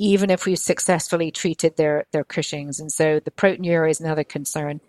even 0.00 0.30
if 0.30 0.46
we've 0.46 0.58
successfully 0.58 1.30
treated 1.30 1.76
their, 1.76 2.06
their 2.10 2.24
Cushing's. 2.24 2.80
And 2.80 2.90
so 2.90 3.20
the 3.20 3.30
proteinuria 3.30 3.90
is 3.90 4.00
another 4.00 4.24
concern. 4.24 4.80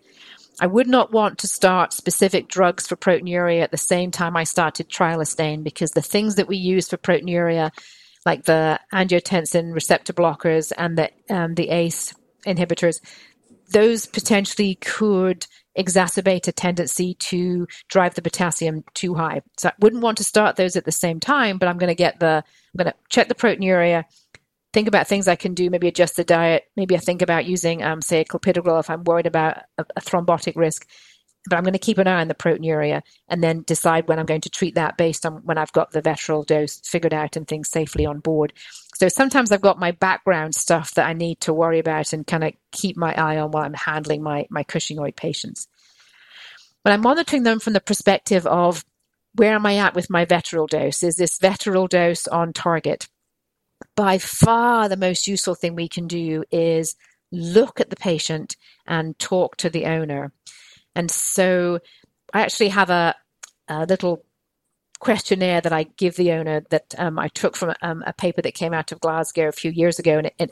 I 0.58 0.66
would 0.66 0.88
not 0.88 1.12
want 1.12 1.38
to 1.38 1.48
start 1.48 1.92
specific 1.92 2.48
drugs 2.48 2.86
for 2.86 2.96
proteinuria 2.96 3.60
at 3.62 3.70
the 3.70 3.76
same 3.76 4.10
time 4.10 4.36
I 4.36 4.44
started 4.44 4.88
trilostane 4.88 5.62
because 5.62 5.90
the 5.90 6.02
things 6.02 6.36
that 6.36 6.48
we 6.48 6.56
use 6.56 6.88
for 6.88 6.96
proteinuria, 6.96 7.70
like 8.24 8.44
the 8.44 8.80
angiotensin 8.92 9.74
receptor 9.74 10.14
blockers 10.14 10.72
and 10.76 10.96
the 10.96 11.10
um, 11.28 11.54
the 11.54 11.68
ACE 11.68 12.14
inhibitors, 12.46 13.00
those 13.70 14.06
potentially 14.06 14.76
could 14.76 15.46
exacerbate 15.76 16.48
a 16.48 16.52
tendency 16.52 17.14
to 17.14 17.66
drive 17.88 18.14
the 18.14 18.22
potassium 18.22 18.84
too 18.94 19.14
high. 19.14 19.42
So 19.56 19.68
I 19.70 19.72
wouldn't 19.78 20.02
want 20.02 20.18
to 20.18 20.24
start 20.24 20.56
those 20.56 20.76
at 20.76 20.84
the 20.84 20.92
same 20.92 21.20
time, 21.20 21.58
but 21.58 21.68
I'm 21.68 21.78
going 21.78 21.88
to 21.88 21.94
get 21.94 22.20
the 22.20 22.44
I'm 22.44 22.78
going 22.78 22.90
to 22.90 22.94
check 23.08 23.28
the 23.28 23.34
proteinuria, 23.34 24.04
think 24.72 24.88
about 24.88 25.06
things 25.06 25.28
I 25.28 25.36
can 25.36 25.54
do, 25.54 25.70
maybe 25.70 25.88
adjust 25.88 26.16
the 26.16 26.24
diet. 26.24 26.64
Maybe 26.76 26.96
I 26.96 27.00
think 27.00 27.22
about 27.22 27.44
using, 27.44 27.82
um, 27.82 28.00
say, 28.00 28.20
a 28.20 28.24
clopidogrel 28.24 28.80
if 28.80 28.90
I'm 28.90 29.04
worried 29.04 29.26
about 29.26 29.58
a, 29.78 29.84
a, 29.96 30.00
thrombotic 30.00 30.56
risk. 30.56 30.88
But 31.48 31.56
I'm 31.56 31.64
going 31.64 31.72
to 31.72 31.78
keep 31.78 31.98
an 31.98 32.06
eye 32.06 32.20
on 32.20 32.28
the 32.28 32.34
proteinuria 32.34 33.02
and 33.28 33.42
then 33.42 33.64
decide 33.66 34.06
when 34.06 34.18
I'm 34.18 34.26
going 34.26 34.42
to 34.42 34.50
treat 34.50 34.76
that 34.76 34.96
based 34.96 35.26
on 35.26 35.42
when 35.44 35.58
I've 35.58 35.72
got 35.72 35.90
the 35.90 36.00
Vetoryl 36.00 36.46
dose 36.46 36.80
figured 36.84 37.12
out 37.12 37.36
and 37.36 37.46
things 37.46 37.68
safely 37.68 38.06
on 38.06 38.20
board. 38.20 38.52
So 38.94 39.08
sometimes 39.08 39.50
I've 39.50 39.60
got 39.60 39.80
my 39.80 39.90
background 39.90 40.54
stuff 40.54 40.94
that 40.94 41.06
I 41.06 41.14
need 41.14 41.40
to 41.40 41.52
worry 41.52 41.80
about 41.80 42.12
and 42.12 42.26
kind 42.26 42.44
of 42.44 42.52
keep 42.70 42.96
my 42.96 43.12
eye 43.14 43.38
on 43.38 43.50
while 43.50 43.64
I'm 43.64 43.74
handling 43.74 44.22
my, 44.22 44.46
my 44.50 44.62
Cushingoid 44.62 45.16
patients. 45.16 45.66
But 46.84 46.92
I'm 46.92 47.00
monitoring 47.00 47.42
them 47.42 47.58
from 47.58 47.72
the 47.72 47.80
perspective 47.80 48.46
of 48.46 48.84
where 49.34 49.54
am 49.54 49.66
I 49.66 49.78
at 49.78 49.94
with 49.94 50.10
my 50.10 50.24
Vetoryl 50.24 50.68
dose? 50.68 51.02
Is 51.02 51.16
this 51.16 51.38
Vetoryl 51.38 51.88
dose 51.88 52.28
on 52.28 52.52
target? 52.52 53.08
By 53.96 54.18
far 54.18 54.88
the 54.88 54.96
most 54.96 55.26
useful 55.26 55.54
thing 55.54 55.74
we 55.74 55.88
can 55.88 56.06
do 56.06 56.44
is 56.50 56.96
look 57.30 57.80
at 57.80 57.90
the 57.90 57.96
patient 57.96 58.56
and 58.86 59.18
talk 59.18 59.56
to 59.56 59.70
the 59.70 59.86
owner. 59.86 60.32
And 60.94 61.10
so 61.10 61.80
I 62.32 62.42
actually 62.42 62.68
have 62.68 62.90
a, 62.90 63.14
a 63.68 63.86
little 63.86 64.24
questionnaire 65.00 65.60
that 65.60 65.72
I 65.72 65.84
give 65.96 66.14
the 66.16 66.32
owner 66.32 66.62
that 66.70 66.94
um, 66.96 67.18
I 67.18 67.28
took 67.28 67.56
from 67.56 67.74
um, 67.82 68.04
a 68.06 68.12
paper 68.12 68.40
that 68.42 68.54
came 68.54 68.72
out 68.72 68.92
of 68.92 69.00
Glasgow 69.00 69.48
a 69.48 69.52
few 69.52 69.70
years 69.70 69.98
ago. 69.98 70.18
And 70.18 70.28
it, 70.28 70.34
it 70.38 70.50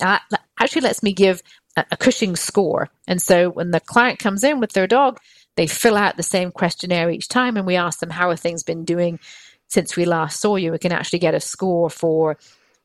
actually 0.58 0.82
lets 0.82 1.02
me 1.02 1.12
give 1.12 1.42
a, 1.76 1.84
a 1.92 1.96
Cushing 1.96 2.36
score. 2.36 2.88
And 3.06 3.22
so 3.22 3.50
when 3.50 3.70
the 3.70 3.80
client 3.80 4.18
comes 4.18 4.42
in 4.42 4.58
with 4.58 4.72
their 4.72 4.86
dog, 4.86 5.18
they 5.56 5.66
fill 5.66 5.96
out 5.96 6.16
the 6.16 6.22
same 6.22 6.50
questionnaire 6.50 7.10
each 7.10 7.28
time 7.28 7.56
and 7.56 7.66
we 7.66 7.76
ask 7.76 8.00
them, 8.00 8.10
How 8.10 8.30
have 8.30 8.40
things 8.40 8.62
been 8.62 8.84
doing 8.84 9.20
since 9.68 9.96
we 9.96 10.04
last 10.04 10.40
saw 10.40 10.56
you? 10.56 10.72
We 10.72 10.78
can 10.78 10.92
actually 10.92 11.20
get 11.20 11.34
a 11.34 11.40
score 11.40 11.90
for 11.90 12.36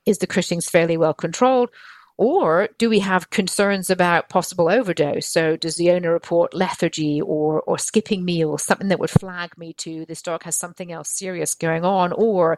is 0.06 0.20
the 0.20 0.28
Cushing's 0.28 0.70
fairly 0.70 0.98
well 0.98 1.14
controlled? 1.14 1.70
Or 2.18 2.70
do 2.78 2.90
we 2.90 3.00
have 3.00 3.30
concerns 3.30 3.90
about 3.90 4.30
possible 4.30 4.70
overdose? 4.70 5.28
So 5.28 5.58
does 5.58 5.76
the 5.76 5.92
owner 5.92 6.14
report 6.14 6.54
lethargy 6.54 7.22
or, 7.22 7.62
or 7.62 7.78
skipping 7.78 8.24
meals, 8.24 8.64
something 8.64 8.88
that 8.88 9.00
would 9.00 9.10
flag 9.10 9.58
me 9.58 9.74
to 9.74 10.06
this 10.06 10.22
dog 10.22 10.44
has 10.44 10.56
something 10.56 10.94
else 10.94 11.10
serious 11.10 11.56
going 11.56 11.84
on? 11.84 12.14
Or 12.14 12.58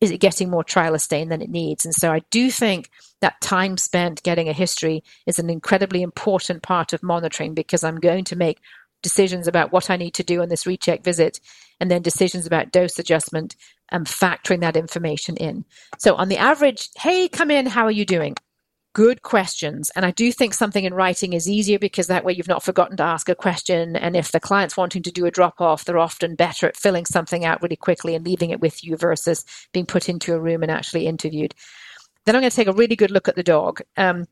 is 0.00 0.10
it 0.10 0.20
getting 0.20 0.48
more 0.48 0.64
trilostane 0.64 1.28
than 1.28 1.42
it 1.42 1.50
needs? 1.50 1.84
And 1.84 1.94
so 1.94 2.12
I 2.12 2.20
do 2.30 2.50
think 2.50 2.90
that 3.20 3.40
time 3.42 3.76
spent 3.76 4.22
getting 4.22 4.48
a 4.48 4.54
history 4.54 5.02
is 5.26 5.38
an 5.38 5.50
incredibly 5.50 6.02
important 6.02 6.62
part 6.62 6.94
of 6.94 7.02
monitoring 7.02 7.52
because 7.52 7.84
I'm 7.84 7.96
going 7.96 8.24
to 8.24 8.36
make 8.36 8.60
decisions 9.02 9.46
about 9.46 9.70
what 9.70 9.90
I 9.90 9.96
need 9.96 10.14
to 10.14 10.24
do 10.24 10.40
on 10.40 10.48
this 10.48 10.66
recheck 10.66 11.04
visit 11.04 11.40
and 11.80 11.90
then 11.90 12.02
decisions 12.02 12.46
about 12.46 12.72
dose 12.72 12.98
adjustment 12.98 13.54
and 13.90 14.06
factoring 14.06 14.60
that 14.60 14.76
information 14.76 15.36
in. 15.36 15.64
So 15.98 16.14
on 16.14 16.28
the 16.28 16.36
average, 16.36 16.88
hey, 16.96 17.28
come 17.28 17.50
in, 17.50 17.66
how 17.66 17.84
are 17.84 17.90
you 17.90 18.04
doing? 18.04 18.34
Good 18.94 19.22
questions. 19.22 19.90
And 19.94 20.04
I 20.04 20.10
do 20.10 20.32
think 20.32 20.54
something 20.54 20.84
in 20.84 20.94
writing 20.94 21.32
is 21.32 21.48
easier 21.48 21.78
because 21.78 22.06
that 22.08 22.24
way 22.24 22.32
you've 22.32 22.48
not 22.48 22.64
forgotten 22.64 22.96
to 22.96 23.02
ask 23.02 23.28
a 23.28 23.34
question. 23.34 23.94
And 23.96 24.16
if 24.16 24.32
the 24.32 24.40
client's 24.40 24.76
wanting 24.76 25.02
to 25.02 25.12
do 25.12 25.26
a 25.26 25.30
drop 25.30 25.60
off, 25.60 25.84
they're 25.84 25.98
often 25.98 26.34
better 26.34 26.66
at 26.66 26.76
filling 26.76 27.04
something 27.04 27.44
out 27.44 27.62
really 27.62 27.76
quickly 27.76 28.14
and 28.14 28.24
leaving 28.24 28.50
it 28.50 28.60
with 28.60 28.82
you 28.82 28.96
versus 28.96 29.44
being 29.72 29.86
put 29.86 30.08
into 30.08 30.34
a 30.34 30.40
room 30.40 30.62
and 30.62 30.72
actually 30.72 31.06
interviewed. 31.06 31.54
Then 32.24 32.34
I'm 32.34 32.42
going 32.42 32.50
to 32.50 32.56
take 32.56 32.68
a 32.68 32.72
really 32.72 32.96
good 32.96 33.10
look 33.10 33.28
at 33.28 33.36
the 33.36 33.42
dog. 33.42 33.80
Um, 33.96 34.26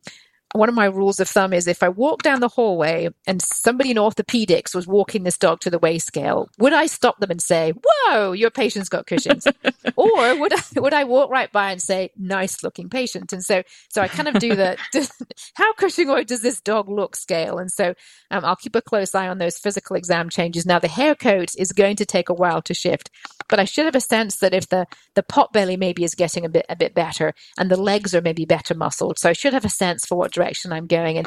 one 0.56 0.68
of 0.68 0.74
my 0.74 0.86
rules 0.86 1.20
of 1.20 1.28
thumb 1.28 1.52
is 1.52 1.66
if 1.66 1.82
I 1.82 1.88
walk 1.88 2.22
down 2.22 2.40
the 2.40 2.48
hallway 2.48 3.08
and 3.26 3.42
somebody 3.42 3.90
in 3.90 3.96
orthopedics 3.96 4.74
was 4.74 4.86
walking 4.86 5.22
this 5.22 5.38
dog 5.38 5.60
to 5.60 5.70
the 5.70 5.78
weigh 5.78 5.98
scale, 5.98 6.48
would 6.58 6.72
I 6.72 6.86
stop 6.86 7.18
them 7.20 7.30
and 7.30 7.40
say, 7.40 7.72
"Whoa, 7.72 8.32
your 8.32 8.50
patient's 8.50 8.88
got 8.88 9.06
Cushing's," 9.06 9.46
or 9.96 10.40
would 10.40 10.52
I 10.52 10.62
would 10.76 10.94
I 10.94 11.04
walk 11.04 11.30
right 11.30 11.52
by 11.52 11.70
and 11.72 11.82
say, 11.82 12.10
"Nice 12.16 12.62
looking 12.62 12.88
patient"? 12.88 13.32
And 13.32 13.44
so 13.44 13.62
so 13.90 14.02
I 14.02 14.08
kind 14.08 14.28
of 14.28 14.38
do 14.38 14.56
the 14.56 14.76
how 15.54 15.72
Cushingoid 15.74 16.26
does 16.26 16.42
this 16.42 16.60
dog 16.60 16.88
look 16.88 17.16
scale, 17.16 17.58
and 17.58 17.70
so 17.70 17.94
um, 18.30 18.44
I'll 18.44 18.56
keep 18.56 18.76
a 18.76 18.82
close 18.82 19.14
eye 19.14 19.28
on 19.28 19.38
those 19.38 19.58
physical 19.58 19.96
exam 19.96 20.30
changes. 20.30 20.66
Now 20.66 20.78
the 20.78 20.88
hair 20.88 21.14
coat 21.14 21.50
is 21.58 21.72
going 21.72 21.96
to 21.96 22.06
take 22.06 22.28
a 22.28 22.34
while 22.34 22.62
to 22.62 22.74
shift, 22.74 23.10
but 23.48 23.60
I 23.60 23.64
should 23.64 23.84
have 23.84 23.94
a 23.94 24.00
sense 24.00 24.36
that 24.38 24.54
if 24.54 24.68
the 24.68 24.86
the 25.14 25.22
pot 25.22 25.52
belly 25.52 25.76
maybe 25.76 26.02
is 26.02 26.14
getting 26.14 26.44
a 26.44 26.48
bit 26.48 26.66
a 26.68 26.76
bit 26.76 26.94
better 26.94 27.34
and 27.58 27.70
the 27.70 27.80
legs 27.80 28.14
are 28.14 28.22
maybe 28.22 28.44
better 28.44 28.74
muscled, 28.74 29.18
so 29.18 29.28
I 29.28 29.34
should 29.34 29.52
have 29.52 29.64
a 29.64 29.70
sense 29.70 30.06
for 30.06 30.16
what 30.16 30.32
direction 30.32 30.45
I'm 30.72 30.86
going. 30.86 31.18
And 31.18 31.26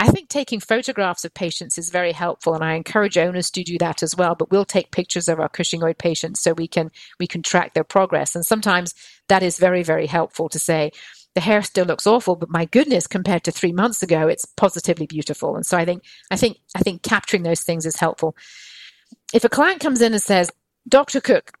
I 0.00 0.08
think 0.08 0.28
taking 0.28 0.60
photographs 0.60 1.24
of 1.24 1.34
patients 1.34 1.76
is 1.76 1.90
very 1.90 2.12
helpful, 2.12 2.54
and 2.54 2.64
I 2.64 2.74
encourage 2.74 3.18
owners 3.18 3.50
to 3.50 3.62
do 3.62 3.76
that 3.78 4.02
as 4.02 4.16
well. 4.16 4.34
But 4.34 4.50
we'll 4.50 4.64
take 4.64 4.92
pictures 4.92 5.28
of 5.28 5.38
our 5.38 5.48
Cushingoid 5.48 5.98
patients 5.98 6.40
so 6.42 6.54
we 6.54 6.68
can 6.68 6.90
we 7.18 7.26
can 7.26 7.42
track 7.42 7.74
their 7.74 7.84
progress. 7.84 8.34
And 8.34 8.44
sometimes 8.44 8.94
that 9.28 9.42
is 9.42 9.58
very 9.58 9.82
very 9.82 10.06
helpful 10.06 10.48
to 10.48 10.58
say 10.58 10.92
the 11.34 11.40
hair 11.40 11.62
still 11.62 11.84
looks 11.84 12.06
awful, 12.06 12.34
but 12.34 12.50
my 12.50 12.64
goodness, 12.64 13.06
compared 13.06 13.44
to 13.44 13.52
three 13.52 13.72
months 13.72 14.02
ago, 14.02 14.26
it's 14.26 14.44
positively 14.44 15.06
beautiful. 15.06 15.54
And 15.54 15.64
so 15.64 15.76
I 15.76 15.84
think 15.84 16.04
I 16.30 16.36
think 16.36 16.58
I 16.74 16.80
think 16.80 17.02
capturing 17.02 17.42
those 17.42 17.62
things 17.62 17.86
is 17.86 17.96
helpful. 17.96 18.36
If 19.32 19.44
a 19.44 19.48
client 19.48 19.80
comes 19.80 20.02
in 20.02 20.12
and 20.12 20.22
says, 20.22 20.50
Dr. 20.88 21.20
Cook, 21.20 21.52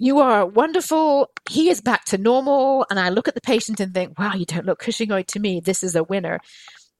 you 0.00 0.18
are 0.18 0.46
wonderful. 0.46 1.30
He 1.48 1.68
is 1.68 1.82
back 1.82 2.06
to 2.06 2.18
normal. 2.18 2.86
And 2.88 2.98
I 2.98 3.10
look 3.10 3.28
at 3.28 3.34
the 3.34 3.40
patient 3.42 3.80
and 3.80 3.92
think, 3.92 4.18
wow, 4.18 4.32
you 4.32 4.46
don't 4.46 4.64
look 4.64 4.82
Cushingoid 4.82 5.26
to 5.26 5.38
me. 5.38 5.60
This 5.60 5.84
is 5.84 5.94
a 5.94 6.02
winner. 6.02 6.40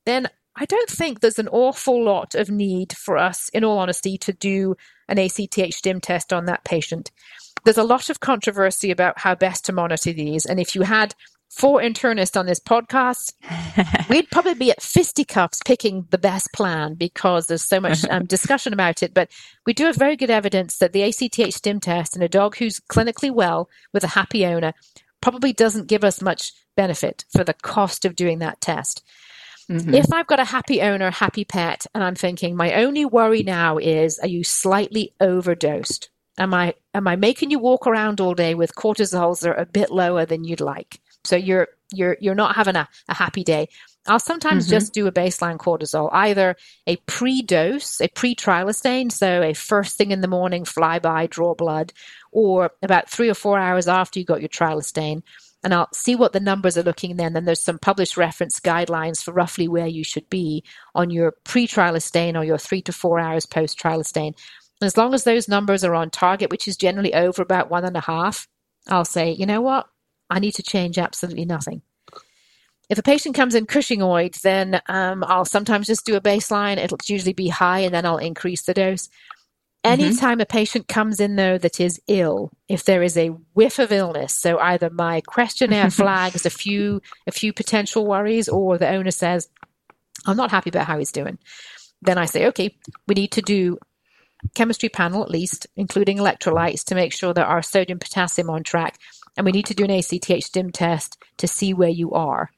Then 0.05 0.29
I 0.55 0.67
don't 0.67 0.91
think 0.91 1.21
there's 1.21 1.39
an 1.39 1.49
awful 1.49 2.05
lot 2.05 2.35
of 2.35 2.51
need 2.51 2.93
for 2.93 3.17
us, 3.17 3.49
in 3.55 3.65
all 3.65 3.79
honesty, 3.79 4.19
to 4.19 4.35
do 4.35 4.77
an 5.09 5.19
ACTH 5.19 5.73
stim 5.73 6.03
test 6.03 6.31
on 6.31 6.45
that 6.45 6.63
patient. 6.65 7.11
There's 7.65 7.79
a 7.79 7.85
lot 7.85 8.11
of 8.11 8.21
controversy 8.21 8.91
about 8.91 9.19
how 9.19 9.35
best 9.35 9.65
to 9.65 9.73
monitor 9.73 10.13
these. 10.13 10.45
And 10.45 10.61
if 10.61 10.75
you 10.75 10.83
had 10.83 11.15
four 11.51 11.81
internists 11.81 12.39
on 12.39 12.47
this 12.47 12.61
podcast, 12.61 13.35
we'd 14.09 14.31
probably 14.31 14.55
be 14.55 14.71
at 14.71 14.83
fisticuffs 14.83 15.61
picking 15.65 16.07
the 16.11 16.19
best 16.19 16.53
plan 16.53 16.95
because 16.95 17.47
there's 17.47 17.65
so 17.65 17.81
much 17.81 18.05
um, 18.07 18.25
discussion 18.27 18.73
about 18.73 19.03
it. 19.03 19.13
But 19.13 19.31
we 19.67 19.75
do 19.75 19.85
have 19.85 19.97
very 19.97 20.17
good 20.17 20.31
evidence 20.31 20.79
that 20.79 20.93
the 20.93 21.03
ACTH 21.03 21.53
stim 21.53 21.81
test 21.81 22.17
in 22.17 22.23
a 22.23 22.29
dog 22.29 22.57
who's 22.57 22.81
clinically 22.81 23.31
well 23.31 23.69
with 23.93 24.05
a 24.05 24.09
happy 24.09 24.47
owner 24.47 24.73
probably 25.21 25.53
doesn't 25.53 25.89
give 25.89 26.05
us 26.05 26.23
much 26.23 26.53
benefit 26.77 27.25
for 27.31 27.45
the 27.45 27.55
cost 27.55 28.05
of 28.05 28.17
doing 28.17 28.39
that 28.39 28.61
test. 28.61 29.05
Mm-hmm. 29.69 29.95
If 29.95 30.13
I've 30.13 30.27
got 30.27 30.41
a 30.41 30.45
happy 30.45 30.83
owner, 30.83 31.11
happy 31.11 31.45
pet, 31.45 31.87
and 31.95 32.03
I'm 32.03 32.15
thinking 32.15 32.57
my 32.57 32.75
only 32.75 33.05
worry 33.05 33.43
now 33.43 33.79
is 33.79 34.19
are 34.19 34.29
you 34.29 34.43
slightly 34.43 35.15
overdosed? 35.21 36.09
Am 36.39 36.55
I 36.55 36.75
am 36.95 37.07
I 37.07 37.17
making 37.17 37.51
you 37.51 37.59
walk 37.59 37.87
around 37.87 38.21
all 38.21 38.35
day 38.35 38.55
with 38.55 38.75
cortisols 38.75 39.41
that 39.41 39.51
are 39.51 39.55
a 39.55 39.67
bit 39.67 39.91
lower 39.91 40.25
than 40.25 40.43
you'd 40.43 40.61
like? 40.61 41.01
So 41.25 41.37
you're 41.37 41.69
you're 41.93 42.17
you're 42.21 42.35
not 42.35 42.57
having 42.57 42.77
a, 42.77 42.89
a 43.09 43.15
happy 43.15 43.45
day. 43.45 43.69
I'll 44.07 44.19
sometimes 44.19 44.65
mm-hmm. 44.65 44.71
just 44.71 44.95
do 44.95 45.07
a 45.07 45.13
baseline 45.13 45.59
cortisol, 45.59 46.09
either 46.13 46.57
a 46.87 46.97
pre-dose, 46.97 48.01
a 48.01 48.09
pre-trilostane, 48.09 49.13
so 49.13 49.43
a 49.43 49.53
first 49.53 49.99
thing 49.99 50.11
in 50.11 50.23
the 50.23 50.29
morning 50.29 50.65
flyby, 50.65 51.29
draw 51.29 51.55
blood, 51.55 51.93
or 52.33 52.71
about 52.83 53.11
three 53.11 53.29
or 53.29 53.35
four 53.35 53.59
hours 53.59 53.89
after 53.89 54.19
you 54.19 54.25
got 54.25 54.41
your 54.41 54.49
trilostane. 54.49 55.23
And 55.63 55.75
I'll 55.75 55.93
see 55.93 56.17
what 56.17 56.33
the 56.33 56.41
numbers 56.41 56.79
are 56.79 56.83
looking 56.83 57.17
then. 57.17 57.35
Then 57.35 57.45
there's 57.45 57.63
some 57.63 57.79
published 57.79 58.17
reference 58.17 58.59
guidelines 58.61 59.23
for 59.23 59.33
roughly 59.33 59.69
where 59.69 59.87
you 59.87 60.03
should 60.03 60.29
be 60.31 60.65
on 60.95 61.11
your 61.11 61.33
pre-trilostane 61.45 62.35
or 62.35 62.45
your 62.45 62.57
three 62.57 62.81
to 62.83 62.93
four 62.93 63.21
hours 63.21 63.45
post-trilostane. 63.45 64.35
As 64.81 64.97
long 64.97 65.13
as 65.13 65.25
those 65.25 65.49
numbers 65.49 65.85
are 65.85 65.95
on 65.95 66.09
target, 66.09 66.51
which 66.51 66.67
is 66.67 66.79
generally 66.79 67.13
over 67.13 67.43
about 67.43 67.71
one 67.71 67.85
and 67.85 67.97
a 67.97 68.01
half, 68.01 68.49
I'll 68.89 69.05
say, 69.05 69.33
you 69.33 69.45
know 69.45 69.61
what? 69.61 69.87
I 70.31 70.39
need 70.39 70.55
to 70.55 70.63
change 70.63 70.97
absolutely 70.97 71.45
nothing. 71.45 71.83
If 72.89 72.99
a 72.99 73.03
patient 73.03 73.37
comes 73.37 73.55
in 73.55 73.67
Cushingoid, 73.67 74.41
then 74.41 74.81
um, 74.89 75.23
I'll 75.27 75.45
sometimes 75.45 75.87
just 75.87 76.05
do 76.07 76.17
a 76.17 76.21
baseline. 76.21 76.77
It'll 76.77 76.99
usually 77.07 77.33
be 77.33 77.49
high, 77.49 77.81
and 77.81 77.95
then 77.95 78.05
I'll 78.05 78.19
increase 78.19 78.63
the 78.63 78.75
dose. 78.75 79.09
Anytime 79.83 80.35
mm-hmm. 80.35 80.41
a 80.41 80.47
patient 80.47 80.89
comes 80.89 81.21
in, 81.21 81.37
though, 81.37 81.57
that 81.57 81.81
is 81.81 82.01
ill, 82.09 82.51
if 82.69 82.85
there 82.85 83.03
is 83.03 83.17
a 83.17 83.29
whiff 83.55 83.79
of 83.79 83.93
illness, 83.93 84.35
so 84.35 84.59
either 84.59 84.91
my 84.91 85.21
questionnaire 85.23 85.91
flags 85.91 86.45
a 86.45 86.51
few 86.51 87.01
a 87.27 87.33
few 87.33 87.53
potential 87.53 88.07
worries, 88.07 88.49
or 88.49 88.77
the 88.77 88.89
owner 88.89 89.13
says, 89.13 89.49
"I'm 90.27 90.37
not 90.37 90.51
happy 90.51 90.71
about 90.71 90.87
how 90.87 90.99
he's 90.99 91.13
doing," 91.13 91.39
then 92.03 92.19
I 92.19 92.27
say, 92.27 92.47
"Okay, 92.49 92.77
we 93.07 93.15
need 93.15 93.33
to 93.33 93.43
do 93.43 93.79
chemistry 94.55 94.89
panel 94.89 95.23
at 95.23 95.31
least, 95.31 95.67
including 95.77 96.19
electrolytes, 96.19 96.85
to 96.85 96.95
make 96.95 97.13
sure 97.13 97.33
that 97.33 97.47
our 97.47 97.63
sodium 97.63 97.99
potassium 98.01 98.51
on 98.51 98.65
track 98.65 98.99
and 99.37 99.45
we 99.45 99.53
need 99.53 99.67
to 99.67 99.75
do 99.75 99.85
an 99.85 99.91
ACTH 99.91 100.45
stim 100.45 100.71
test 100.71 101.23
to 101.39 101.47
see 101.47 101.75
where 101.75 101.89
you 101.89 102.13
are. 102.13 102.51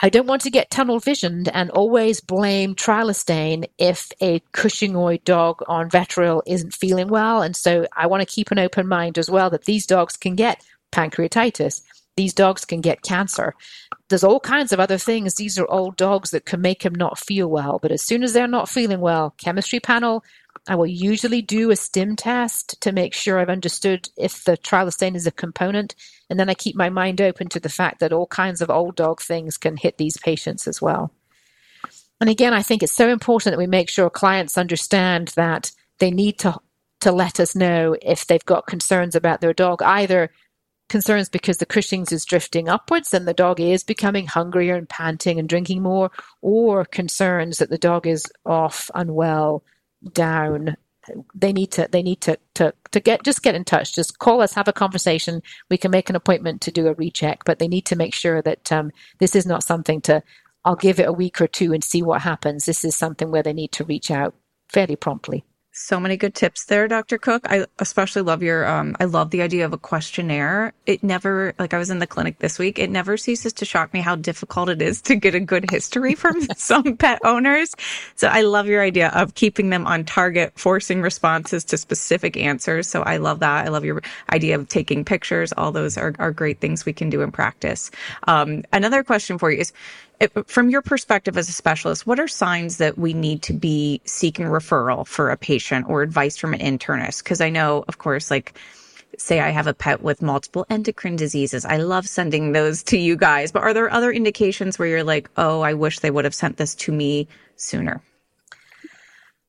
I 0.00 0.08
don't 0.08 0.26
want 0.26 0.42
to 0.42 0.50
get 0.50 0.70
tunnel 0.70 0.98
visioned 0.98 1.48
and 1.48 1.70
always 1.70 2.20
blame 2.20 2.74
trilostane 2.74 3.64
if 3.78 4.10
a 4.20 4.40
Cushingoid 4.52 5.24
dog 5.24 5.62
on 5.66 5.88
Vetoryl 5.88 6.42
isn't 6.46 6.74
feeling 6.74 7.08
well. 7.08 7.42
And 7.42 7.56
so 7.56 7.86
I 7.96 8.06
want 8.06 8.20
to 8.20 8.26
keep 8.26 8.50
an 8.50 8.58
open 8.58 8.86
mind 8.86 9.18
as 9.18 9.30
well 9.30 9.50
that 9.50 9.64
these 9.64 9.86
dogs 9.86 10.16
can 10.16 10.34
get 10.34 10.62
pancreatitis. 10.92 11.82
These 12.16 12.34
dogs 12.34 12.64
can 12.64 12.80
get 12.80 13.02
cancer. 13.02 13.54
There's 14.08 14.24
all 14.24 14.40
kinds 14.40 14.72
of 14.72 14.80
other 14.80 14.98
things. 14.98 15.34
These 15.34 15.58
are 15.58 15.70
old 15.70 15.96
dogs 15.96 16.30
that 16.30 16.44
can 16.44 16.60
make 16.60 16.82
them 16.82 16.94
not 16.94 17.18
feel 17.18 17.48
well. 17.48 17.78
But 17.80 17.90
as 17.90 18.02
soon 18.02 18.22
as 18.22 18.32
they're 18.32 18.46
not 18.46 18.68
feeling 18.68 19.00
well, 19.00 19.34
chemistry 19.38 19.80
panel, 19.80 20.22
I 20.66 20.76
will 20.76 20.86
usually 20.86 21.42
do 21.42 21.70
a 21.70 21.76
stim 21.76 22.16
test 22.16 22.80
to 22.80 22.92
make 22.92 23.12
sure 23.12 23.38
I've 23.38 23.50
understood 23.50 24.08
if 24.16 24.44
the 24.44 24.56
trilostane 24.56 25.14
is 25.14 25.26
a 25.26 25.30
component. 25.32 25.94
And 26.30 26.40
then 26.40 26.48
I 26.48 26.54
keep 26.54 26.74
my 26.74 26.88
mind 26.88 27.20
open 27.20 27.48
to 27.50 27.60
the 27.60 27.68
fact 27.68 28.00
that 28.00 28.12
all 28.12 28.26
kinds 28.26 28.62
of 28.62 28.70
old 28.70 28.96
dog 28.96 29.20
things 29.20 29.58
can 29.58 29.76
hit 29.76 29.98
these 29.98 30.16
patients 30.16 30.66
as 30.66 30.80
well. 30.80 31.12
And 32.20 32.30
again, 32.30 32.54
I 32.54 32.62
think 32.62 32.82
it's 32.82 32.96
so 32.96 33.10
important 33.10 33.52
that 33.52 33.58
we 33.58 33.66
make 33.66 33.90
sure 33.90 34.08
clients 34.08 34.56
understand 34.56 35.28
that 35.36 35.70
they 35.98 36.10
need 36.10 36.38
to, 36.38 36.58
to 37.00 37.12
let 37.12 37.40
us 37.40 37.54
know 37.54 37.94
if 38.00 38.26
they've 38.26 38.44
got 38.44 38.66
concerns 38.66 39.14
about 39.14 39.42
their 39.42 39.52
dog, 39.52 39.82
either 39.82 40.30
concerns 40.88 41.28
because 41.28 41.58
the 41.58 41.66
Cushing's 41.66 42.12
is 42.12 42.24
drifting 42.24 42.68
upwards 42.68 43.12
and 43.12 43.28
the 43.28 43.34
dog 43.34 43.60
is 43.60 43.84
becoming 43.84 44.26
hungrier 44.26 44.76
and 44.76 44.88
panting 44.88 45.38
and 45.38 45.48
drinking 45.48 45.82
more, 45.82 46.10
or 46.40 46.86
concerns 46.86 47.58
that 47.58 47.68
the 47.68 47.76
dog 47.76 48.06
is 48.06 48.24
off, 48.46 48.90
unwell, 48.94 49.62
down. 50.12 50.76
They 51.34 51.52
need 51.52 51.72
to 51.72 51.88
they 51.90 52.02
need 52.02 52.20
to, 52.22 52.38
to 52.54 52.74
to 52.92 53.00
get 53.00 53.24
just 53.24 53.42
get 53.42 53.54
in 53.54 53.64
touch. 53.64 53.94
Just 53.94 54.18
call 54.18 54.40
us 54.42 54.54
have 54.54 54.68
a 54.68 54.72
conversation. 54.72 55.42
We 55.70 55.78
can 55.78 55.90
make 55.90 56.10
an 56.10 56.16
appointment 56.16 56.60
to 56.62 56.72
do 56.72 56.88
a 56.88 56.94
recheck 56.94 57.44
but 57.44 57.58
they 57.58 57.68
need 57.68 57.86
to 57.86 57.96
make 57.96 58.14
sure 58.14 58.42
that 58.42 58.72
um, 58.72 58.90
this 59.20 59.36
is 59.36 59.46
not 59.46 59.64
something 59.64 60.00
to 60.02 60.22
i'll 60.64 60.76
give 60.76 61.00
it 61.00 61.08
a 61.08 61.12
week 61.12 61.40
or 61.40 61.46
two 61.48 61.72
and 61.72 61.84
see 61.84 62.02
what 62.02 62.22
happens. 62.22 62.66
This 62.66 62.84
is 62.84 62.96
something 62.96 63.30
where 63.30 63.42
they 63.42 63.52
need 63.54 63.72
to 63.72 63.84
reach 63.84 64.10
out 64.10 64.34
fairly 64.72 64.96
promptly 64.96 65.44
so 65.74 65.98
many 65.98 66.16
good 66.16 66.34
tips 66.34 66.66
there, 66.66 66.86
Dr. 66.86 67.18
Cook. 67.18 67.50
I 67.50 67.66
especially 67.80 68.22
love 68.22 68.42
your, 68.42 68.64
um, 68.66 68.96
I 69.00 69.04
love 69.06 69.30
the 69.30 69.42
idea 69.42 69.64
of 69.64 69.72
a 69.72 69.78
questionnaire. 69.78 70.72
It 70.86 71.02
never, 71.02 71.52
like 71.58 71.74
I 71.74 71.78
was 71.78 71.90
in 71.90 71.98
the 71.98 72.06
clinic 72.06 72.38
this 72.38 72.60
week, 72.60 72.78
it 72.78 72.90
never 72.90 73.16
ceases 73.16 73.52
to 73.54 73.64
shock 73.64 73.92
me 73.92 74.00
how 74.00 74.14
difficult 74.14 74.68
it 74.68 74.80
is 74.80 75.02
to 75.02 75.16
get 75.16 75.34
a 75.34 75.40
good 75.40 75.68
history 75.68 76.14
from 76.14 76.40
some 76.56 76.96
pet 76.96 77.18
owners. 77.24 77.74
So 78.14 78.28
I 78.28 78.42
love 78.42 78.68
your 78.68 78.82
idea 78.82 79.08
of 79.08 79.34
keeping 79.34 79.70
them 79.70 79.84
on 79.86 80.04
target, 80.04 80.52
forcing 80.56 81.02
responses 81.02 81.64
to 81.64 81.76
specific 81.76 82.36
answers. 82.36 82.86
So 82.86 83.02
I 83.02 83.16
love 83.16 83.40
that. 83.40 83.66
I 83.66 83.68
love 83.68 83.84
your 83.84 84.00
idea 84.32 84.54
of 84.54 84.68
taking 84.68 85.04
pictures. 85.04 85.52
All 85.56 85.72
those 85.72 85.98
are, 85.98 86.14
are 86.20 86.30
great 86.30 86.60
things 86.60 86.86
we 86.86 86.92
can 86.92 87.10
do 87.10 87.20
in 87.20 87.32
practice. 87.32 87.90
Um, 88.28 88.62
another 88.72 89.02
question 89.02 89.38
for 89.38 89.50
you 89.50 89.58
is, 89.58 89.72
from 90.46 90.70
your 90.70 90.82
perspective 90.82 91.36
as 91.36 91.48
a 91.48 91.52
specialist, 91.52 92.06
what 92.06 92.20
are 92.20 92.28
signs 92.28 92.78
that 92.78 92.96
we 92.96 93.14
need 93.14 93.42
to 93.42 93.52
be 93.52 94.00
seeking 94.04 94.46
referral 94.46 95.06
for 95.06 95.30
a 95.30 95.36
patient 95.36 95.86
or 95.88 96.02
advice 96.02 96.36
from 96.36 96.54
an 96.54 96.60
internist? 96.60 97.22
Because 97.22 97.40
I 97.40 97.50
know, 97.50 97.84
of 97.88 97.98
course, 97.98 98.30
like, 98.30 98.58
say 99.18 99.40
I 99.40 99.50
have 99.50 99.66
a 99.66 99.74
pet 99.74 100.02
with 100.02 100.22
multiple 100.22 100.66
endocrine 100.70 101.16
diseases. 101.16 101.64
I 101.64 101.76
love 101.78 102.08
sending 102.08 102.52
those 102.52 102.82
to 102.84 102.98
you 102.98 103.16
guys, 103.16 103.52
but 103.52 103.62
are 103.62 103.74
there 103.74 103.92
other 103.92 104.12
indications 104.12 104.78
where 104.78 104.88
you're 104.88 105.04
like, 105.04 105.30
oh, 105.36 105.60
I 105.60 105.74
wish 105.74 106.00
they 106.00 106.10
would 106.10 106.24
have 106.24 106.34
sent 106.34 106.56
this 106.56 106.74
to 106.76 106.92
me 106.92 107.28
sooner? 107.56 108.02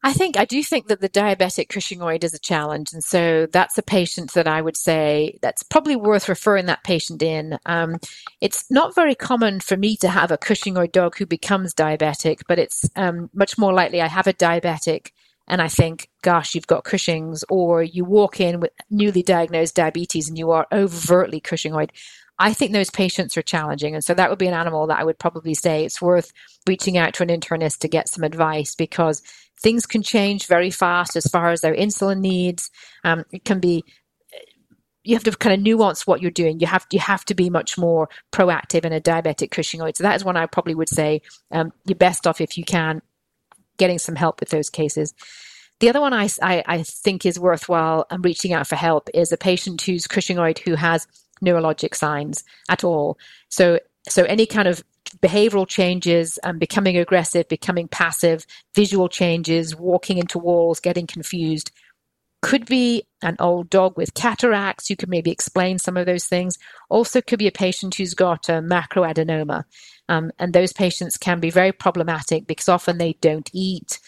I 0.06 0.14
think 0.14 0.38
I 0.38 0.45
do 0.45 0.62
think 0.62 0.86
that 0.88 1.01
the 1.01 1.10
diabetic 1.10 1.68
Cushingoid 1.68 2.24
is 2.24 2.36
a 2.36 2.39
challenge, 2.39 2.93
and 2.93 3.03
so 3.03 3.47
that's 3.51 3.80
a 3.80 3.82
patient 3.82 4.34
that 4.34 4.47
I 4.47 4.62
would 4.62 4.78
say 4.78 5.39
that's 5.41 5.64
probably 5.64 5.95
worth 5.95 6.30
referring 6.30 6.68
that 6.68 6.84
patient 6.84 7.24
in. 7.24 7.58
Um, 7.66 7.97
it's 8.39 8.70
not 8.70 8.93
very 8.93 9.16
common 9.16 9.62
for 9.62 9.76
me 9.76 9.97
to 9.97 10.08
have 10.08 10.30
a 10.30 10.38
Cushingoid 10.38 10.91
dog 10.91 11.18
who 11.18 11.26
becomes 11.26 11.74
diabetic, 11.74 12.41
but 12.47 12.60
it's 12.60 12.88
um, 12.95 13.32
much 13.34 13.58
more 13.58 13.74
likely 13.74 13.99
I 13.99 14.08
have 14.08 14.28
a 14.28 14.34
diabetic 14.34 15.10
and 15.47 15.62
I 15.62 15.68
think, 15.68 16.10
gosh, 16.22 16.56
you've 16.56 16.68
got 16.68 16.84
Cushing's, 16.84 17.43
or 17.49 17.84
you 17.84 18.03
walk 18.03 18.39
in 18.39 18.60
with 18.60 18.72
newly 18.89 19.22
diagnosed 19.22 19.76
diabetes 19.76 20.28
and 20.28 20.38
you 20.38 20.51
are 20.51 20.68
overtly 20.72 21.39
Cushingoid. 21.39 21.89
I 22.38 22.54
think 22.54 22.72
those 22.72 22.90
patients 22.90 23.38
are 23.38 23.42
challenging. 23.42 23.96
And 23.96 24.04
so 24.04 24.14
that 24.14 24.30
would 24.30 24.40
be 24.40 24.48
an 24.48 24.54
animal 24.54 24.88
that 24.88 25.00
I 25.00 25.04
would 25.04 25.20
probably 25.20 25.54
say 25.54 25.86
it's 25.86 26.02
worth 26.02 26.34
reaching 26.68 26.98
out 26.98 27.14
to 27.16 27.24
an 27.24 27.30
internist 27.30 27.80
to 27.80 27.88
get 27.88 28.10
some 28.10 28.24
advice 28.24 28.76
because 28.76 29.22
things 29.60 29.86
can 29.86 30.04
change 30.04 30.48
very 30.48 30.70
fast 30.70 31.16
as 31.16 31.28
far 31.28 31.52
as 31.52 31.62
their 31.62 31.76
insulin 31.76 32.20
needs. 32.20 32.72
Um, 33.04 33.24
it 33.32 33.46
can 33.46 33.60
be 33.60 33.84
you 35.06 35.16
have 35.16 35.24
to 35.24 35.32
kind 35.32 35.54
of 35.54 35.62
nuance 35.62 36.08
what 36.08 36.22
you're 36.22 36.32
doing. 36.32 36.60
You 36.60 36.68
have 36.68 36.88
you 36.92 37.00
have 37.00 37.24
to 37.26 37.36
be 37.36 37.50
much 37.50 37.78
more 37.78 38.10
proactive 38.32 38.86
in 38.86 38.92
a 38.92 39.00
diabetic 39.00 39.50
Cushingoid. 39.50 39.96
So 39.96 40.04
that 40.04 40.16
is 40.16 40.26
one 40.26 40.36
I 40.36 40.48
probably 40.48 40.76
would 40.76 40.90
say 40.90 41.22
um, 41.52 41.72
you're 41.86 41.96
best 41.96 42.26
off 42.26 42.42
if 42.42 42.58
you 42.58 42.66
can 42.66 43.02
getting 43.78 44.00
some 44.00 44.16
help 44.16 44.40
with 44.40 44.50
those 44.50 44.70
cases. 44.70 45.14
The 45.80 45.90
other 45.90 46.02
one 46.02 46.14
I, 46.14 46.30
I, 46.42 46.64
I 46.66 46.84
think 46.84 47.26
is 47.26 47.40
worthwhile 47.40 48.08
and 48.10 48.24
reaching 48.24 48.54
out 48.54 48.68
for 48.68 48.76
help 48.76 49.10
is 49.14 49.32
a 49.32 49.38
patient 49.38 49.82
who's 49.82 50.08
Cushingoid 50.08 50.60
who 50.60 50.76
has 50.76 51.06
neurologic 51.44 51.96
signs 51.96 52.44
at 52.70 52.84
all. 52.84 53.18
So 53.50 53.80
so 54.08 54.24
any 54.24 54.46
kind 54.46 54.68
of 54.68 54.84
behavioral 55.22 55.68
changes, 55.68 56.38
um, 56.44 56.60
becoming 56.60 56.98
aggressive, 56.98 57.48
becoming 57.48 57.88
passive, 57.88 58.46
visual 58.74 59.08
changes, 59.08 59.76
walking 59.76 60.18
into 60.18 60.40
walls, 60.40 60.80
getting 60.80 61.08
confused. 61.08 61.72
Could 62.42 62.66
be 62.66 63.08
an 63.24 63.36
old 63.40 63.70
dog 63.70 63.98
with 63.98 64.14
cataracts. 64.14 64.90
You 64.90 64.96
could 64.96 65.10
maybe 65.10 65.32
explain 65.32 65.80
some 65.80 65.98
of 65.98 66.06
those 66.06 66.26
things. 66.26 66.60
Also, 66.90 67.22
could 67.22 67.40
be 67.40 67.48
a 67.48 67.52
patient 67.52 67.96
who's 67.96 68.14
got 68.14 68.50
a 68.50 68.62
macroadenoma. 68.62 69.64
Um, 70.10 70.32
and 70.38 70.54
those 70.54 70.72
patients 70.72 71.18
can 71.18 71.40
be 71.40 71.50
very 71.50 71.72
problematic 71.72 72.46
because 72.46 72.70
often 72.70 73.00
they 73.00 73.14
don't 73.22 73.50
eat. 73.52 74.00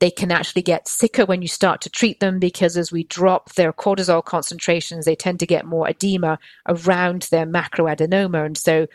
They 0.00 0.10
can 0.10 0.32
actually 0.32 0.62
get 0.62 0.88
sicker 0.88 1.26
when 1.26 1.42
you 1.42 1.48
start 1.48 1.82
to 1.82 1.90
treat 1.90 2.20
them 2.20 2.38
because 2.38 2.76
as 2.76 2.90
we 2.90 3.04
drop 3.04 3.52
their 3.52 3.72
cortisol 3.72 4.24
concentrations, 4.24 5.04
they 5.04 5.14
tend 5.14 5.40
to 5.40 5.46
get 5.46 5.66
more 5.66 5.88
edema 5.88 6.38
around 6.66 7.28
their 7.30 7.46
macroadenoma. 7.46 8.46
And 8.46 8.56
so 8.56 8.86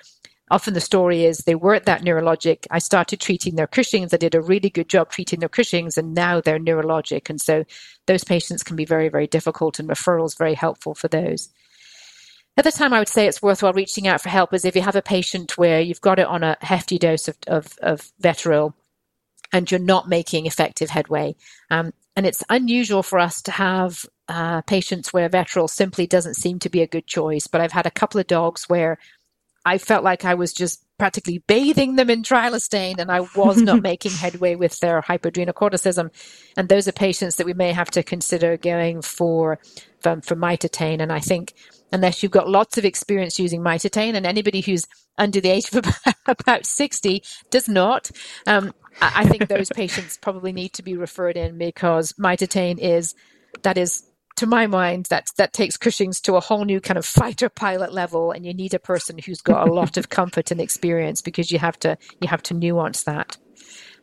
often 0.50 0.74
the 0.74 0.82
story 0.82 1.24
is 1.24 1.40
they 1.40 1.54
weren't 1.54 1.86
that 1.86 2.02
neurologic. 2.02 2.66
I 2.72 2.80
started 2.80 3.20
treating 3.20 3.56
their 3.56 3.68
Cushing's. 3.68 4.16
I 4.16 4.18
did 4.18 4.34
a 4.34 4.42
really 4.42 4.72
good 4.72 4.90
job 4.90 5.10
treating 5.10 5.40
their 5.40 5.50
Cushing's, 5.50 5.98
and 5.98 6.16
now 6.16 6.42
they're 6.42 6.60
neurologic. 6.60 7.30
And 7.30 7.40
so 7.40 7.66
those 8.08 8.24
patients 8.24 8.64
can 8.64 8.76
be 8.76 8.86
very, 8.86 9.10
very 9.10 9.28
difficult, 9.28 9.80
and 9.80 9.88
referrals 9.88 10.38
very 10.38 10.56
helpful 10.56 10.96
for 10.96 11.08
those. 11.08 11.50
At 12.58 12.64
the 12.64 12.72
time, 12.72 12.94
I 12.94 13.00
would 13.00 13.10
say 13.10 13.28
it's 13.28 13.42
worthwhile 13.42 13.74
reaching 13.74 14.08
out 14.08 14.22
for 14.22 14.30
help 14.30 14.54
is 14.54 14.64
if 14.64 14.76
you 14.76 14.82
have 14.82 14.96
a 14.96 15.02
patient 15.02 15.58
where 15.58 15.82
you've 15.82 16.02
got 16.02 16.20
it 16.20 16.28
on 16.28 16.42
a 16.42 16.58
hefty 16.62 16.98
dose 16.98 17.28
of, 17.28 17.38
of, 17.48 17.78
of 17.82 18.12
Vetoryl 18.22 18.74
and 19.52 19.70
you're 19.70 19.80
not 19.80 20.08
making 20.08 20.46
effective 20.46 20.90
headway. 20.90 21.36
Um, 21.70 21.94
and 22.16 22.26
it's 22.26 22.44
unusual 22.50 23.04
for 23.04 23.20
us 23.20 23.42
to 23.44 23.52
have 23.52 24.06
uh, 24.28 24.62
patients 24.62 25.12
where 25.12 25.30
Vetoryl 25.30 25.70
simply 25.70 26.08
doesn't 26.08 26.36
seem 26.36 26.60
to 26.60 26.70
be 26.70 26.82
a 26.82 26.88
good 26.88 27.08
choice. 27.08 27.48
But 27.48 27.62
I've 27.62 27.74
had 27.74 27.86
a 27.86 27.92
couple 27.92 28.20
of 28.20 28.28
dogs 28.28 28.66
where 28.68 28.98
I 29.66 29.78
felt 29.78 30.04
like 30.04 30.26
I 30.26 30.36
was 30.36 30.54
just 30.54 30.82
practically 30.98 31.40
bathing 31.40 31.96
them 31.96 32.10
in 32.10 32.24
trilostane 32.24 33.00
and 33.00 33.12
I 33.12 33.22
was 33.36 33.58
not 33.58 33.82
making 33.84 34.12
headway 34.12 34.56
with 34.56 34.80
their 34.80 35.02
hypoadrenocorticism. 35.02 36.10
And 36.56 36.70
those 36.70 36.88
are 36.88 36.94
patients 36.94 37.36
that 37.36 37.46
we 37.46 37.54
may 37.54 37.74
have 37.74 37.92
to 37.92 38.04
consider 38.04 38.56
going 38.56 39.02
for, 39.02 39.60
for, 40.00 40.22
for 40.22 40.36
mitotane. 40.36 41.02
And 41.02 41.12
I 41.12 41.20
think 41.20 41.54
unless 41.92 42.24
you've 42.24 42.32
got 42.32 42.50
lots 42.50 42.78
of 42.78 42.86
experience 42.86 43.40
using 43.40 43.62
mitotane 43.62 44.16
and 44.16 44.26
anybody 44.26 44.62
who's 44.62 44.86
under 45.18 45.42
the 45.42 45.50
age 45.50 45.74
of 45.74 45.86
about 46.28 46.66
60 46.66 47.24
does 47.50 47.68
not, 47.68 48.12
um, 48.48 48.74
I 49.02 49.26
think 49.26 49.48
those 49.48 49.70
patients 49.70 50.18
probably 50.18 50.54
need 50.54 50.74
to 50.74 50.84
be 50.84 50.96
referred 50.96 51.38
in 51.38 51.58
because 51.58 52.14
mitotane 52.14 52.80
is, 52.80 53.16
that 53.64 53.78
is 53.78 54.04
to 54.38 54.46
my 54.46 54.68
mind, 54.68 55.06
that 55.10 55.28
that 55.38 55.54
takes 55.54 55.78
Cushing's 55.78 56.20
to 56.22 56.36
a 56.36 56.42
whole 56.42 56.66
new 56.66 56.82
kind 56.82 56.98
of 56.98 57.06
fighter 57.06 57.50
pilot 57.50 57.94
level, 57.94 58.32
and 58.32 58.46
you 58.46 58.54
need 58.54 58.74
a 58.74 58.80
person 58.80 59.18
who's 59.18 59.42
got 59.42 59.68
a 59.68 59.74
lot 59.74 59.98
of 59.98 60.10
comfort 60.20 60.52
and 60.52 60.60
experience 60.60 61.22
because 61.22 61.52
you 61.52 61.60
have 61.60 61.80
to 61.80 61.98
you 62.22 62.28
have 62.28 62.44
to 62.44 62.54
nuance 62.54 63.04
that. 63.04 63.38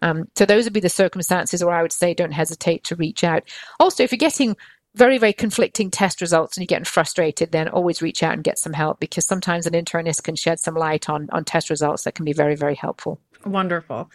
Um, 0.01 0.29
so 0.35 0.47
those 0.47 0.65
would 0.65 0.73
be 0.73 0.81
the 0.81 0.89
circumstances 0.89 1.63
where 1.63 1.75
I 1.75 1.83
would 1.83 1.93
say 1.93 2.15
don't 2.15 2.33
hesitate 2.33 2.85
to 2.85 2.97
reach 2.97 3.23
out. 3.23 3.45
Also, 3.79 4.03
if 4.03 4.11
you're 4.11 4.19
getting 4.19 4.57
very 4.95 5.19
very 5.19 5.33
conflicting 5.33 5.91
test 5.91 6.21
results 6.21 6.57
and 6.57 6.63
you're 6.63 6.75
getting 6.75 6.85
frustrated, 6.85 7.53
then 7.53 7.69
always 7.69 8.03
reach 8.03 8.23
out 8.23 8.33
and 8.33 8.45
get 8.45 8.59
some 8.59 8.73
help 8.73 9.01
because 9.01 9.27
sometimes 9.27 9.67
an 9.67 9.75
internist 9.75 10.23
can 10.23 10.37
shed 10.37 10.61
some 10.61 10.75
light 10.75 11.11
on 11.11 11.29
on 11.31 11.45
test 11.45 11.69
results 11.69 12.05
that 12.05 12.15
can 12.15 12.25
be 12.25 12.33
very 12.33 12.57
very 12.57 12.75
helpful. 12.75 13.21
Wonderful. 13.45 14.11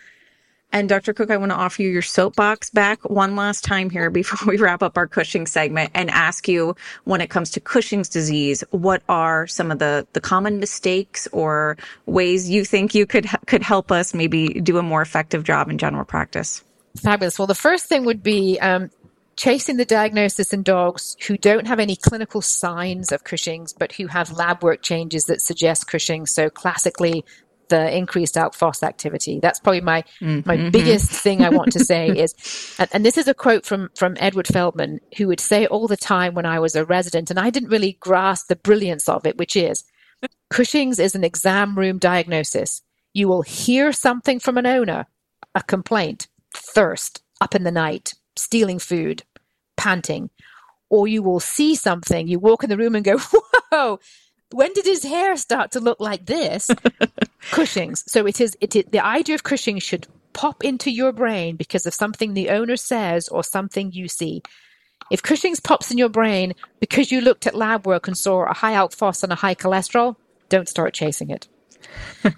And 0.74 0.89
Dr. 0.89 1.13
Cook, 1.13 1.32
I 1.32 1.38
want 1.38 1.51
to 1.51 1.55
offer 1.55 1.82
you 1.82 1.89
your 1.89 2.01
soapbox 2.01 2.70
back 2.70 3.09
one 3.09 3.36
last 3.36 3.63
time 3.63 3.89
here 3.89 4.09
before 4.09 4.47
we 4.47 4.57
wrap 4.57 4.84
up 4.84 4.97
our 4.97 5.07
Cushing 5.07 5.45
segment 5.45 5.91
and 5.93 6.09
ask 6.11 6.47
you 6.47 6.76
when 7.05 7.22
it 7.22 7.30
comes 7.30 7.49
to 7.51 7.59
Cushing's 7.59 8.09
disease, 8.09 8.63
what 8.72 9.01
are 9.07 9.47
some 9.47 9.72
of 9.72 9.80
the, 9.80 10.05
the 10.13 10.22
common 10.22 10.59
mistakes 10.59 11.28
or 11.32 11.78
ways 12.05 12.49
you 12.49 12.65
think 12.65 12.93
you 12.93 13.05
could, 13.05 13.28
could 13.45 13.63
help 13.63 13.91
us 13.91 14.13
maybe 14.13 14.49
do 14.59 14.78
a 14.78 14.84
more 14.84 15.01
effective 15.01 15.43
job 15.43 15.70
in 15.70 15.78
general 15.78 16.05
practice? 16.05 16.63
Fabulous. 16.97 17.39
Well, 17.39 17.47
the 17.47 17.55
first 17.55 17.86
thing 17.86 18.05
would 18.05 18.22
be 18.22 18.59
um, 18.59 18.89
chasing 19.38 19.78
the 19.78 19.86
diagnosis 19.86 20.51
in 20.51 20.63
dogs 20.63 21.15
who 21.28 21.38
don't 21.38 21.68
have 21.68 21.80
any 21.80 21.95
clinical 21.95 22.41
signs 22.41 23.11
of 23.11 23.24
Cushing's, 23.24 23.72
but 23.72 23.93
who 23.93 24.07
have 24.07 24.32
lab 24.34 24.63
work 24.63 24.82
changes 24.82 25.26
that 25.26 25.41
suggest 25.41 25.88
Cushing's. 25.88 26.32
So 26.32 26.49
classically, 26.49 27.24
the 27.70 27.95
increased 27.95 28.38
phos 28.53 28.84
activity. 28.84 29.39
That's 29.39 29.59
probably 29.59 29.82
my 29.82 30.03
mm-hmm. 30.22 30.41
my 30.45 30.70
biggest 30.70 31.09
thing 31.09 31.43
I 31.43 31.49
want 31.49 31.74
to 31.74 31.80
say 31.80 32.07
is, 32.18 32.76
and, 32.80 32.89
and, 32.93 33.05
this 33.05 33.18
is 33.18 33.28
a 33.28 33.34
quote 33.34 33.65
from 33.65 33.89
from 33.95 34.15
Edward 34.20 34.47
Feldman, 34.47 34.99
who 35.18 35.28
would 35.28 35.39
say 35.39 35.65
all 35.65 35.88
the 35.88 35.97
time 35.97 36.34
when 36.34 36.45
I 36.45 36.59
was 36.59 36.76
a 36.76 36.86
resident, 36.86 37.30
and 37.30 37.39
I 37.39 37.49
didn't 37.49 37.70
really 37.70 37.97
grasp 37.99 38.47
the 38.47 38.55
brilliance 38.55 39.07
of 39.07 39.26
it, 39.26 39.38
which 39.38 39.55
is, 39.55 39.84
Cushing's 40.49 40.99
is 40.99 41.15
an 41.15 41.24
exam 41.24 41.78
room 41.78 41.97
diagnosis. 41.97 42.82
You 43.13 43.28
will 43.28 43.41
hear 43.41 43.91
something 43.91 44.39
from 44.39 44.57
an 44.57 44.65
owner, 44.65 45.07
a 45.55 45.63
complaint, 45.63 46.28
thirst, 46.53 47.22
up 47.41 47.55
in 47.55 47.63
the 47.63 47.72
night, 47.72 48.13
stealing 48.36 48.80
food, 48.80 49.24
panting, 49.76 50.30
or 50.89 51.07
you 51.07 51.24
will 51.24 51.39
see 51.39 51.76
something. 51.76 52.28
You 52.28 52.39
walk 52.39 52.63
in 52.63 52.70
the 52.70 52.78
room 52.78 52.95
and 52.95 53.03
go, 53.03 53.18
whoa 53.72 53.99
when 54.51 54.74
did 54.74 54.86
his 54.86 55.03
hair 55.03 55.36
start 55.36 55.72
to 55.72 55.80
look 55.80 55.99
like 55.99 56.26
this? 56.26 56.70
Cushing's. 57.51 58.03
So 58.11 58.25
it 58.25 58.41
is, 58.41 58.57
it 58.61 58.75
is, 58.75 58.85
the 58.91 59.03
idea 59.03 59.35
of 59.35 59.43
Cushing 59.43 59.79
should 59.79 60.07
pop 60.33 60.63
into 60.63 60.91
your 60.91 61.11
brain 61.11 61.55
because 61.55 61.85
of 61.85 61.93
something 61.93 62.33
the 62.33 62.49
owner 62.49 62.77
says 62.77 63.27
or 63.27 63.43
something 63.43 63.91
you 63.91 64.07
see. 64.07 64.41
If 65.09 65.23
Cushing's 65.23 65.59
pops 65.59 65.91
in 65.91 65.97
your 65.97 66.09
brain 66.09 66.53
because 66.79 67.11
you 67.11 67.21
looked 67.21 67.47
at 67.47 67.55
lab 67.55 67.88
work 67.88 68.07
and 68.07 68.17
saw 68.17 68.43
a 68.43 68.53
high 68.53 68.73
alk 68.73 68.93
phos 68.93 69.23
and 69.23 69.31
a 69.31 69.35
high 69.35 69.55
cholesterol, 69.55 70.15
don't 70.49 70.67
start 70.67 70.93
chasing 70.93 71.29
it. 71.29 71.47
so 72.23 72.31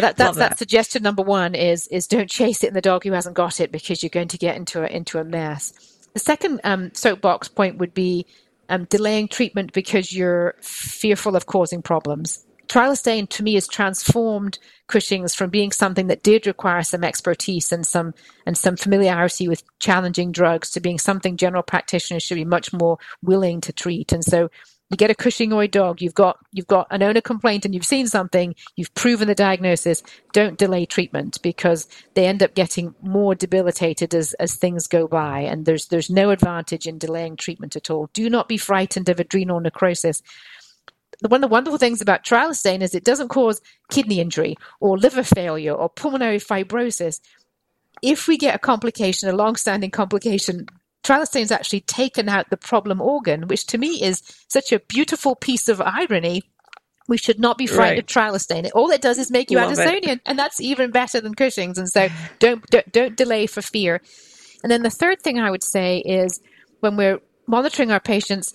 that, 0.00 0.16
that's 0.16 0.16
that. 0.16 0.34
that 0.36 0.58
suggestion 0.58 1.02
number 1.02 1.22
one 1.22 1.54
is 1.54 1.86
is 1.88 2.06
don't 2.06 2.30
chase 2.30 2.62
it 2.62 2.68
in 2.68 2.74
the 2.74 2.80
dog 2.80 3.02
who 3.02 3.12
hasn't 3.12 3.34
got 3.34 3.58
it 3.58 3.72
because 3.72 4.02
you're 4.02 4.10
going 4.10 4.28
to 4.28 4.38
get 4.38 4.56
into 4.56 4.82
a 4.82 4.86
into 4.86 5.18
a 5.18 5.24
mess. 5.24 5.72
The 6.12 6.20
second 6.20 6.60
um, 6.62 6.94
soapbox 6.94 7.48
point 7.48 7.78
would 7.78 7.94
be 7.94 8.26
um, 8.68 8.84
delaying 8.84 9.28
treatment 9.28 9.72
because 9.72 10.12
you're 10.12 10.54
fearful 10.60 11.36
of 11.36 11.46
causing 11.46 11.82
problems. 11.82 12.45
Trilostane 12.68 13.28
to 13.30 13.42
me 13.42 13.54
has 13.54 13.68
transformed 13.68 14.58
Cushing's 14.88 15.34
from 15.34 15.50
being 15.50 15.72
something 15.72 16.06
that 16.06 16.22
did 16.22 16.46
require 16.46 16.82
some 16.82 17.04
expertise 17.04 17.72
and 17.72 17.86
some 17.86 18.14
and 18.46 18.56
some 18.56 18.76
familiarity 18.76 19.48
with 19.48 19.62
challenging 19.78 20.32
drugs 20.32 20.70
to 20.72 20.80
being 20.80 20.98
something 20.98 21.36
general 21.36 21.62
practitioners 21.62 22.22
should 22.22 22.36
be 22.36 22.44
much 22.44 22.72
more 22.72 22.98
willing 23.22 23.60
to 23.62 23.72
treat. 23.72 24.12
And 24.12 24.24
so 24.24 24.48
you 24.90 24.96
get 24.96 25.10
a 25.10 25.14
Cushingoid 25.14 25.72
dog, 25.72 26.00
you've 26.00 26.14
got 26.14 26.38
you've 26.52 26.68
got 26.68 26.86
an 26.92 27.02
owner 27.02 27.20
complaint 27.20 27.64
and 27.64 27.74
you've 27.74 27.84
seen 27.84 28.06
something, 28.06 28.54
you've 28.76 28.94
proven 28.94 29.26
the 29.26 29.34
diagnosis, 29.34 30.02
don't 30.32 30.58
delay 30.58 30.86
treatment 30.86 31.42
because 31.42 31.88
they 32.14 32.26
end 32.26 32.42
up 32.42 32.54
getting 32.54 32.94
more 33.02 33.34
debilitated 33.34 34.14
as, 34.14 34.34
as 34.34 34.54
things 34.54 34.86
go 34.86 35.08
by. 35.08 35.40
And 35.40 35.66
there's 35.66 35.86
there's 35.86 36.08
no 36.08 36.30
advantage 36.30 36.86
in 36.86 36.98
delaying 36.98 37.36
treatment 37.36 37.74
at 37.74 37.90
all. 37.90 38.08
Do 38.12 38.30
not 38.30 38.48
be 38.48 38.56
frightened 38.56 39.08
of 39.08 39.18
adrenal 39.18 39.58
necrosis. 39.58 40.22
One 41.22 41.42
of 41.42 41.48
the 41.48 41.52
wonderful 41.52 41.78
things 41.78 42.00
about 42.00 42.24
trilostane 42.24 42.82
is 42.82 42.94
it 42.94 43.04
doesn't 43.04 43.28
cause 43.28 43.60
kidney 43.90 44.20
injury 44.20 44.56
or 44.80 44.98
liver 44.98 45.22
failure 45.22 45.72
or 45.72 45.88
pulmonary 45.88 46.38
fibrosis. 46.38 47.20
If 48.02 48.28
we 48.28 48.36
get 48.36 48.54
a 48.54 48.58
complication, 48.58 49.28
a 49.28 49.32
long-standing 49.32 49.90
complication, 49.90 50.66
Trilostane's 51.06 51.52
actually 51.52 51.82
taken 51.82 52.28
out 52.28 52.50
the 52.50 52.56
problem 52.56 53.00
organ, 53.00 53.46
which 53.46 53.66
to 53.66 53.78
me 53.78 54.02
is 54.02 54.22
such 54.48 54.72
a 54.72 54.80
beautiful 54.80 55.36
piece 55.36 55.68
of 55.68 55.80
irony. 55.80 56.42
We 57.08 57.16
should 57.16 57.38
not 57.38 57.56
be 57.56 57.68
frightened 57.68 58.12
right. 58.16 58.26
of 58.26 58.34
trilostane. 58.34 58.70
All 58.74 58.90
it 58.90 59.00
does 59.00 59.16
is 59.18 59.30
make 59.30 59.52
you 59.52 59.58
Love 59.58 59.70
it. 59.78 60.20
and 60.26 60.36
that's 60.36 60.60
even 60.60 60.90
better 60.90 61.20
than 61.20 61.34
Cushing's. 61.34 61.78
And 61.78 61.88
so 61.88 62.08
don't, 62.40 62.66
don't 62.66 62.90
don't 62.90 63.16
delay 63.16 63.46
for 63.46 63.62
fear. 63.62 64.02
And 64.64 64.72
then 64.72 64.82
the 64.82 64.90
third 64.90 65.22
thing 65.22 65.38
I 65.38 65.52
would 65.52 65.62
say 65.62 65.98
is 65.98 66.40
when 66.80 66.96
we're 66.96 67.20
monitoring 67.46 67.92
our 67.92 68.00
patients, 68.00 68.52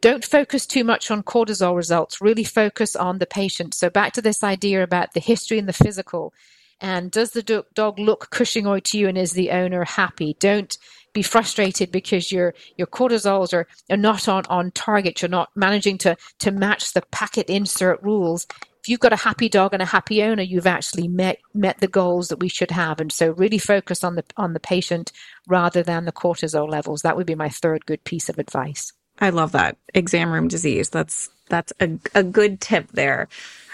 don't 0.00 0.24
focus 0.24 0.66
too 0.66 0.84
much 0.84 1.10
on 1.10 1.22
cortisol 1.22 1.76
results. 1.76 2.20
Really 2.20 2.44
focus 2.44 2.94
on 2.96 3.18
the 3.18 3.26
patient. 3.26 3.74
So 3.74 3.90
back 3.90 4.12
to 4.14 4.22
this 4.22 4.44
idea 4.44 4.82
about 4.82 5.14
the 5.14 5.20
history 5.20 5.58
and 5.58 5.68
the 5.68 5.72
physical. 5.72 6.32
And 6.80 7.10
does 7.10 7.30
the 7.30 7.64
dog 7.74 7.98
look 7.98 8.28
Cushingoid 8.30 8.84
to 8.84 8.98
you, 8.98 9.08
and 9.08 9.16
is 9.16 9.32
the 9.32 9.50
owner 9.50 9.84
happy? 9.84 10.36
Don't 10.38 10.76
be 11.14 11.22
frustrated 11.22 11.90
because 11.90 12.30
your 12.30 12.52
your 12.76 12.86
cortisols 12.86 13.54
are, 13.54 13.66
are 13.90 13.96
not 13.96 14.28
on, 14.28 14.44
on 14.50 14.70
target. 14.72 15.22
You're 15.22 15.30
not 15.30 15.48
managing 15.56 15.96
to 15.98 16.16
to 16.40 16.50
match 16.50 16.92
the 16.92 17.02
packet 17.10 17.48
insert 17.48 18.02
rules. 18.02 18.46
If 18.82 18.90
you've 18.90 19.00
got 19.00 19.14
a 19.14 19.16
happy 19.16 19.48
dog 19.48 19.72
and 19.72 19.82
a 19.82 19.86
happy 19.86 20.22
owner, 20.22 20.42
you've 20.42 20.66
actually 20.66 21.08
met 21.08 21.38
met 21.54 21.78
the 21.80 21.88
goals 21.88 22.28
that 22.28 22.40
we 22.40 22.48
should 22.48 22.70
have. 22.70 23.00
And 23.00 23.10
so 23.10 23.30
really 23.30 23.58
focus 23.58 24.04
on 24.04 24.16
the 24.16 24.24
on 24.36 24.52
the 24.52 24.60
patient 24.60 25.12
rather 25.48 25.82
than 25.82 26.04
the 26.04 26.12
cortisol 26.12 26.68
levels. 26.68 27.00
That 27.00 27.16
would 27.16 27.26
be 27.26 27.34
my 27.34 27.48
third 27.48 27.86
good 27.86 28.04
piece 28.04 28.28
of 28.28 28.38
advice. 28.38 28.92
I 29.20 29.30
love 29.30 29.52
that. 29.52 29.76
Exam 29.94 30.32
room 30.32 30.48
disease. 30.48 30.90
That's 30.90 31.30
that's 31.48 31.72
a, 31.80 31.98
a 32.14 32.22
good 32.24 32.60
tip 32.60 32.88
there. 32.92 33.28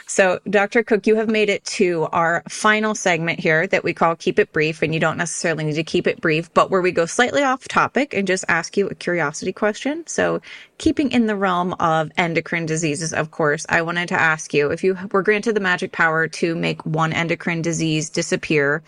So, 0.06 0.40
Dr. 0.50 0.82
Cook, 0.84 1.06
you 1.06 1.16
have 1.16 1.30
made 1.30 1.48
it 1.48 1.64
to 1.66 2.04
our 2.12 2.42
final 2.50 2.94
segment 2.94 3.40
here 3.40 3.66
that 3.68 3.84
we 3.84 3.94
call 3.94 4.16
Keep 4.16 4.38
It 4.40 4.52
Brief. 4.52 4.82
And 4.82 4.92
you 4.92 5.00
don't 5.00 5.16
necessarily 5.16 5.64
need 5.64 5.76
to 5.76 5.84
keep 5.84 6.06
it 6.06 6.20
brief, 6.20 6.52
but 6.52 6.70
where 6.70 6.82
we 6.82 6.92
go 6.92 7.06
slightly 7.06 7.42
off 7.42 7.66
topic 7.68 8.14
and 8.14 8.26
just 8.26 8.44
ask 8.48 8.76
you 8.76 8.88
a 8.88 8.94
curiosity 8.94 9.52
question. 9.54 10.06
So, 10.06 10.42
keeping 10.78 11.12
in 11.12 11.26
the 11.28 11.36
realm 11.36 11.74
of 11.80 12.12
endocrine 12.18 12.66
diseases, 12.66 13.14
of 13.14 13.30
course, 13.30 13.64
I 13.70 13.82
wanted 13.82 14.08
to 14.08 14.20
ask 14.20 14.52
you 14.54 14.70
if 14.70 14.84
you 14.84 14.98
were 15.12 15.22
granted 15.22 15.54
the 15.56 15.60
magic 15.60 15.92
power 15.92 16.28
to 16.28 16.54
make 16.56 16.84
one 16.86 17.12
endocrine 17.14 17.62
disease 17.62 18.10
disappear, 18.10 18.82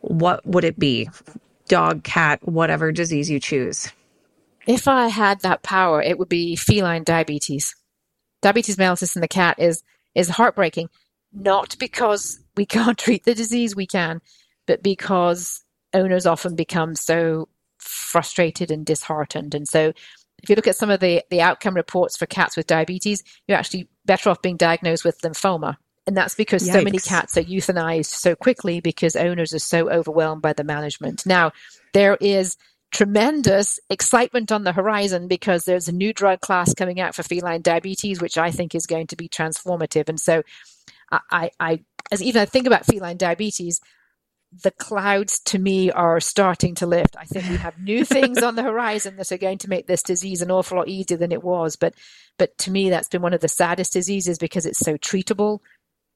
what 0.00 0.44
would 0.46 0.64
it 0.64 0.78
be? 0.78 1.10
Dog, 1.68 2.04
cat, 2.04 2.40
whatever 2.48 2.92
disease 2.92 3.30
you 3.30 3.40
choose. 3.40 3.92
If 4.68 4.86
I 4.86 5.08
had 5.08 5.40
that 5.40 5.62
power, 5.62 6.02
it 6.02 6.18
would 6.18 6.28
be 6.28 6.54
feline 6.54 7.02
diabetes. 7.02 7.74
Diabetes 8.42 8.76
mellitus 8.76 9.16
in 9.16 9.22
the 9.22 9.26
cat 9.28 9.58
is 9.58 9.82
is 10.14 10.28
heartbreaking, 10.28 10.90
not 11.32 11.76
because 11.80 12.38
we 12.56 12.66
can't 12.76 12.98
treat 12.98 13.24
the 13.24 13.34
disease, 13.34 13.74
we 13.74 13.86
can, 13.86 14.20
but 14.66 14.82
because 14.82 15.64
owners 15.94 16.26
often 16.26 16.54
become 16.54 16.94
so 16.94 17.48
frustrated 17.78 18.70
and 18.70 18.84
disheartened. 18.84 19.54
And 19.54 19.66
so 19.66 19.92
if 20.42 20.50
you 20.50 20.54
look 20.54 20.66
at 20.66 20.76
some 20.76 20.90
of 20.90 21.00
the, 21.00 21.22
the 21.30 21.40
outcome 21.40 21.74
reports 21.74 22.16
for 22.16 22.26
cats 22.26 22.56
with 22.56 22.66
diabetes, 22.66 23.24
you're 23.46 23.58
actually 23.58 23.88
better 24.04 24.28
off 24.28 24.42
being 24.42 24.56
diagnosed 24.56 25.04
with 25.04 25.20
lymphoma. 25.22 25.76
And 26.06 26.16
that's 26.16 26.34
because 26.34 26.62
Yikes. 26.62 26.72
so 26.72 26.82
many 26.82 26.98
cats 26.98 27.36
are 27.36 27.42
euthanized 27.42 28.06
so 28.06 28.34
quickly 28.34 28.80
because 28.80 29.16
owners 29.16 29.54
are 29.54 29.58
so 29.58 29.90
overwhelmed 29.90 30.42
by 30.42 30.52
the 30.52 30.64
management. 30.64 31.24
Now, 31.26 31.52
there 31.92 32.16
is 32.20 32.56
tremendous 32.90 33.78
excitement 33.90 34.50
on 34.50 34.64
the 34.64 34.72
horizon 34.72 35.28
because 35.28 35.64
there's 35.64 35.88
a 35.88 35.92
new 35.92 36.12
drug 36.12 36.40
class 36.40 36.74
coming 36.74 37.00
out 37.00 37.14
for 37.14 37.22
feline 37.22 37.62
diabetes, 37.62 38.20
which 38.20 38.38
I 38.38 38.50
think 38.50 38.74
is 38.74 38.86
going 38.86 39.08
to 39.08 39.16
be 39.16 39.28
transformative. 39.28 40.08
And 40.08 40.18
so, 40.18 40.42
I, 41.30 41.50
I 41.58 41.80
as 42.10 42.22
even 42.22 42.42
I 42.42 42.46
think 42.46 42.66
about 42.66 42.86
feline 42.86 43.16
diabetes, 43.16 43.80
the 44.62 44.70
clouds 44.70 45.40
to 45.40 45.58
me 45.58 45.90
are 45.90 46.20
starting 46.20 46.74
to 46.76 46.86
lift. 46.86 47.16
I 47.18 47.24
think 47.24 47.48
we 47.48 47.56
have 47.56 47.78
new 47.78 48.04
things 48.04 48.42
on 48.42 48.56
the 48.56 48.62
horizon 48.62 49.16
that 49.16 49.30
are 49.30 49.38
going 49.38 49.58
to 49.58 49.68
make 49.68 49.86
this 49.86 50.02
disease 50.02 50.42
an 50.42 50.50
awful 50.50 50.78
lot 50.78 50.88
easier 50.88 51.18
than 51.18 51.32
it 51.32 51.42
was. 51.42 51.76
But, 51.76 51.94
but 52.38 52.56
to 52.58 52.70
me, 52.70 52.90
that's 52.90 53.08
been 53.08 53.22
one 53.22 53.34
of 53.34 53.40
the 53.40 53.48
saddest 53.48 53.92
diseases 53.92 54.38
because 54.38 54.64
it's 54.64 54.78
so 54.78 54.96
treatable. 54.96 55.60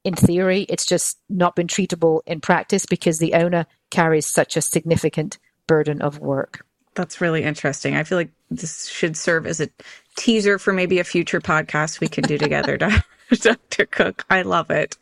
In 0.05 0.15
theory, 0.15 0.63
it's 0.63 0.87
just 0.87 1.19
not 1.29 1.55
been 1.55 1.67
treatable 1.67 2.23
in 2.27 2.41
practice 2.41 2.87
because 2.87 3.19
the 3.19 3.35
owner 3.35 3.67
carries 3.91 4.27
such 4.27 4.57
a 4.57 4.63
significant 4.63 5.39
burden 5.67 6.03
of 6.03 6.19
work. 6.19 6.65
That's 6.95 7.21
really 7.21 7.43
interesting. 7.43 7.97
I 7.97 8.05
feel 8.05 8.19
like 8.19 8.31
this 8.51 8.87
should 8.87 9.17
serve 9.17 9.47
as 9.47 9.61
a 9.61 9.69
teaser 10.17 10.59
for 10.59 10.73
maybe 10.73 10.99
a 10.99 11.05
future 11.05 11.41
podcast 11.41 12.01
we 12.01 12.09
can 12.09 12.25
do 12.25 12.37
together. 12.37 12.79
Dr. 13.41 13.87
Cook. 13.87 14.25
I 14.29 14.43
love 14.43 14.71
it. 14.71 14.99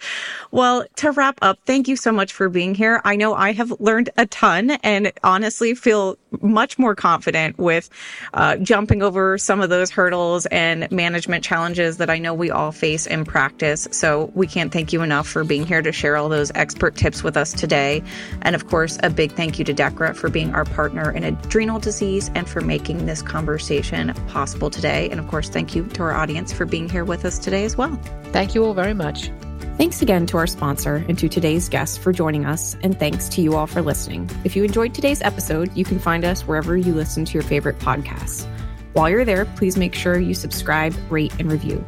Well, 0.50 0.84
to 0.96 1.10
wrap 1.10 1.38
up, 1.42 1.58
thank 1.66 1.88
you 1.88 1.96
so 1.96 2.12
much 2.12 2.32
for 2.32 2.48
being 2.48 2.74
here. 2.74 3.00
I 3.04 3.16
know 3.16 3.34
I 3.34 3.52
have 3.52 3.72
learned 3.80 4.10
a 4.16 4.26
ton 4.26 4.70
and 4.70 5.12
honestly 5.24 5.74
feel 5.74 6.16
much 6.40 6.78
more 6.78 6.94
confident 6.94 7.58
with 7.58 7.90
uh, 8.34 8.56
jumping 8.56 9.02
over 9.02 9.36
some 9.36 9.60
of 9.60 9.70
those 9.70 9.90
hurdles 9.90 10.46
and 10.46 10.90
management 10.92 11.42
challenges 11.42 11.96
that 11.96 12.08
I 12.08 12.18
know 12.18 12.32
we 12.32 12.50
all 12.50 12.72
face 12.72 13.06
in 13.06 13.24
practice. 13.24 13.88
So 13.90 14.30
we 14.34 14.46
can't 14.46 14.72
thank 14.72 14.92
you 14.92 15.02
enough 15.02 15.26
for 15.26 15.42
being 15.42 15.66
here 15.66 15.82
to 15.82 15.92
share 15.92 16.16
all 16.16 16.28
those 16.28 16.52
expert 16.54 16.96
tips 16.96 17.24
with 17.24 17.36
us 17.36 17.52
today. 17.52 18.02
And 18.42 18.54
of 18.54 18.68
course, 18.68 18.98
a 19.02 19.10
big 19.10 19.32
thank 19.32 19.58
you 19.58 19.64
to 19.64 19.74
Dechra 19.74 20.14
for 20.14 20.28
being 20.28 20.54
our 20.54 20.64
partner 20.64 21.10
in 21.10 21.24
adrenal 21.24 21.80
disease 21.80 22.30
and 22.34 22.48
for 22.48 22.60
making 22.60 23.06
this 23.06 23.22
conversation 23.22 24.14
possible 24.28 24.70
today. 24.70 25.08
And 25.10 25.18
of 25.18 25.26
course, 25.26 25.48
thank 25.48 25.74
you 25.74 25.84
to 25.86 26.02
our 26.02 26.12
audience 26.12 26.52
for 26.52 26.64
being 26.64 26.88
here 26.88 27.04
with 27.04 27.24
us 27.24 27.38
today 27.38 27.64
as 27.64 27.76
well. 27.76 27.98
Thank 28.24 28.54
you 28.54 28.64
all 28.64 28.74
very 28.74 28.94
much. 28.94 29.30
Thanks 29.76 30.02
again 30.02 30.26
to 30.26 30.36
our 30.36 30.46
sponsor 30.46 31.04
and 31.08 31.18
to 31.18 31.28
today's 31.28 31.68
guests 31.68 31.96
for 31.96 32.12
joining 32.12 32.44
us, 32.44 32.76
and 32.82 32.98
thanks 32.98 33.28
to 33.30 33.40
you 33.40 33.56
all 33.56 33.66
for 33.66 33.80
listening. 33.80 34.28
If 34.44 34.54
you 34.54 34.62
enjoyed 34.62 34.94
today's 34.94 35.22
episode, 35.22 35.74
you 35.74 35.84
can 35.84 35.98
find 35.98 36.24
us 36.24 36.42
wherever 36.42 36.76
you 36.76 36.94
listen 36.94 37.24
to 37.24 37.32
your 37.32 37.42
favorite 37.42 37.78
podcasts. 37.78 38.46
While 38.92 39.08
you're 39.08 39.24
there, 39.24 39.46
please 39.46 39.76
make 39.78 39.94
sure 39.94 40.18
you 40.18 40.34
subscribe, 40.34 40.94
rate, 41.08 41.32
and 41.38 41.50
review. 41.50 41.84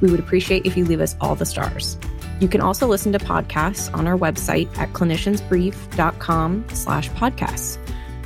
We 0.00 0.10
would 0.10 0.20
appreciate 0.20 0.66
if 0.66 0.76
you 0.76 0.84
leave 0.84 1.00
us 1.00 1.16
all 1.20 1.34
the 1.34 1.46
stars. 1.46 1.96
You 2.40 2.48
can 2.48 2.60
also 2.60 2.86
listen 2.86 3.12
to 3.12 3.18
podcasts 3.18 3.92
on 3.94 4.06
our 4.06 4.16
website 4.16 4.76
at 4.78 4.92
cliniciansbrief.com 4.92 6.64
slash 6.72 7.10
podcasts. 7.10 7.78